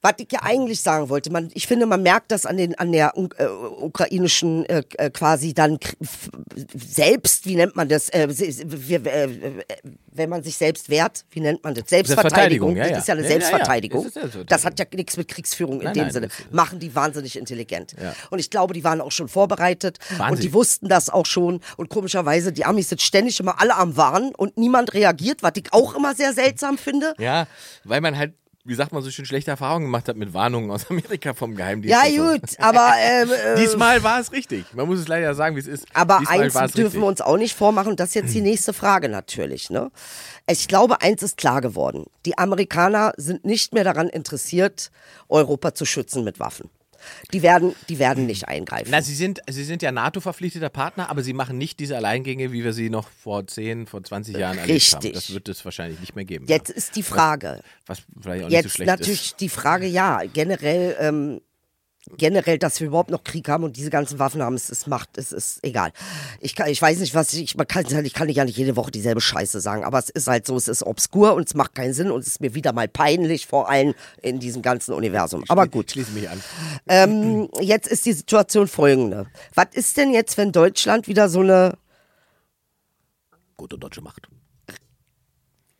Was 0.00 0.14
ich 0.18 0.30
ja 0.30 0.40
eigentlich 0.42 0.80
sagen 0.80 1.08
wollte, 1.08 1.30
man, 1.32 1.50
ich 1.54 1.66
finde, 1.66 1.84
man 1.86 2.02
merkt 2.02 2.30
das 2.30 2.46
an 2.46 2.56
den, 2.56 2.76
an 2.78 2.92
der 2.92 3.14
äh, 3.16 3.44
ukrainischen 3.46 4.64
äh, 4.66 4.82
äh, 4.96 5.10
quasi 5.10 5.54
dann 5.54 5.78
selbst, 6.74 7.46
wie 7.46 7.56
nennt 7.56 7.76
man 7.76 7.88
das, 7.88 8.08
äh, 8.10 8.28
wir- 8.30 9.04
äh, 9.06 9.28
wenn 10.12 10.28
man 10.30 10.42
sich 10.42 10.56
selbst 10.56 10.88
wehrt, 10.88 11.24
wie 11.30 11.40
nennt 11.40 11.62
man 11.64 11.74
das? 11.74 11.84
Selbstverteidigung. 11.88 12.74
Selbstverteidigung, 12.74 12.76
ja, 12.76 12.82
das 12.84 12.90
ja. 12.92 12.98
ist 12.98 13.08
ja 13.08 13.14
eine 13.14 13.22
Ja, 13.22 13.26
ja. 13.28 13.30
Selbstverteidigung. 13.32 14.04
Das 14.04 14.12
Selbstverteidigung. 14.14 14.46
Das 14.48 14.64
hat 14.64 14.78
ja 14.78 14.84
nichts 14.94 15.16
mit 15.16 15.28
Kriegsführung 15.28 15.78
in 15.80 15.84
Nein, 15.84 15.94
dem 15.94 16.02
nein, 16.04 16.12
Sinne. 16.12 16.28
das 16.28 16.36
Machen 16.50 16.78
die 16.80 16.94
wahnsinnig 16.94 17.36
intelligent. 17.38 17.94
Und 18.30 18.38
ich 18.38 18.50
glaube, 18.50 18.74
die 18.74 18.84
waren 18.84 19.00
auch 19.00 19.12
schon 19.12 19.28
vorbereitet 19.28 19.98
und 20.10 20.18
Waren 20.18 20.36
sie. 20.36 20.42
die 20.42 20.52
wussten 20.52 20.88
das 20.88 21.08
auch 21.10 21.26
schon. 21.26 21.60
Und 21.76 21.88
komischerweise, 21.88 22.52
die 22.52 22.64
Amis 22.64 22.88
sind 22.88 23.00
ständig 23.02 23.38
immer 23.40 23.60
alle 23.60 23.76
am 23.76 23.96
Warnen 23.96 24.34
und 24.34 24.56
niemand 24.58 24.94
reagiert, 24.94 25.42
was 25.42 25.52
ich 25.56 25.72
auch 25.72 25.94
immer 25.94 26.14
sehr 26.14 26.32
seltsam 26.32 26.78
finde. 26.78 27.14
Ja, 27.18 27.46
weil 27.84 28.00
man 28.00 28.16
halt 28.16 28.34
wie 28.64 28.74
sagt 28.74 28.92
man 28.92 29.02
so 29.02 29.10
schön, 29.10 29.24
schlechte 29.24 29.50
Erfahrungen 29.50 29.86
gemacht 29.86 30.08
hat 30.08 30.16
mit 30.16 30.34
Warnungen 30.34 30.70
aus 30.70 30.86
Amerika 30.90 31.34
vom 31.34 31.54
Geheimdienst. 31.56 31.96
Ja, 31.96 32.10
so. 32.10 32.32
gut, 32.32 32.58
aber 32.58 32.92
ähm, 33.00 33.30
äh, 33.54 33.56
Diesmal 33.56 34.02
war 34.02 34.20
es 34.20 34.32
richtig. 34.32 34.66
Man 34.74 34.86
muss 34.86 34.98
es 34.98 35.08
leider 35.08 35.34
sagen, 35.34 35.56
wie 35.56 35.60
es 35.60 35.66
ist. 35.66 35.86
Aber 35.94 36.18
Diesmal 36.20 36.40
eins 36.42 36.52
dürfen 36.52 36.82
richtig. 36.82 37.00
wir 37.00 37.06
uns 37.06 37.20
auch 37.20 37.36
nicht 37.36 37.54
vormachen, 37.54 37.90
und 37.90 38.00
das 38.00 38.10
ist 38.10 38.14
jetzt 38.14 38.34
die 38.34 38.40
nächste 38.42 38.72
Frage 38.72 39.08
natürlich. 39.08 39.70
Ne? 39.70 39.90
Ich 40.46 40.68
glaube, 40.68 41.00
eins 41.00 41.22
ist 41.22 41.36
klar 41.36 41.60
geworden. 41.60 42.06
Die 42.26 42.36
Amerikaner 42.36 43.12
sind 43.16 43.44
nicht 43.44 43.72
mehr 43.72 43.84
daran 43.84 44.08
interessiert, 44.08 44.90
Europa 45.28 45.74
zu 45.74 45.84
schützen 45.84 46.24
mit 46.24 46.40
Waffen. 46.40 46.70
Die 47.32 47.42
werden, 47.42 47.74
die 47.88 47.98
werden 47.98 48.26
nicht 48.26 48.48
eingreifen. 48.48 48.88
Na, 48.90 49.02
sie 49.02 49.14
sind, 49.14 49.40
sie 49.48 49.64
sind 49.64 49.82
ja 49.82 49.92
NATO-verpflichteter 49.92 50.68
Partner, 50.70 51.10
aber 51.10 51.22
sie 51.22 51.32
machen 51.32 51.58
nicht 51.58 51.80
diese 51.80 51.96
Alleingänge, 51.96 52.52
wie 52.52 52.64
wir 52.64 52.72
sie 52.72 52.90
noch 52.90 53.08
vor 53.08 53.46
10, 53.46 53.86
vor 53.86 54.02
20 54.02 54.36
Jahren 54.36 54.58
erlebt 54.58 54.92
haben. 54.92 55.02
Richtig. 55.02 55.12
Das 55.12 55.32
wird 55.32 55.48
es 55.48 55.64
wahrscheinlich 55.64 56.00
nicht 56.00 56.14
mehr 56.16 56.24
geben. 56.24 56.46
Jetzt 56.48 56.70
ist 56.70 56.96
die 56.96 57.02
Frage, 57.02 57.60
Was 57.86 58.02
vielleicht 58.20 58.44
auch 58.44 58.48
nicht 58.48 58.58
so 58.58 58.64
jetzt 58.64 58.74
schlecht 58.74 58.88
natürlich 58.88 59.26
ist. 59.26 59.40
die 59.40 59.48
Frage, 59.48 59.86
ja, 59.86 60.22
generell, 60.32 60.96
ähm, 61.00 61.40
generell, 62.16 62.58
dass 62.58 62.80
wir 62.80 62.88
überhaupt 62.88 63.10
noch 63.10 63.24
Krieg 63.24 63.48
haben 63.48 63.64
und 63.64 63.76
diese 63.76 63.90
ganzen 63.90 64.18
Waffen 64.18 64.42
haben, 64.42 64.54
es 64.54 64.70
ist 64.70 64.86
Macht, 64.86 65.18
es 65.18 65.32
ist 65.32 65.62
egal. 65.62 65.92
Ich, 66.40 66.54
kann, 66.54 66.68
ich 66.68 66.80
weiß 66.80 66.98
nicht, 66.98 67.14
was 67.14 67.32
ich, 67.34 67.56
man 67.56 67.66
kann, 67.66 67.84
ich 68.04 68.14
kann 68.14 68.28
ja 68.28 68.44
nicht 68.44 68.56
jede 68.56 68.76
Woche 68.76 68.90
dieselbe 68.90 69.20
Scheiße 69.20 69.60
sagen, 69.60 69.84
aber 69.84 69.98
es 69.98 70.10
ist 70.10 70.26
halt 70.26 70.46
so, 70.46 70.56
es 70.56 70.68
ist 70.68 70.82
obskur 70.82 71.34
und 71.34 71.46
es 71.46 71.54
macht 71.54 71.74
keinen 71.74 71.92
Sinn 71.92 72.10
und 72.10 72.20
es 72.20 72.28
ist 72.28 72.40
mir 72.40 72.54
wieder 72.54 72.72
mal 72.72 72.88
peinlich, 72.88 73.46
vor 73.46 73.68
allem 73.68 73.94
in 74.22 74.40
diesem 74.40 74.62
ganzen 74.62 74.94
Universum. 74.94 75.44
Aber 75.48 75.66
gut. 75.66 75.90
Schließe 75.90 76.12
mich 76.12 76.28
an. 76.28 76.42
Ähm, 76.88 77.48
jetzt 77.60 77.88
ist 77.88 78.06
die 78.06 78.12
Situation 78.12 78.68
folgende. 78.68 79.26
Was 79.54 79.68
ist 79.72 79.96
denn 79.96 80.12
jetzt, 80.12 80.36
wenn 80.38 80.52
Deutschland 80.52 81.08
wieder 81.08 81.28
so 81.28 81.40
eine 81.40 81.76
Gute 83.58 83.76
deutsche 83.76 84.00
Macht. 84.00 84.28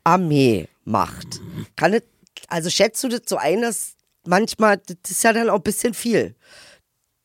Armee 0.03 0.69
macht? 0.85 1.41
Kann 1.77 1.95
es, 1.95 2.03
also 2.49 2.71
schätzt 2.71 3.03
du 3.05 3.09
das 3.09 3.23
so 3.27 3.37
ein, 3.37 3.63
dass 3.63 3.95
manchmal, 4.29 4.79
das 4.79 5.11
ist 5.11 5.25
ja 5.25 5.33
dann 5.33 5.51
auch 5.51 5.57
ein 5.57 5.63
bisschen 5.63 5.95
viel, 5.95 6.35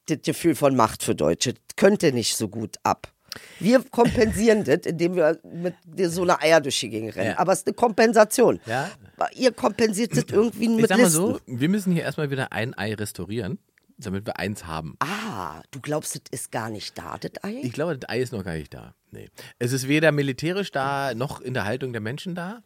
das 0.08 0.20
Gefühl 0.24 0.56
von 0.56 0.76
Macht 0.76 1.04
für 1.04 1.16
Deutsche. 1.16 1.54
Das 1.54 1.76
könnte 1.76 2.12
nicht 2.12 2.36
so 2.36 2.48
gut 2.48 2.78
ab. 2.84 3.14
Wir 3.60 3.84
kompensieren 3.84 4.64
das, 4.66 4.80
indem 4.86 5.16
wir 5.16 5.40
mit 5.44 5.76
so 6.12 6.24
einer 6.24 6.42
Eier 6.42 6.62
durch 6.62 6.80
die 6.80 6.90
Gegend 6.90 7.16
rennen. 7.16 7.32
Ja. 7.32 7.40
Aber 7.40 7.54
es 7.54 7.60
ist 7.60 7.68
eine 7.68 7.74
Kompensation. 7.76 8.60
Ja. 8.66 8.92
Ihr 9.36 9.52
kompensiert 9.52 10.16
das 10.16 10.26
irgendwie 10.30 10.66
Ich 10.66 10.70
mit 10.70 10.88
sag 10.88 10.98
mal 10.98 11.06
Listen. 11.06 11.16
so, 11.18 11.40
wir 11.46 11.70
müssen 11.70 11.94
hier 11.94 12.04
erstmal 12.04 12.30
wieder 12.30 12.52
ein 12.52 12.78
Ei 12.78 12.94
restaurieren, 12.94 13.58
damit 13.98 14.26
wir 14.26 14.38
eins 14.38 14.66
haben. 14.66 14.96
Ah, 15.00 15.62
du 15.72 15.80
glaubst, 15.80 16.16
das 16.16 16.22
ist 16.32 16.52
gar 16.52 16.70
nicht 16.70 16.98
da, 16.98 17.18
das 17.18 17.32
Ei? 17.44 17.60
Ich 17.64 17.74
glaube, 17.74 17.98
das 17.98 18.10
Ei 18.10 18.20
ist 18.20 18.34
noch 18.34 18.44
gar 18.44 18.54
nicht 18.56 18.74
da. 18.74 18.94
Nee. 19.12 19.30
Es 19.60 19.72
ist 19.72 19.88
weder 19.88 20.12
militärisch 20.12 20.72
da, 20.72 21.14
noch 21.16 21.42
in 21.42 21.54
der 21.54 21.66
Haltung 21.66 21.92
der 21.92 22.02
Menschen 22.02 22.36
da. 22.36 22.62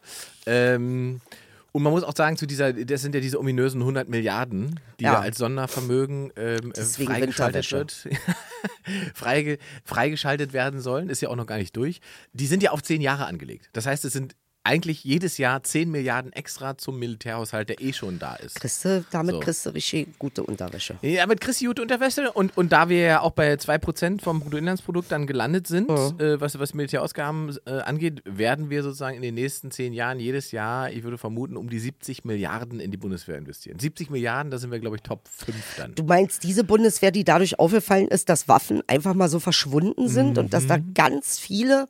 Ähm, 0.45 1.21
und 1.71 1.84
man 1.84 1.91
muss 1.91 2.03
auch 2.03 2.15
sagen, 2.15 2.38
zu 2.38 2.45
dieser, 2.45 2.73
das 2.73 3.01
sind 3.01 3.13
ja 3.15 3.21
diese 3.21 3.39
ominösen 3.39 3.82
100 3.82 4.10
Milliarden, 4.10 4.80
die 4.99 5.03
Ja. 5.03 5.13
ja 5.13 5.19
als 5.19 5.38
Sondervermögen 5.38 6.32
ähm, 6.36 6.71
äh, 6.75 6.82
freigeschaltet 6.84 7.71
wird. 7.71 8.08
Freige, 9.13 9.58
freigeschaltet 9.84 10.53
werden 10.53 10.80
sollen, 10.82 11.10
ist 11.10 11.21
ja 11.21 11.30
auch 11.30 11.36
noch 11.36 11.45
gar 11.45 11.58
nicht 11.58 11.75
durch. 11.75 11.99
Die 12.34 12.47
sind 12.47 12.63
ja 12.63 12.71
auf 12.71 12.82
zehn 12.84 13.01
Jahre 13.01 13.25
angelegt. 13.25 13.69
Das 13.73 13.86
heißt, 13.86 14.06
es 14.06 14.13
sind 14.13 14.36
eigentlich 14.67 15.03
jedes 15.03 15.38
Jahr 15.38 15.63
10 15.63 15.89
Milliarden 15.89 16.34
extra 16.34 16.77
zum 16.77 16.99
Militärhaushalt, 16.99 17.69
der 17.69 17.82
eh 17.82 17.93
schon 17.93 18.19
da 18.19 18.36
ist. 18.36 18.60
Kriegst 18.60 18.84
du, 18.86 19.03
damit 19.12 19.36
So. 19.36 19.39
kriegst 19.39 19.65
du 19.65 19.69
richtig 19.71 20.19
gute 20.19 20.43
Unterwäsche. 20.43 20.97
Ja, 21.01 21.25
mit 21.25 21.39
Christi 21.41 21.65
gute 21.65 21.82
Unterwäsche 21.82 22.32
und, 22.34 22.56
und 22.58 22.71
da 22.71 22.89
wir 22.89 22.99
ja 22.99 23.21
auch 23.21 23.32
bei 23.32 23.53
2% 23.53 24.21
vom 24.21 24.41
Bruttoinlandsprodukt 24.41 25.12
dann 25.12 25.25
gelandet 25.25 25.67
sind, 25.67 25.89
äh, 25.89 26.39
was, 26.41 26.60
was 26.60 26.73
Militärausgaben 26.73 27.58
äh, 27.65 27.71
angeht, 27.80 28.21
werden 28.25 28.69
wir 28.69 28.84
sozusagen 28.84 29.15
in 29.15 29.21
den 29.21 29.36
nächsten 29.36 29.71
zehn 29.71 29.93
Jahren 29.93 30.19
jedes 30.19 30.51
Jahr, 30.51 30.91
ich 30.91 31.03
würde 31.03 31.17
vermuten, 31.17 31.56
um 31.58 31.69
die 31.69 31.80
70 31.80 32.25
Milliarden 32.25 32.80
in 32.80 32.91
die 32.91 32.97
Bundeswehr 32.97 33.38
investieren. 33.38 33.80
70 33.80 34.10
Milliarden, 34.10 34.51
da 34.51 34.58
sind 34.58 34.71
wir, 34.71 34.80
glaube 34.80 34.97
ich, 34.97 35.01
Top 35.01 35.27
5 35.30 35.56
dann. 35.77 35.95
Du 35.95 36.03
meinst, 36.03 36.43
diese 36.43 36.63
Bundeswehr, 36.63 37.12
die 37.12 37.23
dadurch 37.23 37.58
aufgefallen 37.60 38.08
ist, 38.10 38.27
dass 38.30 38.47
Waffen 38.47 38.82
einfach 38.88 39.13
mal 39.13 39.30
so 39.30 39.39
verschwunden 39.39 40.10
sind 40.10 40.38
und 40.38 40.53
dass 40.53 40.67
da 40.67 40.77
Mhm. 40.77 40.93
ganz 40.93 41.39
viele 41.39 41.88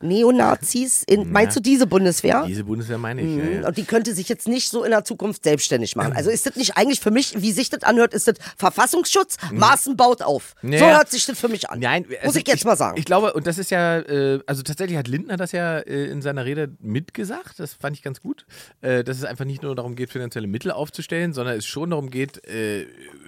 Neonazis 0.00 1.02
in. 1.06 1.30
Meinst 1.30 1.56
du 1.56 1.60
diese 1.60 1.86
Bundeswehr? 1.86 2.19
Diese 2.46 2.64
Bundeswehr 2.64 2.98
meine 2.98 3.22
ich. 3.22 3.36
Ja, 3.36 3.44
Mhm. 3.44 3.62
ja. 3.62 3.68
Und 3.68 3.76
die 3.76 3.84
könnte 3.84 4.14
sich 4.14 4.28
jetzt 4.28 4.48
nicht 4.48 4.68
so 4.70 4.84
in 4.84 4.90
der 4.90 5.04
Zukunft 5.04 5.44
selbstständig 5.44 5.96
machen. 5.96 6.12
Also 6.14 6.30
ist 6.30 6.46
das 6.46 6.56
nicht 6.56 6.76
eigentlich 6.76 7.00
für 7.00 7.10
mich, 7.10 7.40
wie 7.40 7.52
sich 7.52 7.68
das 7.70 7.82
anhört, 7.82 8.14
ist 8.14 8.28
das 8.28 8.34
Verfassungsschutz, 8.56 9.36
Maßen 9.52 9.96
baut 9.96 10.22
auf. 10.22 10.54
So 10.62 10.68
Mhm. 10.68 10.72
Ja. 10.74 10.96
hört 10.96 11.10
sich 11.10 11.26
das 11.26 11.38
für 11.38 11.48
mich 11.48 11.68
an. 11.70 11.80
Nein, 11.80 12.06
Muss 12.08 12.16
also 12.22 12.38
ich 12.38 12.46
jetzt 12.48 12.64
mal 12.64 12.76
sagen. 12.76 12.98
Ich 12.98 13.04
glaube, 13.04 13.32
und 13.32 13.46
das 13.46 13.58
ist 13.58 13.70
ja, 13.70 13.98
äh, 14.00 14.40
also 14.46 14.62
tatsächlich 14.62 14.98
hat 14.98 15.08
Lindner 15.08 15.36
das 15.36 15.52
ja 15.52 15.78
äh, 15.78 16.06
in 16.06 16.22
seiner 16.22 16.44
Rede 16.44 16.72
mitgesagt. 16.80 17.58
Das 17.58 17.74
fand 17.74 17.96
ich 17.96 18.02
ganz 18.02 18.20
gut. 18.20 18.46
Äh, 18.80 19.04
dass 19.04 19.16
es 19.18 19.24
einfach 19.24 19.44
nicht 19.44 19.62
nur 19.62 19.74
darum 19.74 19.94
geht, 19.96 20.10
finanzielle 20.10 20.46
Mittel 20.46 20.70
aufzustellen, 20.72 21.32
sondern 21.32 21.56
es 21.56 21.66
schon 21.66 21.90
darum 21.90 22.10
geht, 22.10 22.40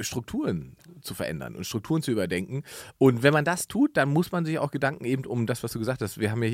Strukturen 0.00 0.76
zu 1.02 1.14
verändern 1.14 1.56
und 1.56 1.64
Strukturen 1.64 2.02
zu 2.02 2.10
überdenken. 2.10 2.62
Und 2.98 3.22
wenn 3.22 3.32
man 3.32 3.44
das 3.44 3.68
tut, 3.68 3.96
dann 3.96 4.08
muss 4.08 4.32
man 4.32 4.44
sich 4.44 4.58
auch 4.58 4.70
Gedanken 4.70 5.04
eben 5.04 5.24
um 5.24 5.46
das, 5.46 5.62
was 5.62 5.72
du 5.72 5.78
gesagt 5.78 6.00
hast. 6.02 6.18
Wir 6.18 6.30
haben 6.30 6.42
ja 6.42 6.48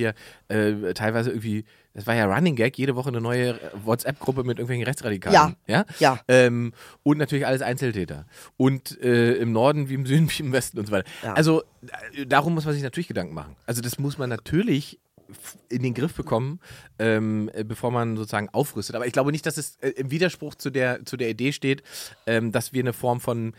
hier 0.49 0.95
teilweise 0.95 1.31
irgendwie, 1.31 1.65
das 1.95 2.07
war 2.07 2.15
ja 2.15 2.28
Running 2.29 2.57
Gag, 2.57 2.79
jede 2.79 2.95
Woche 2.97 3.09
eine 3.09 3.21
neue 3.21 3.59
WhatsApp-Gruppe 3.85 4.45
mit 4.45 4.59
irgendwelchen 4.59 4.85
Rechtsradikalen. 4.85 5.35
Ja, 5.35 5.55
Ja. 5.67 5.85
ja. 5.99 6.21
Ähm, 6.29 6.73
und 7.03 7.19
natürlich 7.19 7.47
alles 7.47 7.63
Einzeltäter. 7.63 8.27
Und 8.57 9.01
äh, 9.01 9.35
im 9.35 9.53
Norden 9.53 9.89
wie 9.89 9.95
im 9.95 10.07
Süden 10.07 10.31
wie 10.31 10.43
im 10.43 10.53
Westen 10.53 10.79
und 10.79 10.87
so 10.87 10.93
weiter. 10.93 11.09
Ja. 11.23 11.35
Also 11.35 11.63
äh, 12.15 12.27
darum 12.27 12.55
muss 12.55 12.65
man 12.65 12.75
sich 12.75 12.83
natürlich 12.83 13.09
Gedanken 13.09 13.35
machen. 13.35 13.57
Also 13.67 13.83
das 13.83 13.99
muss 13.99 14.19
man 14.19 14.29
natürlich 14.31 14.99
in 15.69 15.83
den 15.83 15.95
Griff 15.95 16.15
bekommen, 16.15 16.59
ähm, 16.99 17.51
äh, 17.53 17.65
bevor 17.65 17.91
man 17.91 18.17
sozusagen 18.17 18.49
aufrüstet. 18.51 18.97
Aber 18.97 19.07
ich 19.07 19.13
glaube 19.13 19.31
nicht, 19.33 19.45
dass 19.45 19.59
es 19.59 19.77
äh, 19.81 19.91
im 19.91 20.11
Widerspruch 20.11 20.55
zu 20.55 20.71
der, 20.71 21.05
zu 21.05 21.17
der 21.17 21.29
Idee 21.29 21.53
steht, 21.53 21.83
ähm, 22.27 22.51
dass 22.53 22.73
wir 22.73 22.81
eine 22.83 22.93
Form 22.95 23.21
von 23.21 23.53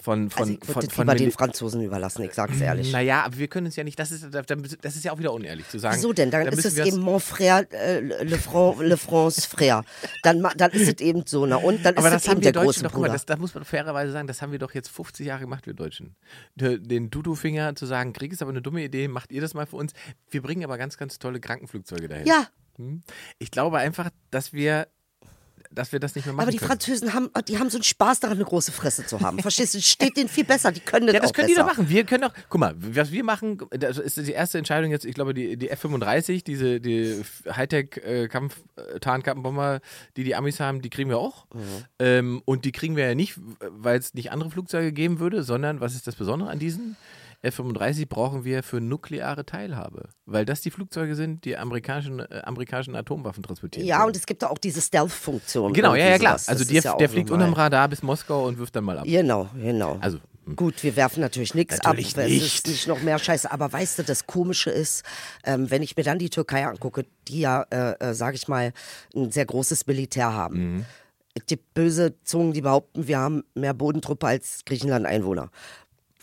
von, 0.00 0.30
von, 0.30 0.42
also 0.42 0.52
ich 0.52 0.64
von, 0.64 0.82
von 0.90 1.04
lieber 1.06 1.14
den 1.16 1.32
Franzosen 1.32 1.82
überlassen, 1.82 2.22
ich 2.22 2.32
sag's 2.34 2.60
ehrlich. 2.60 2.92
Naja, 2.92 3.24
aber 3.24 3.38
wir 3.38 3.48
können 3.48 3.66
es 3.66 3.76
ja 3.76 3.82
nicht, 3.84 3.98
das 3.98 4.12
ist, 4.12 4.26
das 4.32 4.96
ist 4.96 5.04
ja 5.04 5.12
auch 5.12 5.18
wieder 5.18 5.32
unehrlich 5.32 5.68
zu 5.68 5.78
sagen. 5.78 5.96
Wieso 5.96 6.12
denn? 6.12 6.30
Dann 6.30 6.44
da 6.44 6.50
ist 6.52 6.64
es 6.64 6.78
eben 6.78 7.00
mon 7.00 7.18
frère, 7.18 7.66
äh, 7.72 8.00
le, 8.00 8.38
Fran, 8.38 8.78
le 8.80 8.96
France 8.96 9.48
frère. 9.48 9.82
Dann, 10.22 10.46
dann 10.56 10.70
ist 10.72 10.88
es 10.88 11.00
eben 11.04 11.24
so. 11.26 11.46
Na, 11.46 11.56
und 11.56 11.84
dann 11.84 11.96
Aber 11.96 12.08
ist 12.08 12.14
das 12.14 12.22
es 12.24 12.28
haben 12.28 12.36
eben 12.38 12.44
wir 12.44 12.52
der 12.52 12.62
Deutschen 12.62 12.66
große 12.66 12.82
doch, 12.84 12.92
guck 12.92 13.00
mal, 13.00 13.06
Bruder. 13.08 13.12
das, 13.14 13.26
da 13.26 13.36
muss 13.36 13.54
man 13.54 13.64
fairerweise 13.64 14.12
sagen, 14.12 14.26
das 14.28 14.42
haben 14.42 14.52
wir 14.52 14.58
doch 14.58 14.74
jetzt 14.74 14.88
50 14.90 15.26
Jahre 15.26 15.40
gemacht, 15.40 15.66
wir 15.66 15.74
Deutschen. 15.74 16.14
De- 16.54 16.78
Den 16.78 17.10
Dudu-Finger 17.10 17.74
zu 17.74 17.86
sagen, 17.86 18.12
Krieg 18.12 18.32
ist 18.32 18.42
aber 18.42 18.50
eine 18.52 18.62
dumme 18.62 18.84
Idee, 18.84 19.08
macht 19.08 19.32
ihr 19.32 19.40
das 19.40 19.54
mal 19.54 19.66
für 19.66 19.76
uns. 19.76 19.92
Wir 20.30 20.42
bringen 20.42 20.62
aber 20.64 20.78
ganz, 20.78 20.96
ganz 20.98 21.18
tolle 21.18 21.40
Krankenflugzeuge 21.40 22.06
dahin. 22.08 22.26
ja, 22.26 22.46
Hm? 22.76 23.00
Ich 23.38 23.50
glaube 23.50 23.78
einfach, 23.78 24.10
dass 24.30 24.52
wir, 24.52 24.86
dass 25.70 25.92
wir 25.92 26.00
das 26.00 26.14
nicht 26.14 26.26
mehr 26.26 26.34
machen 26.34 26.42
aber 26.44 26.50
die 26.50 26.58
können. 26.58 26.68
Französen 26.68 27.14
haben, 27.14 27.30
die 27.48 27.58
haben 27.58 27.70
so 27.70 27.78
einen 27.78 27.84
Spaß 27.84 28.20
daran, 28.20 28.36
eine 28.36 28.44
große 28.44 28.72
Fresse 28.72 29.06
zu 29.06 29.20
haben. 29.20 29.38
Verstehst 29.40 29.74
du? 29.74 29.80
Steht 29.80 30.16
denen 30.16 30.28
viel 30.28 30.44
besser. 30.44 30.72
Die 30.72 30.80
können 30.80 31.06
das 31.06 31.14
Ja, 31.14 31.20
das 31.20 31.30
auch 31.30 31.34
können 31.34 31.48
besser. 31.48 31.62
die 31.62 31.68
doch 31.68 31.76
machen. 31.76 31.88
Wir 31.88 32.04
können 32.04 32.22
doch, 32.22 32.32
guck 32.48 32.60
mal, 32.60 32.74
was 32.78 33.10
wir 33.12 33.24
machen, 33.24 33.58
das 33.70 33.98
ist 33.98 34.16
die 34.18 34.32
erste 34.32 34.58
Entscheidung 34.58 34.90
jetzt, 34.90 35.04
ich 35.04 35.14
glaube, 35.14 35.34
die, 35.34 35.56
die 35.56 35.70
F-35, 35.70 36.44
diese 36.44 36.80
die 36.80 37.22
Hightech-Kampf-Tarnkappenbomber, 37.48 39.80
die 40.16 40.24
die 40.24 40.34
Amis 40.34 40.60
haben, 40.60 40.82
die 40.82 40.90
kriegen 40.90 41.10
wir 41.10 41.18
auch. 41.18 41.46
Mhm. 41.52 41.60
Ähm, 41.98 42.42
und 42.44 42.64
die 42.64 42.72
kriegen 42.72 42.96
wir 42.96 43.06
ja 43.06 43.14
nicht, 43.14 43.38
weil 43.60 43.98
es 43.98 44.14
nicht 44.14 44.32
andere 44.32 44.50
Flugzeuge 44.50 44.92
geben 44.92 45.20
würde, 45.20 45.42
sondern, 45.42 45.80
was 45.80 45.94
ist 45.94 46.06
das 46.06 46.16
Besondere 46.16 46.50
an 46.50 46.58
diesen? 46.58 46.96
F-35 47.46 48.08
brauchen 48.08 48.44
wir 48.44 48.62
für 48.62 48.80
nukleare 48.80 49.46
Teilhabe, 49.46 50.08
weil 50.24 50.44
das 50.44 50.60
die 50.60 50.70
Flugzeuge 50.70 51.14
sind, 51.14 51.44
die 51.44 51.56
amerikanischen, 51.56 52.20
äh, 52.20 52.42
amerikanischen 52.44 52.94
Atomwaffen 52.94 53.42
transportieren. 53.42 53.86
Ja, 53.86 53.98
können. 53.98 54.08
und 54.08 54.16
es 54.16 54.26
gibt 54.26 54.44
auch 54.44 54.58
diese 54.58 54.80
Stealth-Funktion. 54.80 55.72
Genau, 55.72 55.94
ja, 55.94 56.08
ja, 56.08 56.18
klar. 56.18 56.38
sowas. 56.38 56.48
Also 56.48 56.64
der, 56.64 56.82
ja 56.82 56.96
der 56.96 57.08
fliegt 57.08 57.30
normal. 57.30 57.48
unterm 57.48 57.60
Radar 57.60 57.88
bis 57.88 58.02
Moskau 58.02 58.46
und 58.46 58.58
wirft 58.58 58.76
dann 58.76 58.84
mal 58.84 58.98
ab. 58.98 59.04
Genau, 59.06 59.48
genau. 59.54 59.98
Also, 60.00 60.18
hm. 60.46 60.56
Gut, 60.56 60.82
wir 60.82 60.94
werfen 60.94 61.20
natürlich 61.20 61.54
nichts 61.54 61.80
ab. 61.80 61.96
Natürlich 61.96 62.16
Es 62.16 62.28
nicht. 62.28 62.42
ist 62.44 62.66
nicht 62.68 62.86
noch 62.86 63.02
mehr 63.02 63.18
Scheiße. 63.18 63.50
Aber 63.50 63.72
weißt 63.72 63.98
du, 63.98 64.04
das 64.04 64.26
Komische 64.26 64.70
ist, 64.70 65.02
ähm, 65.44 65.70
wenn 65.70 65.82
ich 65.82 65.96
mir 65.96 66.04
dann 66.04 66.18
die 66.18 66.30
Türkei 66.30 66.66
angucke, 66.66 67.04
die 67.26 67.40
ja, 67.40 67.62
äh, 67.70 67.92
äh, 67.98 68.14
sage 68.14 68.36
ich 68.36 68.46
mal, 68.46 68.72
ein 69.14 69.32
sehr 69.32 69.44
großes 69.44 69.86
Militär 69.86 70.32
haben. 70.32 70.76
Mhm. 70.76 70.84
Es 71.34 71.44
gibt 71.46 71.74
böse 71.74 72.14
Zungen, 72.24 72.54
die 72.54 72.62
behaupten, 72.62 73.08
wir 73.08 73.18
haben 73.18 73.44
mehr 73.54 73.74
Bodentruppe 73.74 74.26
als 74.26 74.60
Griechenland 74.64 75.04
Einwohner. 75.04 75.50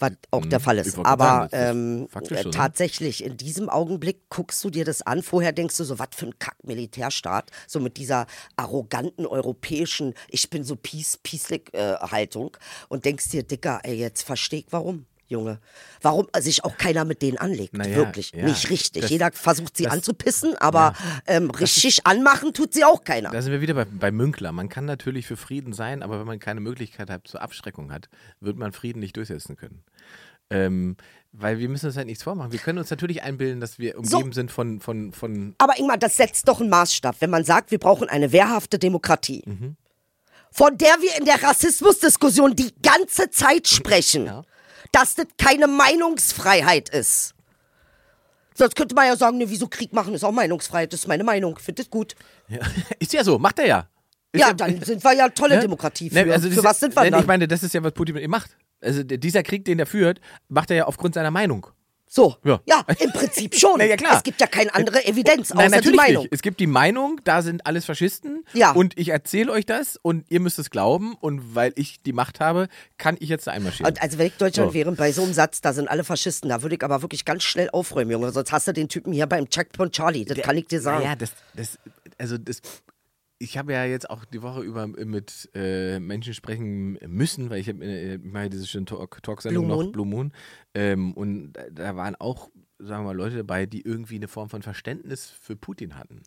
Was 0.04 0.12
auch 0.32 0.46
der 0.46 0.60
Fall 0.60 0.76
Mhm. 0.76 0.82
Ich 0.82 0.88
ist. 0.88 0.98
Aber 1.00 1.50
sagen, 1.50 1.50
ähm, 1.52 2.08
faktisch 2.10 2.40
äh, 2.40 2.44
ne? 2.46 2.52
tatsächlich, 2.52 3.24
in 3.24 3.38
diesem 3.38 3.70
Augenblick 3.70 4.30
guckst 4.30 4.64
du 4.64 4.70
dir 4.70 4.86
das 4.86 5.02
an. 5.02 5.24
Vorher 5.24 5.52
denkst 5.52 5.78
du 5.78 5.84
so, 5.84 6.00
was 6.00 6.10
für 6.16 6.28
ein 6.28 6.40
Kack-Militärstaat. 6.40 7.50
So 7.68 7.80
mit 7.80 7.98
dieser 7.98 8.28
arroganten 8.56 9.26
europäischen, 9.26 10.14
ich 10.28 10.50
bin 10.50 10.64
so 10.64 10.76
peace, 10.76 11.18
peacelik 11.24 11.74
äh, 11.74 11.96
Haltung. 11.96 12.58
Und 12.90 13.06
denkst 13.06 13.30
dir, 13.30 13.44
Dicker, 13.44 13.80
ey, 13.84 13.96
jetzt 13.96 14.24
versteh 14.24 14.58
ich 14.58 14.68
warum. 14.72 15.06
Junge. 15.34 15.60
Warum 16.02 16.28
sich 16.40 16.64
auch 16.64 16.78
keiner 16.78 17.04
mit 17.06 17.22
denen 17.22 17.38
anlegt. 17.38 17.74
Naja, 17.76 17.98
Wirklich. 17.98 18.32
ja, 18.34 18.46
Nicht 18.46 18.70
richtig. 18.70 19.02
das- 19.02 19.12
Jeder 19.12 19.32
versucht 19.34 19.76
sie 19.76 19.84
das- 19.84 19.94
anzupissen, 19.94 20.56
aber 20.58 20.94
ähm, 21.28 21.50
richtig 21.50 22.06
anmachen 22.08 22.54
tut 22.54 22.74
sie 22.74 22.86
auch 22.86 23.04
keiner. 23.04 23.32
Da 23.32 23.42
sind 23.42 23.52
wir 23.52 23.60
wieder 23.62 23.74
bei, 23.74 23.86
bei 23.86 24.12
Münkler. 24.12 24.52
Man 24.54 24.70
kann 24.70 24.86
natürlich 24.86 25.28
für 25.28 25.36
Frieden 25.38 25.74
sein, 25.74 26.02
aber 26.04 26.20
wenn 26.20 26.28
man 26.28 26.40
keine 26.40 26.62
Möglichkeit 26.62 27.10
hat 27.10 27.28
zur 27.28 27.42
Abschreckung 27.42 27.92
hat, 27.92 28.08
wird 28.40 28.58
man 28.58 28.72
Frieden 28.72 29.00
nicht 29.00 29.18
durchsetzen 29.18 29.56
können. 29.58 29.84
Ähm, 30.50 30.98
weil 31.32 31.58
wir 31.58 31.68
müssen 31.68 31.88
uns 31.88 31.98
halt 31.98 32.06
nichts 32.06 32.22
vormachen. 32.24 32.52
Wir 32.52 32.60
können 32.60 32.78
uns 32.78 32.90
natürlich 32.92 33.24
einbilden, 33.24 33.60
dass 33.60 33.80
wir 33.80 33.98
umgeben 33.98 34.34
sind 34.34 34.52
von, 34.52 34.80
von, 34.82 35.12
von 35.14 35.56
Aber 35.58 35.80
Ingmar, 35.80 35.98
das 35.98 36.16
setzt 36.18 36.48
doch 36.48 36.60
einen 36.62 36.70
Maßstab, 36.70 37.16
wenn 37.22 37.32
man 37.32 37.44
sagt, 37.44 37.72
wir 37.72 37.80
brauchen 37.80 38.08
eine 38.08 38.32
wehrhafte 38.32 38.78
Demokratie. 38.78 39.44
von 40.52 40.78
der 40.78 40.96
wir 41.02 41.18
in 41.18 41.26
der 41.26 41.42
Rassismusdiskussion 41.42 42.56
die 42.56 42.72
ganze 42.84 43.32
Zeit 43.32 43.68
sprechen, 43.68 44.28
Ja. 44.28 44.44
Dass 44.94 45.16
das 45.16 45.26
keine 45.38 45.68
Meinungsfreiheit 45.68 46.88
ist. 46.90 47.34
Sonst 48.56 48.76
könnte 48.76 48.96
man 48.96 49.08
ja 49.08 49.18
sagen, 49.18 49.38
ne, 49.38 49.50
wieso 49.50 49.68
Krieg 49.68 49.92
machen 49.94 50.14
ist 50.14 50.24
auch 50.24 50.32
Meinungsfreiheit, 50.32 50.94
das 50.94 51.02
ist 51.02 51.08
meine 51.08 51.24
Meinung, 51.24 51.58
finde 51.58 51.82
das 51.82 51.90
gut. 51.90 52.16
Ja. 52.48 52.60
Ist 53.00 53.12
ja 53.12 53.24
so, 53.24 53.40
macht 53.40 53.58
er 53.58 53.66
ja. 53.66 53.88
Ist 54.32 54.42
Ja, 54.42 54.54
dann 54.54 54.80
sind 54.84 55.04
wir 55.04 55.14
ja 55.14 55.30
tolle 55.30 55.56
Ne? 55.56 55.62
Demokratie. 55.62 56.10
Für, 56.10 56.24
Ne, 56.24 56.32
also 56.32 56.50
für 56.52 56.64
was 56.64 56.80
sind 56.80 56.96
wir 56.96 57.04
ne, 57.04 57.12
dann? 57.12 57.22
Ich 57.22 57.28
meine, 57.28 57.48
das 57.48 57.64
ist 57.64 57.74
ja, 57.74 57.84
was 57.84 57.94
Putin 57.94 58.14
mit 58.14 58.24
ihm 58.24 58.30
macht. 58.30 58.56
Also 58.80 59.02
dieser 59.04 59.42
Krieg, 59.42 59.66
den 59.66 59.80
er 59.80 59.88
führt, 59.88 60.20
macht 60.50 60.70
er 60.70 60.78
ja 60.78 60.86
aufgrund 60.86 61.16
seiner 61.16 61.32
Meinung. 61.32 61.68
So, 62.08 62.36
Ja. 62.44 62.62
ja. 62.68 62.86
im 63.00 63.12
Prinzip 63.12 63.56
schon. 63.60 63.76
Na 63.80 63.86
ja, 63.86 63.96
klar. 63.98 64.18
Es 64.18 64.24
gibt 64.24 64.40
ja 64.40 64.46
keine 64.48 64.74
andere 64.76 65.04
Evidenz, 65.06 65.52
außer 65.52 65.56
Nein, 65.62 65.72
die 65.72 65.76
natürlich 65.78 65.98
Meinung. 65.98 66.24
nicht. 66.24 66.34
Es 66.34 66.42
gibt 66.44 66.60
die 66.60 66.68
Meinung, 66.68 67.20
da 67.24 67.42
sind 67.42 67.66
alles 67.66 67.86
Faschisten. 67.86 68.46
Ja. 68.54 68.72
Und 68.74 68.98
ich 69.00 69.10
erzähle 69.10 69.52
euch 69.52 69.66
das 69.66 69.98
und 70.02 70.26
ihr 70.30 70.40
müsst 70.40 70.60
es 70.60 70.70
glauben. 70.70 71.16
Und 71.20 71.56
weil 71.56 71.74
ich 71.76 72.02
die 72.04 72.14
Macht 72.14 72.40
habe, 72.40 72.68
kann 73.00 73.18
ich 73.20 73.30
jetzt 73.30 73.48
da 73.48 73.52
einmarschieren. 73.52 73.92
Und 73.92 74.02
Also 74.02 74.18
wenn 74.20 74.28
ich 74.28 74.34
Deutschland 74.38 74.70
So. 74.72 74.74
wäre, 74.76 74.92
bei 74.92 75.12
so 75.12 75.24
einem 75.24 75.34
Satz, 75.34 75.62
da 75.62 75.74
sind 75.74 75.88
alle 75.88 76.04
Faschisten, 76.04 76.50
da 76.50 76.62
würde 76.62 76.76
ich 76.76 76.84
aber 76.84 77.02
wirklich 77.02 77.26
ganz 77.26 77.44
schnell 77.44 77.70
aufräumen, 77.72 78.12
Junge. 78.12 78.32
Sonst 78.32 78.52
hast 78.52 78.68
du 78.68 78.74
den 78.74 78.90
Typen 78.90 79.12
hier 79.12 79.26
beim 79.26 79.50
Checkpoint 79.50 79.94
Charlie, 79.94 80.26
das 80.26 80.38
kann 80.40 80.56
ich 80.58 80.68
dir 80.68 80.82
sagen. 80.82 81.04
Ja, 81.06 81.16
das, 81.16 81.32
das, 81.56 81.80
also 82.20 82.38
das, 82.38 82.62
ich 83.44 83.58
habe 83.58 83.74
ja 83.74 83.84
jetzt 83.86 84.10
auch 84.10 84.24
die 84.26 84.42
Woche 84.42 84.62
über 84.62 84.88
mit 84.88 85.50
äh, 85.54 86.00
Menschen 86.00 86.34
sprechen 86.34 86.98
müssen, 87.08 87.50
weil 87.50 87.60
ich 87.60 87.68
habe 87.70 87.84
äh, 87.84 88.18
mache 88.18 88.50
diese 88.50 88.66
schöne 88.66 88.86
Talk- 88.86 89.22
Talk-Sendung 89.22 89.68
Blue 89.68 89.84
noch. 89.86 89.92
Blue 89.92 90.06
Moon, 90.06 90.32
ähm, 90.74 91.14
und 91.14 91.54
da, 91.72 91.96
waren 91.96 92.16
auch, 92.16 92.50
sagen 92.80 93.04
wir 93.04 93.08
mal, 93.10 93.16
Leute 93.16 93.38
dabei, 93.38 93.66
die 93.66 93.82
irgendwie 93.82 94.16
eine 94.16 94.28
Form 94.28 94.50
von 94.50 94.62
Verständnis 94.62 95.30
für 95.30 95.56
Putin 95.56 95.98
hatten. 95.98 96.24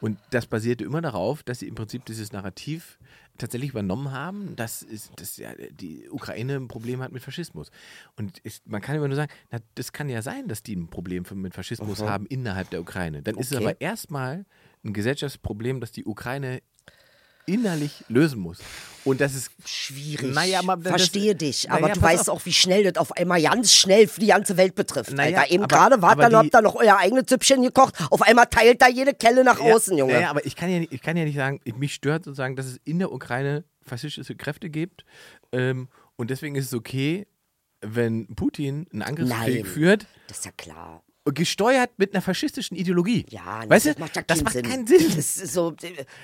Und 0.00 0.18
das 0.30 0.46
basierte 0.46 0.84
immer 0.84 1.00
darauf, 1.02 1.42
dass 1.42 1.58
sie 1.58 1.68
im 1.68 1.74
Prinzip 1.74 2.04
dieses 2.04 2.32
Narrativ 2.32 2.98
tatsächlich 3.36 3.70
übernommen 3.70 4.12
haben, 4.12 4.54
dass, 4.56 4.82
ist, 4.82 5.12
dass 5.16 5.36
ja 5.38 5.50
die 5.70 6.08
Ukraine 6.10 6.56
ein 6.56 6.68
Problem 6.68 7.00
hat 7.02 7.10
mit 7.10 7.22
Faschismus. 7.22 7.70
Und 8.16 8.38
ist, 8.38 8.66
man 8.68 8.80
kann 8.80 8.96
immer 8.96 9.08
nur 9.08 9.16
sagen, 9.16 9.32
na, 9.50 9.58
das 9.74 9.92
kann 9.92 10.08
ja 10.08 10.22
sein, 10.22 10.46
dass 10.46 10.62
die 10.62 10.76
ein 10.76 10.88
Problem 10.88 11.24
für, 11.24 11.34
mit 11.34 11.54
Faschismus 11.54 12.02
haben 12.02 12.26
innerhalb 12.26 12.70
der 12.70 12.80
Ukraine. 12.80 13.22
Dann 13.22 13.36
ist 13.36 13.50
es 13.50 13.56
Okay. 13.56 13.66
aber 13.66 13.80
erstmal 13.80 14.44
ein 14.84 14.92
Gesellschaftsproblem, 14.92 15.80
das 15.80 15.92
die 15.92 16.04
Ukraine 16.04 16.60
innerlich 17.46 18.04
lösen 18.08 18.38
muss. 18.40 18.58
Und 19.04 19.20
das 19.20 19.34
ist 19.34 19.50
Schwierig. 19.64 20.32
Naja, 20.34 20.60
aber 20.60 20.76
das- 20.76 20.88
Verstehe 20.90 21.34
dich. 21.34 21.70
Aber 21.70 21.80
Naja, 21.82 21.94
du 21.94 22.02
weißt 22.02 22.30
auf. 22.30 22.40
auch, 22.42 22.46
wie 22.46 22.52
schnell 22.52 22.84
das 22.84 22.96
auf 22.96 23.12
einmal 23.12 23.42
ganz 23.42 23.72
schnell 23.74 24.06
für 24.06 24.20
die 24.20 24.26
ganze 24.28 24.56
Welt 24.56 24.74
betrifft. 24.74 25.12
Naja, 25.12 25.40
Alter, 25.40 25.52
eben 25.52 25.66
gerade 25.66 26.00
wart 26.02 26.20
dann, 26.20 26.34
habt 26.36 26.54
ihr 26.54 26.62
noch 26.62 26.76
euer 26.76 26.96
eigenes 26.98 27.24
Süppchen 27.28 27.62
gekocht. 27.62 27.94
Auf 28.10 28.22
einmal 28.22 28.46
teilt 28.46 28.80
da 28.82 28.88
jede 28.88 29.14
Kelle 29.14 29.42
nach 29.42 29.58
außen, 29.58 29.96
Junge. 29.96 30.12
Ja, 30.12 30.20
ja, 30.20 30.30
aber 30.30 30.44
ich 30.46 30.54
kann 30.54 30.70
ja, 30.70 30.78
nicht, 30.78 30.92
ich 30.92 31.00
kann 31.02 31.16
ja 31.16 31.24
nicht 31.24 31.34
sagen, 31.36 31.60
ich- 31.64 31.74
mich 31.76 31.94
stört 31.94 32.24
sozusagen, 32.24 32.56
dass 32.56 32.66
es 32.66 32.78
in 32.84 32.98
der 32.98 33.10
Ukraine 33.10 33.64
faschistische 33.82 34.36
Kräfte 34.36 34.68
gibt. 34.70 35.04
Ähm, 35.52 35.88
und 36.16 36.30
deswegen 36.30 36.54
ist 36.54 36.66
es 36.66 36.74
okay, 36.74 37.26
wenn 37.80 38.34
Putin 38.36 38.86
einen 38.92 39.02
Angriffskrieg 39.02 39.64
Nein. 39.64 39.64
führt, 39.64 40.06
Das 40.28 40.38
ist 40.38 40.44
ja 40.44 40.52
klar. 40.52 41.02
Gesteuert 41.32 41.90
mit 41.96 42.14
einer 42.14 42.22
faschistischen 42.22 42.76
Ideologie. 42.76 43.24
Ja, 43.30 43.60
nee, 43.64 43.70
weißt 43.70 43.86
das 43.86 43.94
du, 43.96 44.00
macht 44.00 44.16
ja 44.16 44.22
das 44.26 44.38
keinen 44.38 44.44
macht 44.44 44.52
Sinn. 44.54 44.62
keinen 44.66 44.86
Sinn. 44.86 45.06
Das 45.16 45.36
ist 45.36 45.52
so, 45.52 45.74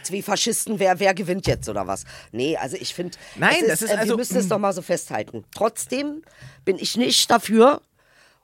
zwei 0.03 0.23
Faschisten, 0.23 0.79
wer, 0.79 0.99
wer 1.01 1.15
gewinnt 1.15 1.47
jetzt 1.47 1.69
oder 1.69 1.87
was? 1.87 2.05
Nee, 2.33 2.57
also 2.57 2.77
ich 2.79 2.95
finde, 2.95 3.17
Nein, 3.37 3.57
das 3.67 3.83
ist 3.83 3.91
äh, 3.91 3.95
also- 3.95 4.13
wir 4.13 4.17
müssen 4.17 4.37
es 4.39 4.49
doch 4.49 4.59
mal 4.59 4.73
so 4.73 4.83
festhalten. 4.83 5.45
Trotzdem 5.55 6.23
bin 6.65 6.79
ich 6.79 6.97
nicht 6.97 7.31
dafür, 7.31 7.81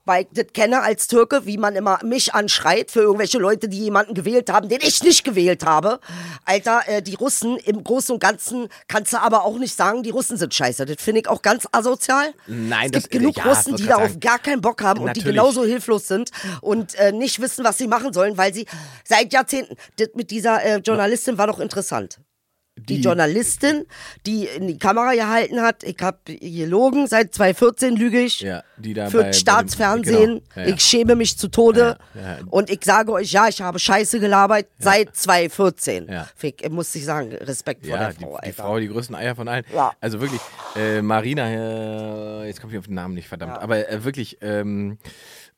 weil 0.05 0.23
ich 0.25 0.29
das 0.33 0.53
kenne 0.53 0.83
als 0.83 1.07
Türke, 1.07 1.47
wie 1.47 1.59
man 1.59 1.77
immer 1.77 1.99
mich 2.05 2.35
anschreit 2.35 2.91
für 2.91 3.01
irgendwelche 3.01 3.39
Leute, 3.39 3.69
die 3.69 3.79
jemanden 3.79 4.15
gewählt 4.15 4.51
haben, 4.51 4.69
den 4.69 4.81
ich 4.83 5.03
nicht 5.03 5.25
gewählt 5.25 5.65
habe. 5.65 6.01
Alter, 6.45 6.83
äh, 6.87 7.03
die 7.03 7.15
Russen 7.15 7.57
im 7.59 7.85
Großen 7.85 8.13
und 8.15 8.21
Ganzen 8.21 8.69
kannst 8.89 9.13
du 9.13 9.19
aber 9.19 9.45
auch 9.45 9.59
nicht 9.59 9.77
sagen, 9.77 10.03
die 10.03 10.11
Russen 10.11 10.37
sind 10.37 10.53
scheiße. 10.55 10.87
Das 10.87 10.97
finde 11.03 11.21
ich 11.21 11.29
auch 11.29 11.43
ganz 11.43 11.67
asozial. 11.73 12.33
Nein, 12.47 12.87
es 12.87 12.93
das- 12.93 13.03
gibt 13.05 13.13
genug 13.13 13.37
ja, 13.37 13.45
Russen, 13.45 13.77
die 13.77 13.87
darauf 13.87 14.09
sagen. 14.09 14.21
gar 14.21 14.39
keinen 14.39 14.61
Bock 14.61 14.83
haben 14.83 15.01
und 15.01 15.15
die 15.17 15.21
Natürlich. 15.21 15.37
genauso 15.37 15.65
hilflos 15.65 16.09
sind 16.09 16.31
und 16.61 16.95
äh, 16.97 17.13
nicht 17.13 17.41
wissen, 17.41 17.65
was 17.65 17.79
sie 17.79 17.87
machen 17.87 18.13
sollen, 18.13 18.37
weil 18.37 18.53
sie 18.53 18.67
seit 19.05 19.33
Jahrzehnten. 19.33 19.77
Das 19.99 20.09
mit 20.15 20.31
dieser 20.31 20.63
äh, 20.65 20.77
Journalistin 20.79 21.39
war 21.39 21.47
doch 21.47 21.61
interessant. 21.61 22.19
Die, 22.79 22.97
Die- 22.97 23.03
Journalistin, 23.03 23.85
die 24.27 24.47
in 24.47 24.67
die 24.67 24.79
Kamera 24.79 25.13
gehalten 25.13 25.61
hat, 25.61 25.85
ich 25.85 25.97
habe 26.01 26.17
gelogen, 26.25 27.07
seit 27.07 27.35
2014 27.35 27.95
lüge 27.97 28.19
ich. 28.21 28.41
Ja, 28.41 28.65
die 28.79 28.95
da 28.95 29.05
bei- 29.05 29.11
für 29.11 29.17
bei 29.19 29.23
dem- 29.25 29.33
Staatsfernsehen. 29.35 30.41
genau, 30.55 30.67
ja. 30.69 30.75
Ich 30.75 30.81
schäme 30.83 31.15
mich 31.15 31.37
zu 31.37 31.49
Tode. 31.49 31.99
Ja. 32.15 32.39
Und 32.51 32.71
ich 32.71 32.83
sage 32.83 33.13
euch, 33.13 33.31
ja, 33.31 33.47
ich 33.47 33.61
habe 33.61 33.79
Scheiße 33.79 34.21
gelabert 34.21 34.67
seit 34.79 35.15
2014. 35.15 36.09
Ja. 36.11 36.27
Fick, 36.35 36.69
muss 36.73 36.95
ich 36.95 37.05
sagen, 37.05 37.33
Respekt 37.35 37.87
vor 37.87 37.99
der 37.99 38.09
die, 38.15 38.25
Frau, 38.25 38.39
die 38.43 38.47
Alter. 38.47 38.63
Frau, 38.63 38.79
die 38.79 38.89
größten 38.89 39.15
Eier 39.17 39.37
von 39.37 39.49
allen. 39.49 39.65
Also 40.01 40.21
wirklich, 40.23 40.41
äh, 40.75 41.03
Marina, 41.03 42.43
äh, 42.43 42.47
jetzt 42.47 42.61
komme 42.63 42.73
ich 42.73 42.79
auf 42.79 42.87
den 42.87 42.95
Namen 42.95 43.15
nicht, 43.15 43.29
verdammt. 43.29 43.59
Aber 43.59 43.87
äh, 43.87 44.03
wirklich, 44.03 44.39
ähm, 44.41 44.97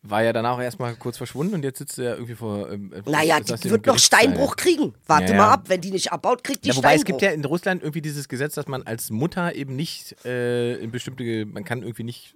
war 0.06 0.22
ja 0.22 0.32
danach 0.32 0.60
erstmal 0.60 0.94
kurz 0.96 1.16
verschwunden 1.16 1.54
und 1.54 1.62
jetzt 1.64 1.78
sitzt 1.78 1.98
er 1.98 2.14
irgendwie 2.14 2.34
vor. 2.34 2.70
Ähm, 2.70 2.92
äh, 2.92 3.10
Naja, 3.10 3.40
die 3.40 3.70
wird 3.70 3.86
noch. 3.86 3.98
Steinbruch 3.98 4.56
kriegen. 4.56 4.94
Warte 5.06 5.32
Ja, 5.32 5.38
mal 5.38 5.50
ab, 5.50 5.64
wenn 5.68 5.80
die 5.80 5.90
nicht 5.90 6.12
abbaut, 6.12 6.44
kriegt 6.44 6.64
die 6.64 6.68
Ja, 6.68 6.76
wobei 6.76 6.88
Steinbruch. 6.90 7.00
es 7.00 7.04
gibt 7.06 7.22
ja 7.22 7.30
in 7.30 7.44
Russland 7.44 7.82
irgendwie 7.82 8.02
dieses 8.02 8.28
Gesetz, 8.28 8.54
dass 8.54 8.66
man 8.68 8.82
als 8.82 9.10
Mutter 9.10 9.54
eben 9.54 9.74
nicht 9.76 10.14
äh, 10.26 10.74
in 10.76 10.90
bestimmte, 10.90 11.46
man 11.46 11.64
kann 11.64 11.82
irgendwie 11.82 12.04
nicht, 12.04 12.34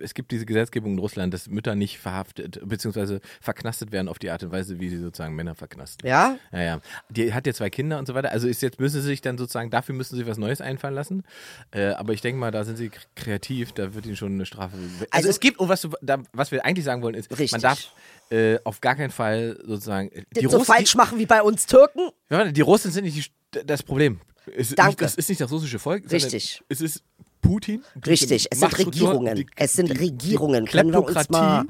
es 0.00 0.14
gibt 0.14 0.30
diese 0.32 0.44
Gesetzgebung 0.46 0.92
in 0.92 0.98
Russland, 0.98 1.32
dass 1.32 1.48
Mütter 1.48 1.74
nicht 1.74 1.98
verhaftet 1.98 2.60
bzw. 2.64 3.20
verknastet 3.40 3.90
werden 3.92 4.08
auf 4.08 4.18
die 4.18 4.30
Art 4.30 4.42
und 4.42 4.52
Weise, 4.52 4.80
wie 4.80 4.88
sie 4.88 4.98
sozusagen 4.98 5.34
Männer 5.34 5.54
verknasten. 5.54 6.06
ja? 6.06 6.36
Ja, 6.52 6.60
ja. 6.62 6.80
Die 7.08 7.32
hat 7.32 7.46
ja 7.46 7.54
zwei 7.54 7.70
Kinder 7.70 7.98
und 7.98 8.06
so 8.06 8.14
weiter. 8.14 8.30
Also 8.32 8.48
ist 8.48 8.60
jetzt 8.62 8.78
müssen 8.80 9.00
sie 9.00 9.06
sich 9.08 9.20
dann 9.22 9.38
sozusagen, 9.38 9.70
dafür 9.70 9.94
müssen 9.94 10.16
sie 10.16 10.26
was 10.26 10.36
Neues 10.38 10.60
einfallen 10.60 10.94
lassen. 10.94 11.24
Äh, 11.70 11.86
aber 11.92 12.12
ich 12.12 12.20
denke 12.20 12.38
mal, 12.38 12.50
da 12.50 12.64
sind 12.64 12.76
sie 12.76 12.90
kreativ, 13.16 13.72
da 13.72 13.94
wird 13.94 14.04
ihnen 14.06 14.16
schon 14.16 14.32
eine 14.34 14.46
Strafe. 14.46 14.76
Also, 14.76 15.06
Also- 15.10 15.28
es 15.30 15.40
gibt, 15.40 15.58
und 15.58 15.68
was, 15.68 15.80
du, 15.82 15.90
da, 16.02 16.22
was 16.32 16.50
wir 16.52 16.64
eigentlich 16.64 16.84
sagen 16.84 17.02
wollen, 17.02 17.14
ist, 17.14 17.30
Richtig. 17.30 17.52
man 17.52 17.60
darf 17.62 17.92
äh, 18.30 18.58
auf 18.64 18.80
gar 18.80 18.94
keinen 18.94 19.10
Fall 19.10 19.58
sozusagen. 19.64 20.10
äh, 20.10 20.24
Die, 20.36 20.46
so 20.48 20.58
Russen- 20.58 20.64
falsch 20.66 20.92
die, 20.92 20.96
machen 20.96 21.18
wie 21.18 21.26
bei 21.26 21.42
uns 21.42 21.66
Türken. 21.66 22.10
ja, 22.30 22.50
die 22.50 22.60
Russen 22.60 22.90
sind 22.90 23.04
nicht 23.04 23.32
die, 23.54 23.64
das 23.66 23.82
Problem. 23.82 24.20
Es 24.56 24.70
ist 24.70 24.78
Danke. 24.78 24.90
Nicht, 24.90 25.00
das 25.02 25.14
ist 25.14 25.28
nicht 25.28 25.40
das 25.40 25.52
russische 25.52 25.78
Volk. 25.78 26.10
Richtig. 26.10 26.62
Es 26.68 26.80
ist 26.80 27.04
Putin. 27.42 27.82
Richtig, 28.06 28.46
es 28.50 28.60
sind 28.60 28.78
Regierungen. 28.78 29.34
die- 29.34 29.46
es 29.56 29.74
sind 29.74 29.90
die- 29.92 29.98
Regierungen. 29.98 30.64
Die 30.64 30.70
Können 30.70 30.92
wir 30.92 31.04
uns 31.04 31.28
mal 31.28 31.64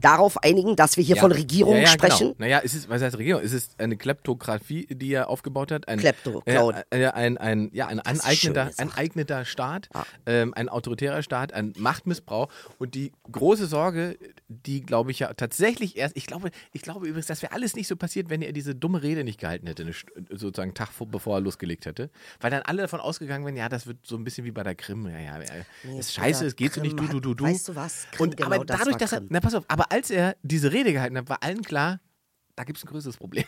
darauf 0.00 0.42
einigen, 0.42 0.76
dass 0.76 0.96
wir 0.96 1.04
hier 1.04 1.16
von 1.16 1.30
Regierungen 1.30 1.76
ja, 1.82 1.88
ja, 1.88 1.88
sprechen? 1.88 2.28
Genau. 2.28 2.34
Naja, 2.38 2.60
es 2.64 2.74
ist, 2.74 2.88
was 2.88 3.02
heißt 3.02 3.18
Regierung? 3.18 3.42
Es 3.42 3.52
ist 3.52 3.78
eine 3.78 3.96
Kleptokratie, 3.96 4.86
die 4.90 5.12
er 5.12 5.28
aufgebaut 5.28 5.70
hat. 5.70 5.88
Ein, 5.88 5.98
Klepto, 5.98 6.42
äh, 6.46 6.54
äh, 6.90 7.06
ein, 7.08 7.36
ein, 7.38 7.70
ja, 7.72 7.86
ein 7.86 8.00
aneigneter, 8.00 8.70
aneigneter 8.78 9.44
Staat, 9.44 9.88
ähm, 10.26 10.54
ein 10.54 10.68
autoritärer 10.68 11.22
Staat, 11.22 11.52
ein 11.52 11.74
Machtmissbrauch. 11.76 12.48
Und 12.78 12.94
die 12.94 13.12
große 13.30 13.66
Sorge, 13.66 14.16
die 14.50 14.82
glaube 14.82 15.12
ich 15.12 15.20
ja 15.20 15.32
tatsächlich 15.32 15.96
erst, 15.96 16.16
ich 16.16 16.26
glaube, 16.26 16.50
ich 16.72 16.82
glaube 16.82 17.06
übrigens, 17.06 17.26
das 17.26 17.40
wäre 17.40 17.52
alles 17.52 17.76
nicht 17.76 17.86
so 17.86 17.94
passiert, 17.96 18.30
wenn 18.30 18.42
er 18.42 18.52
diese 18.52 18.74
dumme 18.74 19.02
Rede 19.02 19.22
nicht 19.22 19.40
gehalten 19.40 19.66
hätte, 19.68 19.84
eine, 19.84 19.92
sozusagen 20.30 20.70
einen 20.70 20.74
Tag 20.74 20.88
vor, 20.88 21.06
bevor 21.06 21.36
er 21.36 21.40
losgelegt 21.40 21.86
hätte. 21.86 22.10
Weil 22.40 22.50
dann 22.50 22.62
alle 22.62 22.82
davon 22.82 23.00
ausgegangen 23.00 23.44
wären, 23.44 23.56
ja, 23.56 23.68
das 23.68 23.86
wird 23.86 24.04
so 24.04 24.16
ein 24.16 24.24
bisschen 24.24 24.44
wie 24.44 24.50
bei 24.50 24.64
der 24.64 24.74
Krim. 24.74 25.06
Ja, 25.06 25.18
ja, 25.18 25.40
ja. 25.40 25.46
das 25.84 26.06
ist 26.06 26.14
scheiße, 26.14 26.44
es 26.44 26.56
geht 26.56 26.72
so 26.72 26.80
nicht, 26.80 26.98
du, 26.98 27.06
du, 27.06 27.20
du, 27.20 27.34
du. 27.34 27.44
weißt 27.44 27.68
du 27.68 27.76
was? 27.76 28.08
Krim, 28.10 28.28
Und 28.28 28.36
genau 28.36 28.48
aber 28.50 28.64
das 28.64 28.78
dadurch, 28.78 28.94
war 28.94 28.98
dass 28.98 29.12
er, 29.12 29.22
na 29.28 29.40
pass 29.40 29.54
auf, 29.54 29.64
aber 29.68 29.92
als 29.92 30.10
er 30.10 30.36
diese 30.42 30.72
Rede 30.72 30.92
gehalten 30.92 31.16
hat, 31.16 31.28
war 31.28 31.42
allen 31.42 31.62
klar, 31.62 32.00
da 32.56 32.64
gibt 32.64 32.78
es 32.78 32.84
ein 32.84 32.88
größeres 32.88 33.16
Problem. 33.16 33.44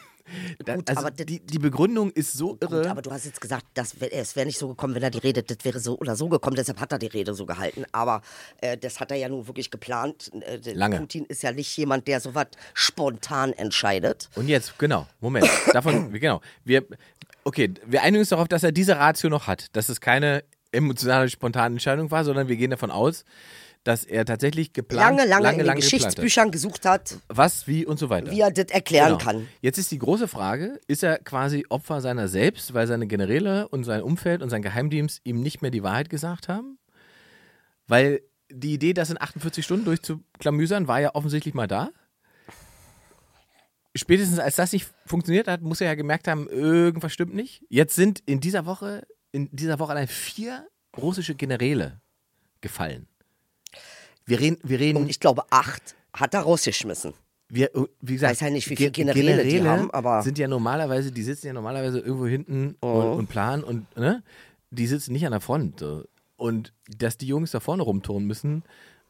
Da, 0.64 0.76
Gut, 0.76 0.88
also 0.88 1.00
aber 1.00 1.10
die, 1.10 1.40
die 1.40 1.58
Begründung 1.58 2.10
ist 2.12 2.32
so 2.34 2.50
Gut, 2.50 2.62
irre. 2.62 2.88
aber 2.90 3.02
du 3.02 3.10
hast 3.10 3.24
jetzt 3.24 3.40
gesagt, 3.40 3.66
das 3.74 4.00
wär, 4.00 4.12
es 4.14 4.36
wäre 4.36 4.46
nicht 4.46 4.58
so 4.58 4.68
gekommen, 4.68 4.94
wenn 4.94 5.02
er 5.02 5.10
die 5.10 5.18
Rede, 5.18 5.42
das 5.42 5.58
wäre 5.64 5.80
so 5.80 5.98
oder 5.98 6.14
so 6.16 6.28
gekommen, 6.28 6.56
deshalb 6.56 6.80
hat 6.80 6.92
er 6.92 6.98
die 6.98 7.08
Rede 7.08 7.34
so 7.34 7.44
gehalten. 7.44 7.84
Aber 7.92 8.22
äh, 8.60 8.78
das 8.78 9.00
hat 9.00 9.10
er 9.10 9.16
ja 9.16 9.28
nun 9.28 9.46
wirklich 9.46 9.70
geplant. 9.70 10.30
Äh, 10.40 10.72
Lange. 10.74 10.98
Putin 11.00 11.24
ist 11.26 11.42
ja 11.42 11.52
nicht 11.52 11.76
jemand, 11.76 12.06
der 12.06 12.20
sowas 12.20 12.46
spontan 12.74 13.52
entscheidet. 13.52 14.30
Und 14.36 14.48
jetzt, 14.48 14.78
genau, 14.78 15.06
Moment. 15.20 15.48
Davon, 15.72 16.12
genau. 16.12 16.40
Wir, 16.64 16.86
okay, 17.44 17.74
wir 17.84 18.02
einigen 18.02 18.20
uns 18.20 18.28
darauf, 18.28 18.48
dass 18.48 18.62
er 18.62 18.72
diese 18.72 18.96
Ratio 18.96 19.28
noch 19.28 19.46
hat, 19.46 19.74
dass 19.76 19.88
es 19.88 20.00
keine 20.00 20.44
emotionale, 20.70 21.28
spontane 21.28 21.74
Entscheidung 21.74 22.10
war, 22.10 22.24
sondern 22.24 22.48
wir 22.48 22.56
gehen 22.56 22.70
davon 22.70 22.90
aus, 22.90 23.24
dass 23.84 24.04
er 24.04 24.24
tatsächlich 24.24 24.72
geplant 24.72 25.18
Lange, 25.18 25.28
lange, 25.28 25.42
lange, 25.42 25.60
in 25.60 25.66
lange 25.66 25.80
Geschichtsbüchern 25.80 26.50
gesucht 26.50 26.84
hat, 26.84 27.12
hat. 27.12 27.18
Was, 27.28 27.66
wie 27.66 27.84
und 27.84 27.98
so 27.98 28.10
weiter. 28.10 28.30
wie 28.30 28.40
er 28.40 28.50
das 28.50 28.66
erklären 28.70 29.18
Genau. 29.18 29.24
kann. 29.24 29.48
Jetzt 29.60 29.78
ist 29.78 29.90
die 29.90 29.98
große 29.98 30.28
Frage, 30.28 30.78
ist 30.86 31.02
er 31.02 31.18
quasi 31.18 31.64
Opfer 31.68 32.00
seiner 32.00 32.28
selbst, 32.28 32.74
weil 32.74 32.86
seine 32.86 33.06
Generäle 33.06 33.68
und 33.68 33.84
sein 33.84 34.02
Umfeld 34.02 34.42
und 34.42 34.50
sein 34.50 34.62
Geheimdienst 34.62 35.20
ihm 35.24 35.40
nicht 35.40 35.62
mehr 35.62 35.70
die 35.70 35.82
Wahrheit 35.82 36.10
gesagt 36.10 36.48
haben? 36.48 36.78
Weil 37.88 38.22
die 38.50 38.74
Idee, 38.74 38.92
das 38.92 39.10
in 39.10 39.20
48 39.20 39.64
Stunden 39.64 39.84
durchzuklamüsern, 39.84 40.86
war 40.86 41.00
ja 41.00 41.14
offensichtlich 41.14 41.54
mal 41.54 41.66
da. 41.66 41.90
Spätestens 43.94 44.38
als 44.38 44.56
das 44.56 44.72
nicht 44.72 44.90
funktioniert 45.06 45.48
hat, 45.48 45.60
muss 45.62 45.80
er 45.80 45.88
ja 45.88 45.94
gemerkt 45.94 46.28
haben, 46.28 46.48
irgendwas 46.48 47.12
stimmt 47.12 47.34
nicht. 47.34 47.64
Jetzt 47.68 47.94
sind 47.94 48.20
in 48.24 48.40
dieser 48.40 48.64
Woche, 48.64 49.06
in 49.32 49.48
dieser 49.52 49.78
Woche 49.78 49.92
allein 49.92 50.08
vier 50.08 50.66
russische 50.96 51.34
Generäle 51.34 52.00
gefallen. 52.60 53.06
Wir 54.26 54.40
reden, 54.40 54.58
wir 54.62 54.78
reden 54.80 54.98
Und 55.02 55.10
ich 55.10 55.20
glaube, 55.20 55.42
acht 55.50 55.94
hat 56.12 56.34
er 56.34 56.40
rausgeschmissen. 56.40 57.12
wir, 57.48 57.70
wie 58.00 58.14
gesagt, 58.14 58.32
Weiß 58.32 58.40
ja 58.40 58.50
nicht, 58.50 58.68
wie 58.70 58.76
viele 58.76 58.90
Ge- 58.90 59.04
Generäle 59.04 59.44
die 59.44 59.62
haben, 59.62 59.90
aber- 59.90 60.22
sind 60.22 60.38
ja 60.38 60.48
normalerweise, 60.48 61.12
die 61.12 61.22
sitzen 61.22 61.48
ja 61.48 61.52
normalerweise 61.52 61.98
irgendwo 61.98 62.26
hinten 62.26 62.76
Oh. 62.80 62.88
und, 63.00 63.18
und 63.18 63.26
planen 63.28 63.62
und, 63.64 63.96
ne? 63.96 64.22
die 64.70 64.86
sitzen 64.86 65.12
nicht 65.12 65.26
an 65.26 65.32
der 65.32 65.40
Front. 65.40 65.84
Und 66.36 66.72
dass 66.98 67.18
die 67.18 67.26
Jungs 67.26 67.50
da 67.50 67.60
vorne 67.60 67.82
rumturnen 67.82 68.26
müssen, 68.26 68.62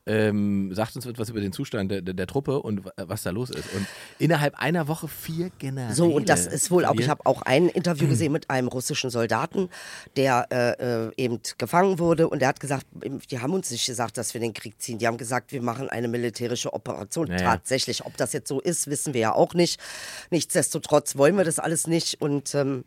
ähm, 0.06 0.74
sagt 0.74 0.96
uns 0.96 1.06
etwas 1.06 1.28
über 1.28 1.40
den 1.40 1.52
Zustand 1.52 1.90
der, 1.90 2.02
der, 2.02 2.14
der 2.14 2.26
Truppe 2.26 2.60
und 2.60 2.84
wa- 2.84 2.92
was 2.96 3.22
da 3.22 3.30
los 3.30 3.50
ist. 3.50 3.72
Und 3.72 3.86
innerhalb 4.18 4.56
einer 4.56 4.88
Woche 4.88 5.06
vier 5.06 5.50
Generäle. 5.58 5.94
So, 5.94 6.08
und 6.08 6.28
das 6.28 6.46
ist 6.46 6.70
wohl 6.72 6.84
auch, 6.86 6.94
ich 6.96 7.08
habe 7.08 7.24
auch 7.24 7.42
ein 7.42 7.68
Interview 7.68 8.08
gesehen 8.08 8.32
mit 8.32 8.50
einem 8.50 8.66
russischen 8.68 9.10
Soldaten, 9.10 9.68
der 10.16 10.46
äh, 10.50 11.06
äh, 11.06 11.10
eben 11.16 11.38
gefangen 11.58 11.98
wurde 12.00 12.28
und 12.28 12.40
der 12.40 12.48
hat 12.48 12.58
gesagt, 12.58 12.86
die 13.30 13.38
haben 13.38 13.52
uns 13.54 13.70
nicht 13.70 13.86
gesagt, 13.86 14.18
dass 14.18 14.34
wir 14.34 14.40
den 14.40 14.52
Krieg 14.54 14.74
ziehen. 14.82 14.98
Die 14.98 15.06
haben 15.06 15.18
gesagt, 15.18 15.52
wir 15.52 15.62
machen 15.62 15.88
eine 15.88 16.08
militärische 16.08 16.72
Operation. 16.72 17.28
Ja, 17.28 17.34
ja. 17.36 17.42
Tatsächlich, 17.52 18.04
ob 18.04 18.16
das 18.16 18.32
jetzt 18.32 18.48
so 18.48 18.60
ist, 18.60 18.88
wissen 18.88 19.14
wir 19.14 19.20
ja 19.20 19.34
auch 19.34 19.54
nicht. 19.54 19.78
Nichtsdestotrotz 20.30 21.16
wollen 21.16 21.36
wir 21.36 21.44
das 21.44 21.58
alles 21.58 21.86
nicht 21.86 22.20
und 22.20 22.54
ähm, 22.54 22.84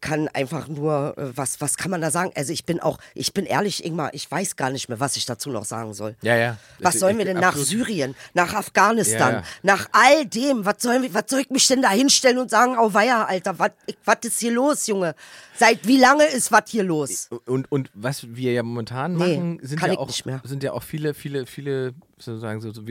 kann 0.00 0.28
einfach 0.28 0.68
nur, 0.68 1.14
äh, 1.18 1.36
was, 1.36 1.60
was 1.60 1.76
kann 1.76 1.90
man 1.90 2.00
da 2.00 2.10
sagen? 2.10 2.30
Also 2.34 2.52
ich 2.52 2.64
bin 2.64 2.80
auch, 2.80 2.98
ich 3.14 3.34
bin 3.34 3.44
ehrlich, 3.46 3.84
Ingmar, 3.84 4.14
ich 4.14 4.30
weiß 4.30 4.56
gar 4.56 4.70
nicht 4.70 4.88
mehr, 4.88 5.00
was 5.00 5.16
ich 5.16 5.26
dazu 5.26 5.50
noch 5.50 5.64
sagen 5.64 5.92
soll. 5.92 6.16
Ja, 6.22 6.36
ja. 6.36 6.53
Was 6.78 6.98
sollen 6.98 7.18
wir 7.18 7.24
denn 7.24 7.38
nach. 7.38 7.56
Syrien, 7.56 8.14
nach 8.34 8.52
Afghanistan, 8.54 9.34
Ja, 9.34 9.42
nach 9.62 9.88
all 9.92 10.26
dem? 10.26 10.64
Was, 10.64 10.76
sollen 10.80 11.02
wir, 11.02 11.14
was 11.14 11.24
soll 11.28 11.40
ich 11.40 11.50
mich 11.50 11.66
denn 11.66 11.82
da 11.82 11.90
hinstellen 11.90 12.38
und 12.38 12.50
sagen, 12.50 12.76
oh 12.78 12.92
weia, 12.92 13.24
Alter, 13.24 13.58
was 13.58 14.18
ist 14.22 14.40
hier 14.40 14.52
los, 14.52 14.86
Junge? 14.86 15.14
Seit 15.56 15.86
wie 15.86 15.98
lange 15.98 16.24
ist 16.24 16.50
was 16.52 16.64
hier 16.68 16.82
los? 16.82 17.28
Und, 17.46 17.70
und 17.70 17.90
was 17.94 18.26
wir 18.34 18.52
ja 18.52 18.62
momentan 18.62 19.14
Nee, 19.14 19.36
machen, 19.36 19.58
sind 19.62 19.78
kann 19.78 19.92
ja, 19.92 19.98
auch, 19.98 20.10
sind 20.44 20.62
ja 20.62 20.72
auch 20.72 20.82
viele, 20.82 21.14
viele, 21.14 21.46
viele, 21.46 21.94
sozusagen, 22.18 22.60
so, 22.60 22.72
so, 22.72 22.82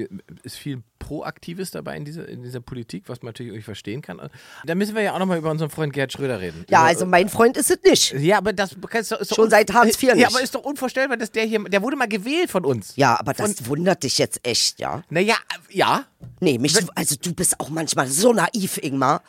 ist 0.43 0.55
viel 0.57 0.81
Proaktives 0.99 1.71
dabei 1.71 1.97
in 1.97 2.05
dieser, 2.05 2.27
in 2.27 2.43
dieser 2.43 2.59
Politik, 2.59 3.03
was 3.07 3.21
man 3.21 3.29
natürlich 3.29 3.51
irgendwie 3.51 3.63
verstehen 3.63 4.01
kann. 4.01 4.21
Da 4.65 4.75
müssen 4.75 4.95
wir 4.95 5.01
ja 5.01 5.13
auch 5.13 5.19
nochmal 5.19 5.37
über 5.37 5.51
unseren 5.51 5.69
Freund 5.69 5.93
Gerd 5.93 6.11
Schröder 6.13 6.39
reden. 6.39 6.65
Ja, 6.69 6.79
Über- 6.79 6.87
also 6.87 7.05
mein 7.05 7.29
Freund 7.29 7.57
ist 7.57 7.69
es 7.71 7.79
nicht. 7.83 8.13
Ja, 8.13 8.37
aber 8.37 8.53
das 8.53 8.73
ist 8.73 9.11
doch, 9.11 9.19
ist 9.19 9.35
Schon 9.35 9.49
seit 9.49 9.73
Hartz 9.73 9.95
IV 10.01 10.09
Ja, 10.09 10.15
nicht. 10.15 10.27
aber 10.27 10.41
ist 10.41 10.55
doch 10.55 10.63
unvorstellbar, 10.63 11.17
dass 11.17 11.31
der 11.31 11.43
hier, 11.45 11.63
der 11.63 11.81
wurde 11.81 11.95
mal 11.95 12.07
gewählt 12.07 12.49
von 12.49 12.65
uns. 12.65 12.93
Ja, 12.95 13.19
aber 13.19 13.33
das 13.33 13.67
wundert 13.67 14.03
dich 14.03 14.17
jetzt 14.17 14.45
echt, 14.47 14.79
ja? 14.79 15.03
Naja, 15.09 15.35
ja. 15.69 16.05
Nee, 16.39 16.57
mich, 16.57 16.75
also 16.95 17.15
du 17.21 17.33
bist 17.33 17.59
auch 17.59 17.69
manchmal 17.69 18.07
so 18.07 18.33
naiv, 18.33 18.77
Ingmar. 18.81 19.21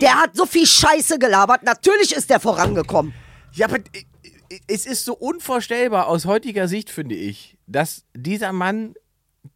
Der 0.00 0.20
hat 0.20 0.36
so 0.36 0.44
viel 0.46 0.66
Scheiße 0.66 1.18
gelabert, 1.18 1.62
natürlich 1.62 2.14
ist 2.14 2.28
der 2.30 2.40
vorangekommen. 2.40 3.14
Ja, 3.52 3.66
aber 3.66 3.78
äh, 3.78 4.04
es 4.66 4.84
ist 4.86 5.04
so 5.04 5.14
unvorstellbar 5.14 6.06
aus 6.08 6.26
heutiger 6.26 6.68
Sicht, 6.68 6.90
finde 6.90 7.14
ich, 7.14 7.56
dass 7.66 8.04
dieser 8.14 8.52
Mann 8.52 8.94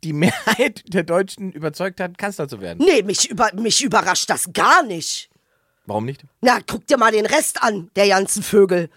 die 0.05 0.13
Mehrheit 0.13 0.83
der 0.93 1.03
Deutschen 1.03 1.53
überzeugt 1.53 2.01
hat, 2.01 2.19
Kanzler 2.19 2.49
zu 2.49 2.61
werden. 2.61 2.85
Nee, 2.85 3.03
mich, 3.03 3.31
über, 3.31 3.51
mich 3.55 3.83
überrascht 3.83 4.31
das 4.31 4.53
gar 4.53 4.83
nicht. 4.83 5.31
Warum 5.87 6.05
nicht? 6.05 6.25
Na, 6.43 6.59
guck 6.67 6.87
dir 6.87 6.99
mal 6.99 7.13
den 7.13 7.25
Rest 7.27 7.63
an, 7.63 7.91
der 7.97 8.09
ganzen 8.09 8.43
Vögel. 8.43 8.91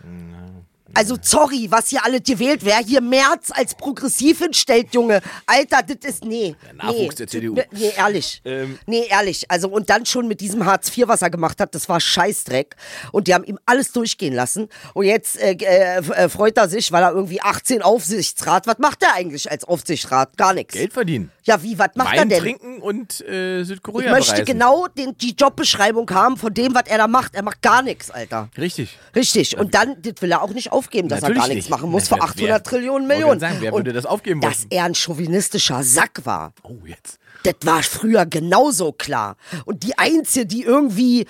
Also, 0.93 1.17
sorry, 1.21 1.67
was 1.69 1.89
hier 1.89 2.03
alle 2.03 2.21
gewählt, 2.21 2.61
wer 2.63 2.77
hier 2.77 3.01
März 3.01 3.51
als 3.51 3.75
progressiv 3.75 4.39
hinstellt, 4.39 4.93
Junge. 4.93 5.21
Alter, 5.45 5.81
das 5.83 6.13
ist, 6.13 6.25
nee. 6.25 6.55
Der 6.65 6.73
Nachwuchs 6.73 6.97
nee, 6.97 7.15
der 7.15 7.27
CDU. 7.27 7.55
Nee, 7.71 7.91
ehrlich. 7.95 8.41
Ähm. 8.45 8.79
nee, 8.85 9.05
ehrlich. 9.09 9.49
Also, 9.49 9.69
und 9.69 9.89
dann 9.89 10.05
schon 10.05 10.27
mit 10.27 10.41
diesem 10.41 10.65
Hartz 10.65 10.95
IV, 10.95 11.07
was 11.07 11.21
er 11.21 11.29
gemacht 11.29 11.59
hat, 11.59 11.73
das 11.75 11.87
war 11.89 11.99
Scheißdreck. 11.99 12.75
Und 13.11 13.27
die 13.27 13.33
haben 13.33 13.43
ihm 13.43 13.59
alles 13.65 13.91
durchgehen 13.91 14.33
lassen. 14.33 14.67
Und 14.93 15.05
jetzt 15.05 15.39
äh, 15.39 15.53
äh, 15.53 15.97
äh, 15.97 16.29
freut 16.29 16.57
er 16.57 16.69
sich, 16.69 16.91
weil 16.91 17.03
er 17.03 17.11
irgendwie 17.11 17.41
18 17.41 17.81
Aufsichtsrat, 17.81 18.67
was 18.67 18.77
macht 18.79 19.03
er 19.03 19.13
eigentlich 19.13 19.49
als 19.49 19.63
Aufsichtsrat? 19.63 20.37
Gar 20.37 20.53
nichts. 20.53 20.73
Geld 20.73 20.93
verdienen. 20.93 21.31
Ja, 21.43 21.63
wie, 21.63 21.79
was 21.79 21.89
macht 21.95 22.13
er 22.13 22.21
Wein 22.21 22.29
denn? 22.29 22.39
trinken 22.39 22.81
und 22.81 23.21
äh, 23.27 23.61
Ich 23.61 23.67
Südkorea 23.67 24.11
möchte 24.11 24.31
bereisen. 24.33 24.45
genau 24.45 24.85
den, 24.87 25.17
die 25.17 25.31
Jobbeschreibung 25.33 26.09
haben 26.11 26.37
von 26.37 26.53
dem, 26.53 26.75
was 26.75 26.83
er 26.85 26.99
da 26.99 27.07
macht. 27.07 27.33
Er 27.33 27.41
macht 27.43 27.61
gar 27.63 27.81
nichts, 27.81 28.11
Alter. 28.11 28.49
Richtig. 28.57 28.97
Richtig. 29.15 29.57
Und 29.57 29.73
dann, 29.73 29.99
das 30.03 30.13
will 30.21 30.31
er 30.31 30.43
auch 30.43 30.51
nicht 30.53 30.71
aufgeben, 30.71 31.07
dass 31.09 31.21
Natürlich 31.21 31.37
er 31.37 31.41
gar 31.41 31.47
nichts 31.55 31.65
nicht. 31.65 31.69
machen 31.71 31.89
muss 31.89 32.03
Na, 32.11 32.17
für 32.17 32.21
wer- 32.21 32.29
800 32.29 32.49
wer- 32.49 32.63
Trillionen 32.63 33.07
Millionen. 33.07 33.39
sagen, 33.39 33.57
wer 33.59 33.73
würde 33.73 33.91
das 33.91 34.05
aufgeben 34.05 34.39
Dass 34.41 34.59
wollen? 34.61 34.67
er 34.71 34.83
ein 34.85 34.93
chauvinistischer 34.95 35.81
Sack 35.83 36.21
war, 36.25 36.53
Oh, 36.63 36.75
jetzt. 36.85 37.17
das 37.43 37.55
war 37.63 37.81
früher 37.81 38.25
genauso 38.27 38.91
klar. 38.91 39.35
Und 39.65 39.81
die 39.83 39.97
Einzige, 39.97 40.45
die 40.45 40.61
irgendwie 40.63 41.25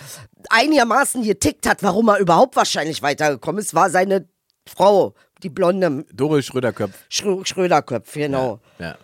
einigermaßen 0.50 1.24
getickt 1.24 1.68
hat, 1.68 1.84
warum 1.84 2.10
er 2.10 2.18
überhaupt 2.20 2.56
wahrscheinlich 2.56 3.02
weitergekommen 3.02 3.62
ist, 3.62 3.74
war 3.74 3.90
seine 3.90 4.28
Frau, 4.68 5.14
die 5.44 5.50
blonde 5.50 6.06
Doris 6.14 6.46
Schröderköpf. 6.46 6.94
Schrö 7.10 7.44
Schröderköpf, 7.46 8.14
genau. 8.14 8.60
Ja. 8.80 8.98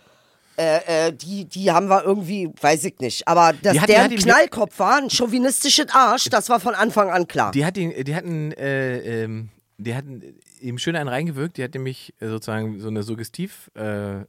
Äh, 0.58 1.06
äh, 1.08 1.12
die, 1.12 1.44
die 1.44 1.70
haben 1.70 1.88
wir 1.88 2.02
irgendwie, 2.02 2.50
weiß 2.60 2.82
ich 2.84 2.98
nicht. 2.98 3.28
Aber 3.28 3.52
dass 3.52 3.74
Die 3.74 3.86
der 3.86 4.08
die 4.08 4.16
ein 4.16 4.20
Knallkopf 4.20 4.76
war, 4.80 4.96
ein 4.96 5.08
chauvinistisches 5.08 5.86
Arsch, 5.92 6.28
das 6.30 6.48
war 6.48 6.58
von 6.58 6.74
Anfang 6.74 7.10
an 7.10 7.28
klar. 7.28 7.52
Die, 7.52 7.64
hat 7.64 7.76
ihn, 7.76 7.92
die 8.04 8.14
hatten, 8.16 8.50
äh, 8.52 9.22
ähm, 9.22 9.50
die 9.76 9.94
hatten 9.94 10.20
ihm 10.60 10.78
schön 10.78 10.96
einen 10.96 11.08
reingewirkt. 11.08 11.58
Die 11.58 11.62
hat 11.62 11.74
nämlich 11.74 12.12
sozusagen 12.18 12.80
so 12.80 12.88
eine 12.88 13.04
Suggestiv 13.04 13.70
äh, 13.76 14.16
äh, 14.20 14.24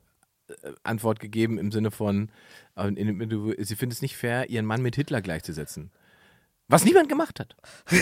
Antwort 0.84 1.20
gegeben 1.20 1.58
im 1.58 1.72
Sinne 1.72 1.90
von, 1.90 2.30
sie 2.78 3.76
findet 3.76 3.98
es 3.98 4.02
nicht 4.02 4.16
fair, 4.16 4.50
ihren 4.50 4.66
Mann 4.66 4.82
mit 4.82 4.96
Hitler 4.96 5.22
gleichzusetzen. 5.22 5.92
Was 6.70 6.86
niemand 6.86 7.10
gemacht 7.10 7.40
hat. 7.40 7.56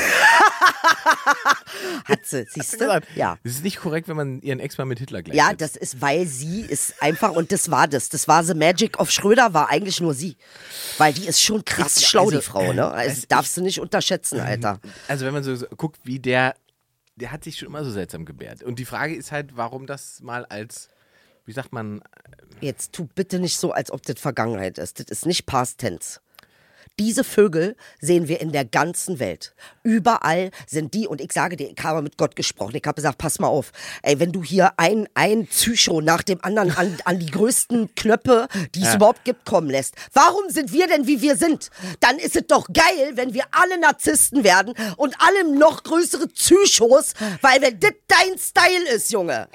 Hat 2.06 2.26
sie, 2.26 2.46
siehst 2.50 2.80
du? 2.82 3.02
Ja. 3.16 3.38
Es 3.44 3.54
ist 3.54 3.64
nicht 3.64 3.78
korrekt, 3.80 4.08
wenn 4.08 4.18
man 4.18 4.42
ihren 4.42 4.60
Ex-Mann 4.60 4.88
mit 4.88 5.00
Hitler 5.00 5.20
Ja, 5.20 5.24
gleichsetzt. 5.54 5.62
das 5.62 5.76
ist, 5.76 6.02
weil 6.02 6.26
sie 6.28 6.62
ist 6.62 7.02
einfach, 7.02 7.32
und 7.32 7.52
das 7.52 7.72
war 7.72 7.88
das. 7.88 8.10
Das 8.10 8.28
war 8.28 8.44
The 8.44 8.54
Magic 8.54 9.00
of 9.00 9.10
Schröder, 9.12 9.54
war 9.54 9.70
eigentlich 9.70 10.02
nur 10.02 10.14
sie. 10.14 10.38
Weil 10.98 11.14
die 11.14 11.28
ist 11.28 11.42
schon 11.42 11.64
krass 11.66 11.98
Ich- 11.98 12.08
schlau, 12.08 12.26
also, 12.26 12.38
die 12.38 12.42
Frau, 12.44 12.74
ne? 12.74 12.86
Also, 12.92 13.10
also 13.10 13.22
darfst 13.30 13.56
du 13.58 13.62
nicht 13.62 13.80
unterschätzen, 13.80 14.40
Alter. 14.40 14.80
Also 15.08 15.26
wenn 15.26 15.34
man 15.34 15.44
so, 15.44 15.56
so 15.56 15.66
guckt, 15.68 16.00
wie 16.04 16.20
der, 16.20 16.54
der 17.16 17.32
hat 17.32 17.44
sich 17.44 17.58
schon 17.58 17.70
immer 17.70 17.84
so 17.84 17.92
seltsam 17.92 18.26
gebärt. 18.26 18.64
Und 18.64 18.80
die 18.80 18.86
Frage 18.86 19.16
ist 19.16 19.32
halt, 19.32 19.56
warum 19.56 19.88
das 19.88 20.20
mal 20.22 20.46
als, 20.46 20.90
wie 21.46 21.54
sagt 21.54 21.72
man, 21.74 22.02
Jetzt 22.60 22.94
tu 22.94 23.08
bitte 23.14 23.40
nicht 23.40 23.58
so, 23.58 23.72
als 23.72 23.92
ob 23.92 24.02
das 24.04 24.20
Vergangenheit 24.20 24.78
ist. 24.80 25.00
Das 25.00 25.06
ist 25.08 25.26
nicht 25.28 25.46
Past 25.46 25.78
Tense. 25.78 26.20
Diese 27.00 27.24
Vögel 27.24 27.76
sehen 28.02 28.28
wir 28.28 28.42
in 28.42 28.52
der 28.52 28.66
ganzen 28.66 29.20
Welt. 29.20 29.54
Überall 29.84 30.52
sind 30.66 30.94
die, 30.94 31.08
und 31.08 31.22
ich 31.22 31.32
sage 31.32 31.56
dir, 31.56 31.70
ich 31.70 31.84
habe 31.84 32.02
mit 32.02 32.18
Gott 32.18 32.36
gesprochen. 32.36 32.76
Ich 32.76 32.84
habe 32.86 32.96
gesagt, 32.96 33.20
pass 33.20 33.40
mal 33.40 33.48
auf, 33.48 33.72
ey, 34.02 34.20
wenn 34.20 34.32
du 34.32 34.44
hier 34.44 34.74
ein, 34.78 35.08
ein 35.14 35.46
Psycho 35.46 36.02
nach 36.02 36.24
dem 36.24 36.44
anderen 36.44 36.72
an, 36.72 36.98
an 37.06 37.20
die 37.20 37.30
größten 37.30 37.94
Knöpfe, 37.96 38.48
die 38.74 38.84
es 38.84 38.96
überhaupt 38.96 39.24
gibt, 39.26 39.46
kommen 39.46 39.70
lässt. 39.70 39.96
Warum 40.14 40.50
sind 40.50 40.74
wir 40.74 40.88
denn, 40.88 41.06
wie 41.06 41.22
wir 41.22 41.36
sind? 41.36 41.70
Dann 42.00 42.18
ist 42.18 42.36
es 42.36 42.48
doch 42.48 42.68
geil, 42.74 43.12
wenn 43.14 43.34
wir 43.34 43.44
alle 43.52 43.80
Narzissten 43.80 44.44
werden 44.44 44.74
und 44.98 45.16
alle 45.20 45.56
noch 45.56 45.84
größere 45.84 46.28
Psychos, 46.28 47.14
weil 47.42 47.62
wenn 47.62 47.80
das 47.80 47.92
dein 48.08 48.38
Style 48.38 48.90
ist, 48.96 49.12
Junge. 49.12 49.48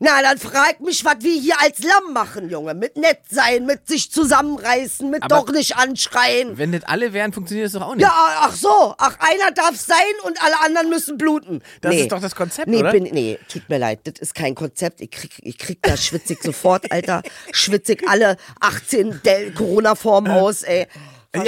Na, 0.00 0.20
dann 0.22 0.38
frag 0.38 0.80
mich, 0.80 1.04
was 1.04 1.16
wir 1.20 1.40
hier 1.40 1.54
als 1.60 1.78
Lamm 1.78 2.12
machen, 2.12 2.50
Junge. 2.50 2.74
Mit 2.74 2.96
nett 2.96 3.20
sein, 3.30 3.64
mit 3.64 3.86
sich 3.86 4.10
zusammenreißen, 4.10 5.08
mit 5.08 5.22
Aber- 5.22 5.36
doch 5.36 5.52
nicht 5.52 5.76
anschreien. 5.76 6.58
wenn 6.58 6.70
nicht 6.70 6.88
alle 6.88 7.12
wären, 7.12 7.32
funktioniert 7.32 7.66
das 7.66 7.74
doch 7.74 7.82
auch 7.82 7.94
nicht. 7.94 8.02
Ja, 8.02 8.12
ach 8.12 8.54
so. 8.54 8.94
Ach, 8.98 9.16
einer 9.20 9.52
darf 9.52 9.76
sein 9.76 9.96
und 10.24 10.42
alle 10.42 10.60
anderen 10.60 10.90
müssen 10.90 11.16
bluten. 11.16 11.62
Das 11.80 11.94
nee. 11.94 12.02
ist 12.02 12.12
doch 12.12 12.20
das 12.20 12.34
Konzept, 12.34 12.66
nee, 12.68 12.78
oder? 12.78 12.90
Bin, 12.90 13.04
nee, 13.04 13.38
tut 13.48 13.68
mir 13.68 13.78
leid. 13.78 14.00
Das 14.04 14.14
ist 14.18 14.34
kein 14.34 14.56
Konzept. 14.56 15.00
Ich 15.00 15.12
krieg, 15.12 15.30
ich 15.40 15.58
krieg 15.58 15.78
da 15.80 15.96
schwitzig 15.96 16.42
sofort, 16.42 16.90
Alter. 16.90 17.22
Schwitzig 17.52 18.02
alle 18.08 18.36
18 18.60 19.22
Del- 19.22 19.52
Corona-Formen 19.54 20.32
aus, 20.32 20.64
ey. 20.64 20.88
Ja, 21.36 21.44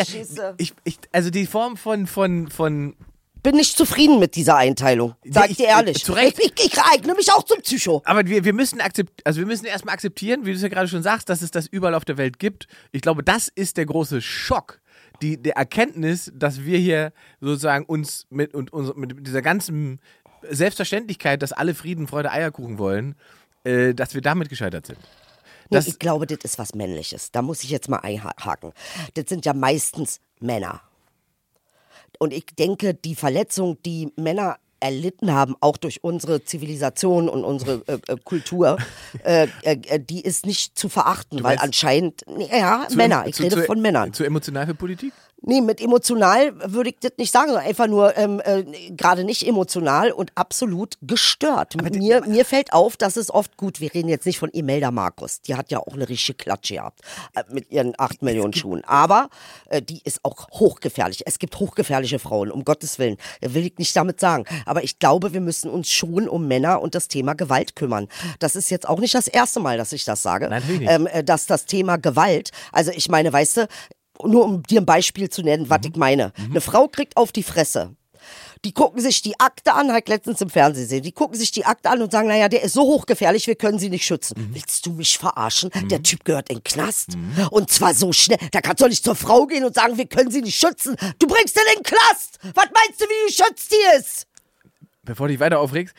ich, 0.57 0.73
ich, 0.85 0.99
also 1.13 1.31
die 1.31 1.47
Form 1.47 1.77
von, 1.77 2.07
von, 2.07 2.49
von 2.49 2.97
bin 3.47 3.55
nicht 3.55 3.77
zufrieden 3.77 4.19
mit 4.19 4.35
dieser 4.35 4.57
Einteilung. 4.57 5.15
Sag 5.25 5.51
ich- 5.51 5.57
dir 5.57 5.69
ehrlich. 5.69 6.05
zu 6.05 6.13
Recht. 6.15 6.37
Ich, 6.41 6.53
ich, 6.59 6.73
ich 6.73 6.79
eigne 6.83 7.15
mich 7.15 7.33
auch 7.33 7.45
zum 7.45 7.61
Psycho. 7.61 8.03
Aber 8.05 8.27
wir, 8.27 8.45
wir 8.45 8.53
müssen 8.53 8.81
akzept, 8.81 9.25
also 9.25 9.39
wir 9.39 9.47
müssen 9.47 9.67
erstmal 9.67 9.95
akzeptieren, 9.95 10.45
wie 10.45 10.51
du 10.51 10.57
es 10.57 10.63
ja 10.63 10.69
gerade 10.69 10.89
schon 10.89 11.05
sagst, 11.05 11.29
dass 11.29 11.43
es 11.43 11.53
das 11.53 11.69
überall 11.69 11.95
auf 11.95 12.05
der 12.05 12.17
Welt 12.19 12.41
gibt. 12.41 12.67
Ich 12.91 13.03
glaube, 13.03 13.23
das 13.23 13.47
ist 13.47 13.77
der 13.77 13.87
große 13.87 14.21
Schock. 14.21 14.81
Die, 15.23 15.41
der 15.41 15.57
Erkenntnis, 15.57 16.33
dass 16.35 16.65
wir 16.65 16.77
hier 16.79 17.13
sozusagen 17.41 17.85
uns 17.85 18.27
mit, 18.31 18.53
und, 18.53 18.73
uns, 18.73 18.93
mit 18.97 19.25
dieser 19.25 19.43
ganzen 19.43 20.01
Selbstverständlichkeit, 20.51 21.41
dass 21.41 21.53
alle 21.53 21.77
Frieden, 21.77 22.09
Freude, 22.09 22.33
Eierkuchen 22.33 22.79
wollen, 22.79 23.15
äh, 23.63 23.95
dass 23.95 24.15
wir 24.15 24.23
damit 24.23 24.49
gescheitert 24.49 24.87
sind. 24.87 24.99
Nee, 25.71 25.79
ich 25.87 26.01
glaube, 26.01 26.27
das 26.27 26.39
ist 26.43 26.59
was 26.59 26.75
Männliches. 26.75 27.31
Da 27.31 27.43
muss 27.43 27.63
ich 27.63 27.71
jetzt 27.71 27.89
mal 27.89 27.99
einhaken. 27.99 28.73
Das 29.15 29.27
sind 29.29 29.47
ja 29.47 29.55
meistens 29.55 30.21
Männer. 30.41 30.81
Und 32.19 32.33
ich 32.33 32.47
denke, 32.59 32.95
die 32.95 33.15
Verletzung, 33.15 33.79
die 33.85 34.13
Männer 34.17 34.57
erlitten 34.79 35.33
haben, 35.33 35.55
auch 35.61 35.79
durch 35.79 36.05
unsere 36.05 36.45
Zivilisation 36.45 37.29
und 37.31 37.45
unsere 37.45 37.83
äh, 37.87 37.99
äh, 38.13 38.17
Kultur, 38.23 38.77
äh, 39.25 39.49
äh, 39.63 39.79
äh, 39.87 39.99
die 40.01 40.21
ist 40.21 40.45
nicht 40.45 40.79
zu 40.79 40.89
verachten, 40.91 41.43
weil 41.43 41.57
anscheinend, 41.59 42.23
ja, 42.51 42.87
Männer, 42.95 43.25
ich 43.27 43.37
zu- 43.37 43.43
rede 43.45 43.57
zu- 43.57 43.63
von 43.63 43.81
Männern. 43.81 44.13
Zu 44.13 44.25
emotional 44.25 44.67
für 44.67 44.75
Politik? 44.75 45.13
Nee, 45.49 45.61
mit 45.61 45.81
emotional 45.81 46.53
würde 46.73 46.91
ich 46.91 46.97
das 47.01 47.13
nicht 47.19 47.33
sagen, 47.33 47.47
sondern 47.47 47.67
einfach 47.67 47.87
nur 47.87 48.17
ähm, 48.17 48.43
äh, 48.45 48.65
gerade 48.91 49.23
nicht 49.23 49.47
emotional 49.47 50.11
und 50.11 50.33
absolut 50.35 50.99
gestört. 51.03 51.81
Mir, 51.81 52.23
mir 52.27 52.45
fällt 52.45 52.73
auf, 52.73 52.97
dass 52.97 53.17
es 53.17 53.31
oft 53.31 53.57
gut, 53.57 53.81
wir 53.81 53.95
reden 53.95 54.09
jetzt 54.09 54.27
nicht 54.27 54.41
von 54.41 54.51
Imelda 54.51 54.91
Markus, 54.91 55.41
die 55.43 55.55
hat 55.55 55.71
ja 55.71 55.79
auch 55.79 55.95
eine 55.95 56.09
richtige 56.09 56.37
Klatsche 56.37 56.75
gehabt 56.75 57.01
äh, 57.35 57.45
mit 57.49 57.71
ihren 57.71 57.95
8 57.97 58.23
Millionen 58.23 58.55
Schuhen, 58.55 58.83
aber 58.87 59.31
äh, 59.71 59.81
die 59.81 60.01
ist 60.03 60.19
auch 60.25 60.49
hochgefährlich. 60.51 61.23
Es 61.27 61.39
gibt 61.39 61.61
hochgefährliche 61.61 62.19
Frauen, 62.19 62.51
um 62.51 62.65
Gottes 62.65 62.99
Willen, 62.99 63.17
will 63.41 63.67
ich 63.67 63.79
nicht 63.79 63.95
damit 63.95 64.19
sagen. 64.19 64.47
Aber 64.65 64.83
ich 64.83 64.99
glaube, 64.99 65.33
wir 65.33 65.41
müssen 65.41 65.71
uns 65.71 65.93
schon 65.93 66.29
um 66.29 66.49
Männer 66.49 66.83
und 66.83 66.97
das 66.97 67.07
Thema 67.07 67.35
Gewalt 67.35 67.77
kümmern. 67.77 68.09
Das 68.41 68.57
ist 68.57 68.69
jetzt 68.71 68.89
auch 68.89 68.99
nicht 68.99 69.15
das 69.15 69.29
erste 69.29 69.61
Mal, 69.61 69.79
dass 69.79 69.93
ich 69.93 70.05
das 70.05 70.25
sage, 70.25 70.49
nicht. 70.49 70.91
ähm, 70.91 71.07
äh, 71.07 71.23
dass 71.23 71.47
das 71.47 71.67
Thema 71.67 71.99
Gewalt, 71.99 72.51
also 72.73 72.91
ich 72.91 73.09
meine, 73.09 73.33
weißt 73.33 73.59
du, 73.59 73.69
nur 74.25 74.45
um 74.45 74.63
dir 74.63 74.81
ein 74.81 74.87
Beispiel 74.87 75.29
zu 75.29 75.43
nennen, 75.43 75.65
Mhm. 75.65 75.71
was 75.71 75.81
ich 75.85 75.97
meine. 75.97 76.33
Eine 76.39 76.61
Frau 76.61 76.89
kriegt 76.89 77.17
auf 77.17 77.33
die 77.33 77.43
Fresse. 77.43 77.95
Die 78.65 78.73
gucken 78.73 79.01
sich 79.01 79.23
die 79.23 79.39
Akte 79.39 79.75
an, 79.75 79.93
halt 79.93 80.09
letztens 80.09 80.41
im 80.41 80.51
Fernsehen 80.51 80.85
gesehen. 80.85 81.03
Die 81.03 81.13
gucken 81.13 81.39
sich 81.39 81.53
die 81.53 81.65
Akte 81.67 81.89
an 81.91 82.03
und 82.03 82.11
sagen, 82.11 82.27
naja, 82.27 82.49
der 82.49 82.63
ist 82.63 82.73
so 82.73 82.83
hochgefährlich, 82.83 83.47
wir 83.47 83.55
können 83.55 83.79
sie 83.79 83.91
nicht 83.91 84.05
schützen. 84.05 84.35
Mhm. 84.41 84.55
Willst 84.55 84.85
du 84.87 84.93
mich 84.93 85.19
verarschen? 85.19 85.71
Der 85.89 86.03
Typ 86.03 86.25
gehört 86.25 86.49
in 86.49 86.57
den 86.57 86.65
Knast. 86.65 87.17
Und 87.51 87.71
zwar 87.71 87.95
so 87.95 88.13
schnell. 88.13 88.39
Da 88.51 88.61
kannst 88.61 88.81
du 88.81 88.85
doch 88.85 88.91
nicht 88.91 89.05
zur 89.05 89.15
Frau 89.15 89.47
gehen 89.47 89.65
und 89.65 89.75
sagen, 89.75 89.97
wir 89.99 90.07
können 90.07 90.31
sie 90.33 90.41
nicht 90.43 90.59
schützen. 90.59 90.97
Du 91.21 91.27
bringst 91.29 91.55
den 91.55 91.63
in 91.77 91.83
den 91.83 91.85
Knast. 91.85 92.39
Was 92.55 92.67
meinst 92.75 93.01
du, 93.01 93.05
wie 93.05 93.27
geschützt 93.29 93.71
die 93.71 93.99
ist? 93.99 94.27
Bevor 95.03 95.29
du 95.29 95.35
dich 95.35 95.41
weiter 95.41 95.61
aufregst, 95.61 95.95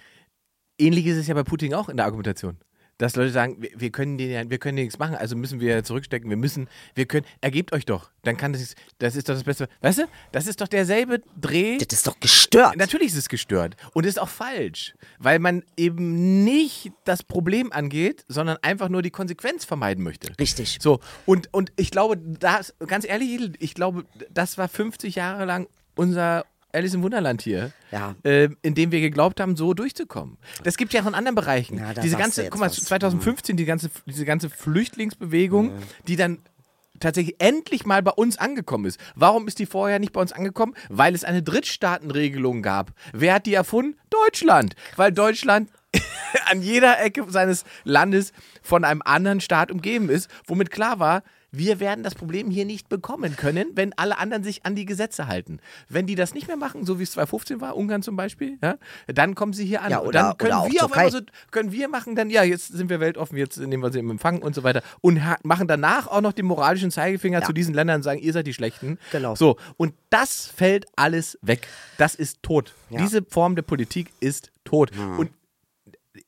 ähnlich 0.78 1.06
ist 1.06 1.18
es 1.18 1.28
ja 1.28 1.36
bei 1.36 1.44
Putin 1.44 1.74
auch 1.74 1.88
in 1.88 1.96
der 1.96 2.06
Argumentation. 2.08 2.58
Dass 2.98 3.16
Leute 3.16 3.32
sagen, 3.32 3.62
wir, 3.62 3.70
wir 3.76 3.92
können 3.92 4.18
den 4.18 4.32
ja, 4.32 4.50
wir 4.50 4.58
können 4.58 4.76
nichts 4.76 4.98
machen, 4.98 5.16
also 5.16 5.36
müssen 5.36 5.60
wir 5.60 5.84
zurückstecken, 5.84 6.30
wir 6.30 6.38
müssen, 6.38 6.68
wir 6.96 7.06
können, 7.06 7.26
ergebt 7.42 7.74
euch 7.74 7.86
doch, 7.86 8.10
dann 8.24 8.38
kann 8.38 8.54
das, 8.54 8.76
das 8.98 9.16
ist 9.16 9.30
doch 9.30 9.36
das 9.36 9.44
Beste. 9.44 9.70
Weißt 9.82 10.00
du, 10.00 10.04
das 10.32 10.48
ist 10.48 10.62
doch 10.62 10.68
derselbe 10.68 11.22
Dreh. 11.40 11.78
Das 11.78 11.98
ist 11.98 12.08
doch 12.08 12.20
gestört. 12.20 12.76
Natürlich 12.76 13.08
ist 13.08 13.18
es 13.18 13.30
gestört 13.30 13.76
und 13.94 14.06
ist 14.06 14.20
auch 14.20 14.30
falsch, 14.30 14.96
weil 15.20 15.40
man 15.40 15.64
eben 15.76 16.44
nicht 16.44 16.92
das 17.06 17.24
Problem 17.24 17.72
angeht, 17.72 18.26
sondern 18.28 18.58
einfach 18.62 18.90
nur 18.90 19.02
die 19.02 19.12
Konsequenz 19.12 19.66
vermeiden 19.66 20.04
möchte. 20.04 20.32
Richtig. 20.40 20.78
So, 20.82 21.00
und, 21.26 21.54
und 21.54 21.72
ich 21.76 21.92
glaube, 21.92 22.18
das, 22.18 22.74
ganz 22.86 23.08
ehrlich, 23.08 23.52
ich 23.60 23.74
glaube, 23.74 24.06
das 24.30 24.58
war 24.58 24.68
50 24.68 25.16
Jahre 25.16 25.46
lang 25.46 25.68
unser 25.96 26.46
Alice 26.74 26.94
im 26.94 27.02
Wunderland 27.04 27.42
hier, 27.42 27.72
Ja. 27.92 28.16
äh, 28.24 28.50
in 28.62 28.76
dem 28.76 28.92
wir 28.92 29.00
geglaubt 29.00 29.40
haben, 29.40 29.56
so 29.56 29.74
durchzukommen. 29.74 30.38
Das 30.64 30.78
gibt 30.78 30.94
ja 30.94 31.02
auch 31.02 31.08
in 31.08 31.16
anderen 31.16 31.36
Bereichen. 31.36 31.78
Ja, 31.78 31.94
diese 31.94 32.18
ganze, 32.18 32.50
guck 32.50 32.60
mal, 32.60 32.68
was. 32.68 32.76
2015, 32.84 33.56
die 33.58 33.66
ganze, 33.66 33.90
diese 34.06 34.26
ganze 34.26 34.50
Flüchtlingsbewegung, 34.50 35.72
die 36.08 36.16
dann 36.16 36.40
tatsächlich 37.00 37.36
endlich 37.40 37.86
mal 37.86 38.02
bei 38.02 38.12
uns 38.12 38.38
angekommen 38.38 38.86
ist. 38.86 39.00
Warum 39.16 39.48
ist 39.48 39.60
die 39.60 39.66
vorher 39.68 40.00
nicht 40.00 40.14
bei 40.14 40.22
uns 40.22 40.34
angekommen? 40.34 40.74
Weil 40.90 41.14
es 41.16 41.24
eine 41.24 41.44
Drittstaatenregelung 41.44 42.62
gab. 42.64 42.92
Wer 43.14 43.36
hat 43.36 43.46
die 43.46 43.54
erfunden? 43.54 43.98
Deutschland. 44.10 44.76
Weil 44.96 45.12
Deutschland 45.12 45.70
an 46.50 46.62
jeder 46.62 47.00
Ecke 47.00 47.24
seines 47.30 47.66
Landes 47.84 48.34
von 48.62 48.84
einem 48.84 49.02
anderen 49.06 49.42
Staat 49.42 49.72
umgeben 49.72 50.10
ist, 50.10 50.30
womit 50.48 50.72
klar 50.72 51.00
war, 51.00 51.24
wir 51.52 51.80
werden 51.80 52.04
das 52.04 52.14
Problem 52.16 52.50
hier 52.50 52.66
nicht 52.66 52.90
bekommen 52.90 53.36
können, 53.36 53.68
wenn 53.76 53.94
alle 53.98 54.18
anderen 54.18 54.44
sich 54.44 54.66
an 54.66 54.76
die 54.76 54.86
Gesetze 54.86 55.28
halten. 55.28 55.60
Wenn 55.88 56.06
die 56.06 56.16
das 56.16 56.34
nicht 56.34 56.48
mehr 56.48 56.58
machen, 56.58 56.86
so 56.86 57.00
wie 57.00 57.04
es 57.04 57.12
2015 57.12 57.62
war, 57.62 57.76
Ungarn 57.78 58.02
zum 58.02 58.16
Beispiel, 58.16 58.58
ja, 58.62 58.76
dann 59.08 59.34
kommen 59.36 59.54
sie 59.54 59.66
hier 59.66 59.82
an. 59.82 59.92
Ja, 59.92 60.02
oder- 60.02 60.12
dann 60.12 60.38
können 60.38 60.54
oder 60.60 60.72
wir 60.72 60.86
auf 60.86 60.92
einmal 60.94 61.12
so, 61.12 61.20
können 61.52 61.72
wir 61.72 61.88
machen 61.88 62.16
dann, 62.16 62.30
ja, 62.30 62.44
jetzt 62.44 62.68
sind 62.68 62.90
wir 62.90 63.00
weltoffen, 63.00 63.38
jetzt 63.38 63.58
nehmen 63.58 63.82
wir 63.82 63.92
sie 63.92 64.00
im 64.00 64.10
Empfang 64.10 64.42
und 64.42 64.56
so 64.56 64.64
weiter. 64.64 64.82
Und 65.02 65.22
machen 65.44 65.68
danach 65.68 66.08
auch 66.08 66.22
noch 66.22 66.34
den 66.34 66.46
moralischen 66.46 66.92
Zeigefinger 66.92 67.42
zu 67.44 67.54
diesen 67.54 67.74
Ländern 67.74 67.98
und 67.98 68.04
sagen, 68.04 68.20
ihr 68.20 68.34
seid 68.34 68.48
die 68.48 68.54
Schlechten. 68.54 68.98
Genau. 69.12 69.36
So, 69.36 69.58
und 69.78 69.94
das 70.10 70.48
fällt 70.48 70.86
alles 70.96 71.38
weg. 71.42 71.68
Das 71.98 72.16
ist 72.16 72.44
tot. 72.44 72.74
Ja. 72.90 73.00
Diese 73.00 73.24
Form 73.24 73.56
der 73.56 73.64
Politik 73.64 74.12
ist 74.20 74.52
tot. 74.64 74.92
Und 75.18 75.30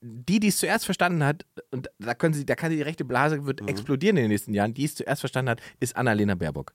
die, 0.02 0.40
die 0.40 0.48
es 0.48 0.58
zuerst 0.58 0.86
verstanden 0.86 1.24
hat, 1.24 1.46
und 1.72 1.90
da 2.00 2.14
können 2.14 2.34
sie, 2.34 2.46
da 2.46 2.56
kann 2.56 2.72
die 2.72 2.82
rechte 2.82 3.04
Blase 3.04 3.46
wird 3.46 3.68
explodieren 3.68 4.16
in 4.18 4.24
den 4.24 4.30
nächsten 4.32 4.54
Jahren, 4.54 4.74
die 4.74 4.86
es 4.86 4.96
zuerst 4.96 5.20
verstanden 5.22 5.50
hat, 5.52 5.62
ist 5.80 5.96
Annalena 5.98 6.36
Baerbock. 6.36 6.74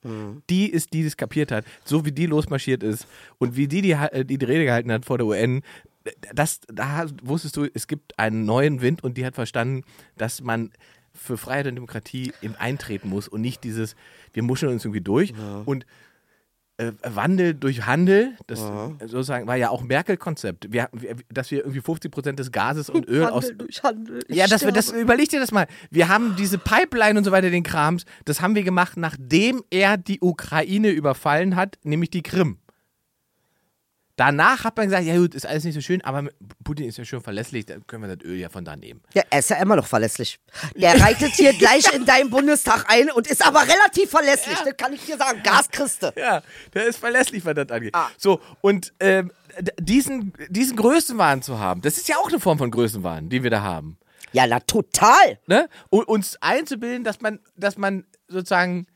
Die 0.51 0.67
ist, 0.71 0.93
die 0.93 1.03
es 1.07 1.17
kapiert 1.17 1.51
hat, 1.51 1.65
so 1.85 2.05
wie 2.05 2.13
die 2.13 2.27
losmarschiert 2.27 2.83
ist 2.83 3.07
und 3.39 3.57
wie 3.57 3.67
die 3.67 3.81
die, 3.81 3.97
ha- 3.97 4.11
die, 4.25 4.37
die 4.39 4.45
Rede 4.45 4.65
gehalten 4.65 4.93
hat 4.93 5.07
vor 5.07 5.17
der 5.19 5.27
UN. 5.27 5.63
Das, 6.35 6.61
da 6.67 7.07
wusstest 7.23 7.57
du, 7.57 7.67
es 7.73 7.87
gibt 7.87 8.19
einen 8.19 8.45
neuen 8.45 8.83
Wind 8.83 9.03
und 9.03 9.17
die 9.17 9.25
hat 9.25 9.35
verstanden, 9.37 9.85
dass 10.19 10.43
man 10.43 10.71
für 11.15 11.39
Freiheit 11.39 11.67
und 11.69 11.77
Demokratie 11.77 12.33
eben 12.43 12.57
eintreten 12.57 13.09
muss 13.09 13.27
und 13.29 13.41
nicht 13.41 13.65
dieses, 13.65 13.97
wir 14.35 14.43
muscheln 14.43 14.73
uns 14.73 14.85
irgendwie 14.85 15.01
durch 15.01 15.33
und 15.65 15.87
äh, 16.77 16.93
Wandel 17.05 17.55
durch 17.55 17.87
Handel, 17.87 18.37
das 18.47 18.61
sozusagen 19.01 19.47
war 19.47 19.57
ja 19.57 19.71
auch 19.71 19.83
ein 19.83 19.87
Merkel-Konzept, 19.87 20.73
wir, 20.73 20.89
wir, 20.93 21.17
dass 21.33 21.51
wir 21.51 21.59
irgendwie 21.61 21.81
50 21.81 22.11
Prozent 22.11 22.39
des 22.39 22.51
Gases 22.51 22.91
und 22.91 23.09
Öl 23.09 23.25
aus, 23.27 23.45
Handel 23.45 23.57
durch 23.59 23.83
Handel. 23.83 24.21
Ja, 24.29 24.47
das, 24.49 24.65
wir- 24.65 24.73
das 24.73 24.91
überleg 24.91 25.29
dir 25.29 25.41
das 25.41 25.53
mal. 25.53 25.67
Wir 25.91 26.09
haben 26.09 26.35
diese 26.37 26.59
Pipeline 26.59 27.17
und 27.19 27.25
so 27.25 27.31
weiter, 27.31 27.51
den 27.51 27.63
Krams, 27.63 28.05
das 28.25 28.41
haben 28.41 28.55
wir 28.57 28.65
gemacht, 28.65 28.97
nachdem 28.97 29.63
er 29.71 29.97
die 29.97 30.19
Ukraine 30.21 30.91
überfallen 30.91 31.55
hat, 31.57 31.79
nämlich 31.85 32.11
die 32.11 32.23
Krim. 32.23 32.59
Danach 34.17 34.63
hat 34.63 34.77
man 34.77 34.87
gesagt, 34.87 35.05
ja 35.05 35.17
gut, 35.17 35.35
ist 35.35 35.45
alles 35.45 35.65
nicht 35.65 35.75
so 35.75 35.81
schön, 35.81 36.01
aber 36.03 36.29
Putin 36.63 36.89
ist 36.89 36.99
ja 36.99 37.05
schon 37.05 37.21
verlässlich, 37.21 37.67
dann 37.67 37.85
können 37.87 38.05
wir 38.09 38.17
das 38.17 38.25
Öl 38.25 38.39
ja 38.39 38.49
von 38.49 38.65
da 38.65 38.77
nehmen. 38.77 39.03
Ja, 39.13 39.23
er 39.29 39.41
ist 39.41 39.51
ja 39.51 39.57
immer 39.57 39.75
noch 39.75 39.87
verlässlich. 39.87 40.39
Der 40.77 41.01
reitet 41.01 41.33
hier 41.33 41.53
gleich 41.59 41.93
in 41.93 42.05
deinen 42.07 42.31
Bundestag 42.31 42.85
ein 42.89 43.11
und 43.11 43.27
ist 43.27 43.45
aber 43.45 43.63
relativ 43.63 44.11
verlässlich. 44.11 44.57
Das 44.65 44.77
kann 44.77 44.93
ich 44.93 45.05
dir 45.05 45.17
sagen. 45.17 45.43
Gas 45.43 45.69
kriegst 45.69 46.03
du. 46.05 46.13
Ja, 46.17 46.43
der 46.75 46.87
ist 46.87 46.99
verlässlich, 46.99 47.45
was 47.45 47.55
das 47.55 47.69
angeht. 47.71 47.95
Ah. 47.95 48.09
So, 48.17 48.41
und 48.61 48.93
ähm, 49.01 49.33
diesen, 49.81 50.33
diesen 50.49 50.77
Größenwahn 50.77 51.43
zu 51.43 51.59
haben, 51.59 51.81
das 51.81 51.97
ist 51.97 52.09
ja 52.09 52.17
auch 52.17 52.29
eine 52.29 52.39
Form 52.39 52.59
von 52.59 52.71
Größenwahn, 52.71 53.29
den 53.29 53.43
wir 53.43 53.51
da 53.51 53.63
haben. 53.63 53.99
Ja, 54.33 54.47
na 54.47 54.61
total. 54.61 55.39
ne? 55.47 55.69
Und 55.91 56.07
uns 56.09 56.37
einzubilden, 56.41 57.05
dass 57.05 57.21
man, 57.21 57.41
dass 57.57 57.79
man 57.79 58.05
sozusagen 58.29 58.87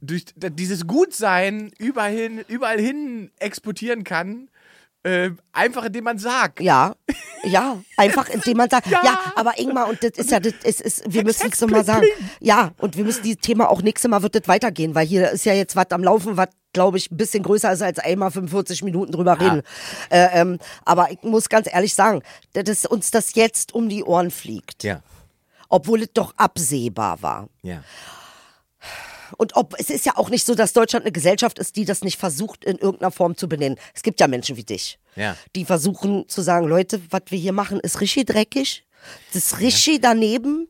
durch 0.00 0.24
dieses 0.36 0.86
Gutsein 0.86 1.72
überall 1.78 2.12
hin, 2.12 2.44
überall 2.48 2.80
hin 2.80 3.30
exportieren 3.38 4.04
kann, 4.04 4.48
äh, 5.02 5.30
einfach 5.52 5.84
indem 5.84 6.04
man 6.04 6.18
sagt. 6.18 6.60
Ja, 6.60 6.94
ja, 7.44 7.82
einfach 7.96 8.28
indem 8.34 8.58
man 8.58 8.68
sagt, 8.68 8.86
ja, 8.88 9.00
Ja. 9.04 9.32
aber 9.36 9.58
Ingmar, 9.58 9.88
und 9.88 10.02
das 10.02 10.12
ist 10.16 10.30
ja, 10.30 10.40
das 10.40 10.52
ist, 10.62 10.80
ist 10.80 11.02
wir 11.12 11.24
müssen 11.24 11.50
es 11.50 11.60
nochmal 11.60 11.84
sagen, 11.84 12.06
ja, 12.40 12.72
und 12.78 12.96
wir 12.96 13.04
müssen 13.04 13.22
dieses 13.22 13.40
Thema 13.40 13.70
auch 13.70 13.80
nächstes 13.82 14.10
Mal 14.10 14.22
wird 14.22 14.34
das 14.34 14.46
weitergehen, 14.48 14.94
weil 14.94 15.06
hier 15.06 15.30
ist 15.30 15.44
ja 15.46 15.54
jetzt 15.54 15.74
was 15.76 15.90
am 15.90 16.02
Laufen, 16.04 16.36
was 16.36 16.48
glaube 16.72 16.98
ich, 16.98 17.10
ein 17.10 17.16
bisschen 17.16 17.42
größer 17.42 17.72
ist 17.72 17.82
als 17.82 17.98
einmal 17.98 18.30
45 18.30 18.84
Minuten 18.84 19.10
drüber 19.10 19.40
reden. 19.40 19.62
Äh, 20.08 20.28
ähm, 20.40 20.58
aber 20.84 21.10
ich 21.10 21.20
muss 21.22 21.48
ganz 21.48 21.66
ehrlich 21.68 21.94
sagen, 21.94 22.22
dass 22.52 22.84
uns 22.86 23.10
das 23.10 23.34
jetzt 23.34 23.74
um 23.74 23.88
die 23.88 24.04
Ohren 24.04 24.30
fliegt, 24.30 24.84
Ja, 24.84 25.02
obwohl 25.68 26.02
es 26.02 26.12
doch 26.14 26.32
absehbar 26.36 27.22
war. 27.22 27.48
ja. 27.62 27.82
Und 29.40 29.56
ob 29.56 29.74
es 29.78 29.88
ist 29.88 30.04
ja 30.04 30.18
auch 30.18 30.28
nicht 30.28 30.44
so, 30.44 30.54
dass 30.54 30.74
Deutschland 30.74 31.06
eine 31.06 31.12
Gesellschaft 31.12 31.58
ist, 31.58 31.76
die 31.76 31.86
das 31.86 32.02
nicht 32.04 32.18
versucht, 32.18 32.62
in 32.62 32.76
irgendeiner 32.76 33.10
Form 33.10 33.38
zu 33.38 33.48
benennen. 33.48 33.78
Es 33.94 34.02
gibt 34.02 34.20
ja 34.20 34.28
Menschen 34.28 34.58
wie 34.58 34.64
dich, 34.64 34.98
Ja. 35.16 35.34
die 35.56 35.64
versuchen 35.64 36.28
zu 36.28 36.42
sagen, 36.42 36.66
Leute, 36.68 37.00
was 37.08 37.22
wir 37.30 37.38
hier 37.38 37.54
machen, 37.54 37.80
ist 37.80 38.02
richtig 38.02 38.26
dreckig. 38.26 38.84
Das 39.32 39.44
ist 39.44 39.60
richtig 39.60 40.02
daneben. 40.02 40.68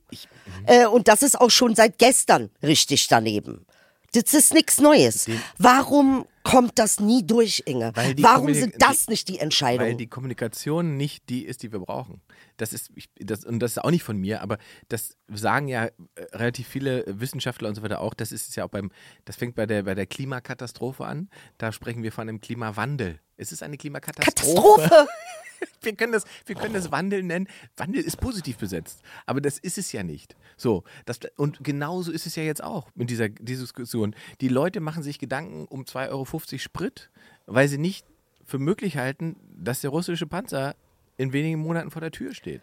Äh, 0.67 0.87
und 0.87 1.09
das 1.09 1.25
ist 1.25 1.41
auch 1.41 1.51
schon 1.51 1.75
seit 1.75 1.99
gestern 1.99 2.49
richtig 2.63 3.09
daneben. 3.09 3.67
Das 4.13 4.35
ist 4.35 4.53
nichts 4.53 4.81
Neues. 4.81 5.29
Warum 5.59 6.27
kommt 6.43 6.79
das 6.79 6.99
nie 6.99 7.25
durch, 7.25 7.63
Inge? 7.67 7.93
Warum 7.95 8.47
Kommunik- 8.47 8.61
sind 8.61 8.75
das 8.79 9.09
nicht 9.09 9.29
die 9.29 9.39
Entscheidungen? 9.39 9.91
Weil 9.91 9.97
die 9.97 10.09
Kommunikation 10.09 10.97
nicht 10.97 11.29
die 11.29 11.45
ist, 11.45 11.63
die 11.63 11.71
wir 11.71 11.79
brauchen. 11.79 12.21
Das 12.57 12.73
ist, 12.73 12.91
ich, 12.97 13.09
das, 13.19 13.45
und 13.45 13.61
das 13.61 13.73
ist 13.73 13.79
auch 13.79 13.91
nicht 13.91 14.03
von 14.03 14.17
mir, 14.17 14.43
aber 14.43 14.59
das 14.89 15.17
sagen 15.29 15.69
ja 15.69 15.85
äh, 15.87 15.93
relativ 16.33 16.67
viele 16.67 17.05
Wissenschaftler 17.07 17.69
und 17.69 17.75
so 17.77 17.83
weiter 17.83 18.01
auch. 18.01 18.15
Das 18.15 18.33
ist 18.33 18.55
ja 18.57 18.65
auch 18.65 18.69
beim, 18.71 18.91
das 19.25 19.37
fängt 19.37 19.55
bei 19.55 19.67
der, 19.67 19.85
bei 19.85 19.95
der 19.95 20.07
Klimakatastrophe 20.07 21.05
an. 21.05 21.31
Da 21.59 21.71
sprechen 21.73 22.03
wir 22.03 22.11
von 22.11 22.29
einem 22.29 22.41
Klimawandel. 22.41 23.21
Es 23.37 23.53
ist 23.53 23.63
eine 23.63 23.77
Klimakatastrophe. 23.77 24.83
Katastrophe! 24.83 25.09
wir 25.83 25.95
können 25.95 26.13
das, 26.13 26.25
wir 26.47 26.55
können 26.55 26.75
das 26.75 26.91
Wandel 26.91 27.23
nennen. 27.23 27.49
Wandel 27.77 28.03
ist 28.03 28.21
positiv 28.21 28.59
besetzt, 28.59 29.03
aber 29.27 29.41
das 29.41 29.59
ist 29.59 29.79
es 29.79 29.93
ja 29.93 30.03
nicht. 30.03 30.37
So, 30.57 30.85
das, 31.07 31.21
und 31.37 31.63
genauso 31.63 32.13
ist 32.13 32.27
es 32.27 32.37
ja 32.37 32.43
jetzt 32.43 32.63
auch 32.63 32.91
mit 32.95 33.11
dieser, 33.11 33.29
dieser 33.29 33.63
Diskussion. 33.63 34.15
Die 34.41 34.49
Leute 34.49 34.81
machen 34.81 35.03
sich 35.03 35.19
Gedanken 35.19 35.67
um 35.67 35.83
2,50 35.83 36.11
Euro 36.11 36.59
Sprit, 36.59 37.11
weil 37.47 37.69
sie 37.69 37.79
nicht 37.79 38.07
für 38.45 38.59
möglich 38.59 38.97
halten, 38.97 39.37
dass 39.57 39.81
der 39.81 39.91
russische 39.91 40.27
Panzer 40.27 40.75
in 41.21 41.35
wenigen 41.35 41.61
Monaten 41.61 41.91
vor 41.91 42.01
der 42.01 42.11
Tür 42.13 42.35
steht. 42.35 42.63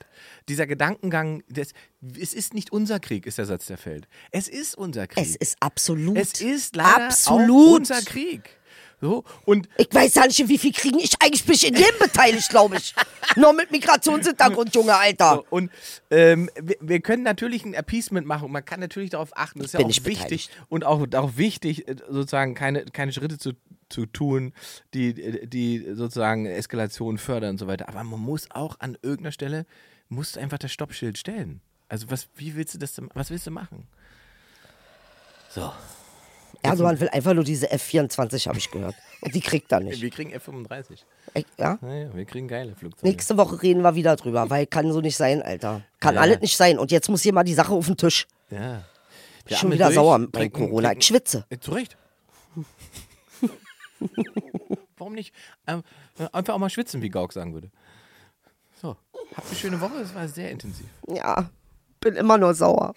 Dieser 0.50 0.66
Gedankengang, 0.66 1.44
das, 1.48 1.74
es 2.20 2.34
ist 2.34 2.56
nicht 2.56 2.72
unser 2.72 3.00
Krieg, 3.00 3.28
ist 3.28 3.38
der 3.38 3.46
Satz, 3.46 3.68
der 3.68 3.78
fällt. 3.78 4.08
Es 4.32 4.48
ist 4.48 4.76
unser 4.76 5.06
Krieg. 5.06 5.24
Es 5.24 5.36
ist 5.36 5.58
absolut. 5.60 6.18
Es 6.18 6.42
ist 6.42 6.76
leider 6.76 7.06
absolut. 7.06 7.50
auch 7.50 7.78
unser 7.78 8.02
Krieg. 8.02 8.57
So, 9.00 9.24
und 9.46 9.70
Ich 9.78 9.94
weiß 9.94 10.16
ja 10.16 10.26
nicht, 10.26 10.48
wie 10.48 10.58
viel 10.58 10.74
kriegen 10.74 10.98
ich 10.98 11.14
eigentlich 11.22 11.46
bin 11.46 11.54
ich 11.54 11.68
in 11.68 11.76
jedem 11.76 12.00
beteiligt, 12.00 12.50
glaube 12.50 12.78
ich. 12.78 12.96
Nur 13.36 13.54
mit 13.54 13.70
Migrationshintergrund, 13.70 14.74
Junge, 14.74 14.96
Alter. 14.96 15.44
Und 15.52 15.72
ähm, 16.10 16.50
wir, 16.60 16.78
wir 16.82 17.00
können 17.02 17.22
natürlich 17.22 17.64
ein 17.64 17.76
Appeasement 17.76 18.26
machen 18.26 18.46
und 18.46 18.52
man 18.52 18.66
kann 18.66 18.80
natürlich 18.80 19.12
darauf 19.12 19.38
achten, 19.38 19.60
das 19.60 19.68
ist 19.68 19.80
ja 19.80 19.86
auch 19.86 20.06
wichtig 20.06 20.50
und 20.70 20.84
auch, 20.84 21.06
auch 21.14 21.38
wichtig, 21.38 21.88
äh, 21.88 21.96
sozusagen 22.10 22.56
keine, 22.56 22.86
keine 22.86 23.14
Schritte 23.14 23.38
zu, 23.38 23.52
zu 23.90 24.08
tun, 24.08 24.54
die, 24.96 25.48
die 25.48 25.86
sozusagen 25.94 26.48
Eskalation 26.48 27.20
fördern 27.20 27.52
und 27.52 27.58
so 27.60 27.68
weiter. 27.68 27.90
Aber 27.90 28.04
man 28.04 28.20
muss 28.20 28.50
auch 28.50 28.80
an 28.80 28.98
irgendeiner 29.04 29.32
Stelle, 29.32 29.68
muss 30.10 30.38
einfach 30.38 30.58
das 30.58 30.72
Stoppschild 30.72 31.20
stellen. 31.20 31.62
Also 31.88 32.10
was, 32.10 32.30
wie 32.36 32.56
willst 32.56 32.74
du 32.74 32.80
das, 32.80 33.00
was 33.14 33.30
willst 33.30 33.46
du 33.46 33.52
machen? 33.52 33.88
So, 35.50 35.72
Erdogan 36.64 37.00
will 37.00 37.10
einfach 37.10 37.34
nur 37.34 37.44
diese 37.44 37.70
F-24, 37.72 38.48
habe 38.48 38.58
ich 38.58 38.70
gehört. 38.72 38.96
Und 39.22 39.34
die 39.34 39.42
kriegt 39.42 39.72
er 39.72 39.80
nicht. 39.80 40.02
wir 40.02 40.10
kriegen 40.10 40.32
F-35. 40.32 41.00
Echt, 41.34 41.48
Ja? 41.58 41.78
Naja, 41.82 42.10
wir 42.14 42.26
kriegen 42.26 42.48
geile 42.48 42.76
Flugzeuge. 42.76 43.08
Nächste 43.08 43.38
Woche 43.38 43.62
reden 43.62 43.82
wir 43.84 43.96
wieder 43.96 44.16
drüber, 44.16 44.50
weil 44.50 44.66
kann 44.68 44.92
so 44.92 45.02
nicht 45.02 45.16
sein, 45.18 45.42
Alter. 45.42 45.84
Kann 46.00 46.16
Ja. 46.16 46.22
alles 46.22 46.40
nicht 46.42 46.58
sein. 46.58 46.78
Und 46.80 46.92
jetzt 46.92 47.10
muss 47.10 47.22
hier 47.22 47.34
mal 47.34 47.44
die 47.44 47.54
Sache 47.54 47.74
auf 47.74 47.86
den 47.86 47.98
Tisch. 47.98 48.28
Ja. 48.50 48.84
Ich 49.40 49.46
bin 49.46 49.58
schon 49.58 49.72
wieder 49.72 49.92
sauer 49.92 50.20
bei 50.32 50.50
Corona. 50.50 50.94
Ich 50.94 51.06
schwitze. 51.06 51.46
Äh, 51.50 51.58
Zu 51.60 51.72
Recht. 51.72 51.96
Warum 54.98 55.14
nicht? 55.14 55.34
Ähm, 55.68 55.84
äh, 56.20 56.28
einfach 56.32 56.54
auch 56.54 56.60
mal 56.60 56.70
schwitzen, 56.70 57.02
wie 57.02 57.10
Gauck 57.10 57.34
sagen 57.34 57.54
würde. 57.54 57.70
So, 58.82 58.96
habt 59.36 59.48
eine 59.48 59.56
schöne 59.56 59.80
Woche, 59.82 59.96
es 60.02 60.14
war 60.14 60.28
sehr 60.28 60.52
intensiv. 60.52 60.86
Ja, 61.08 61.50
bin 62.00 62.16
immer 62.16 62.38
nur 62.38 62.54
sauer. 62.54 62.94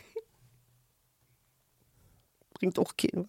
Bringt 2.54 2.78
auch 2.78 2.92
keinen. 2.96 3.26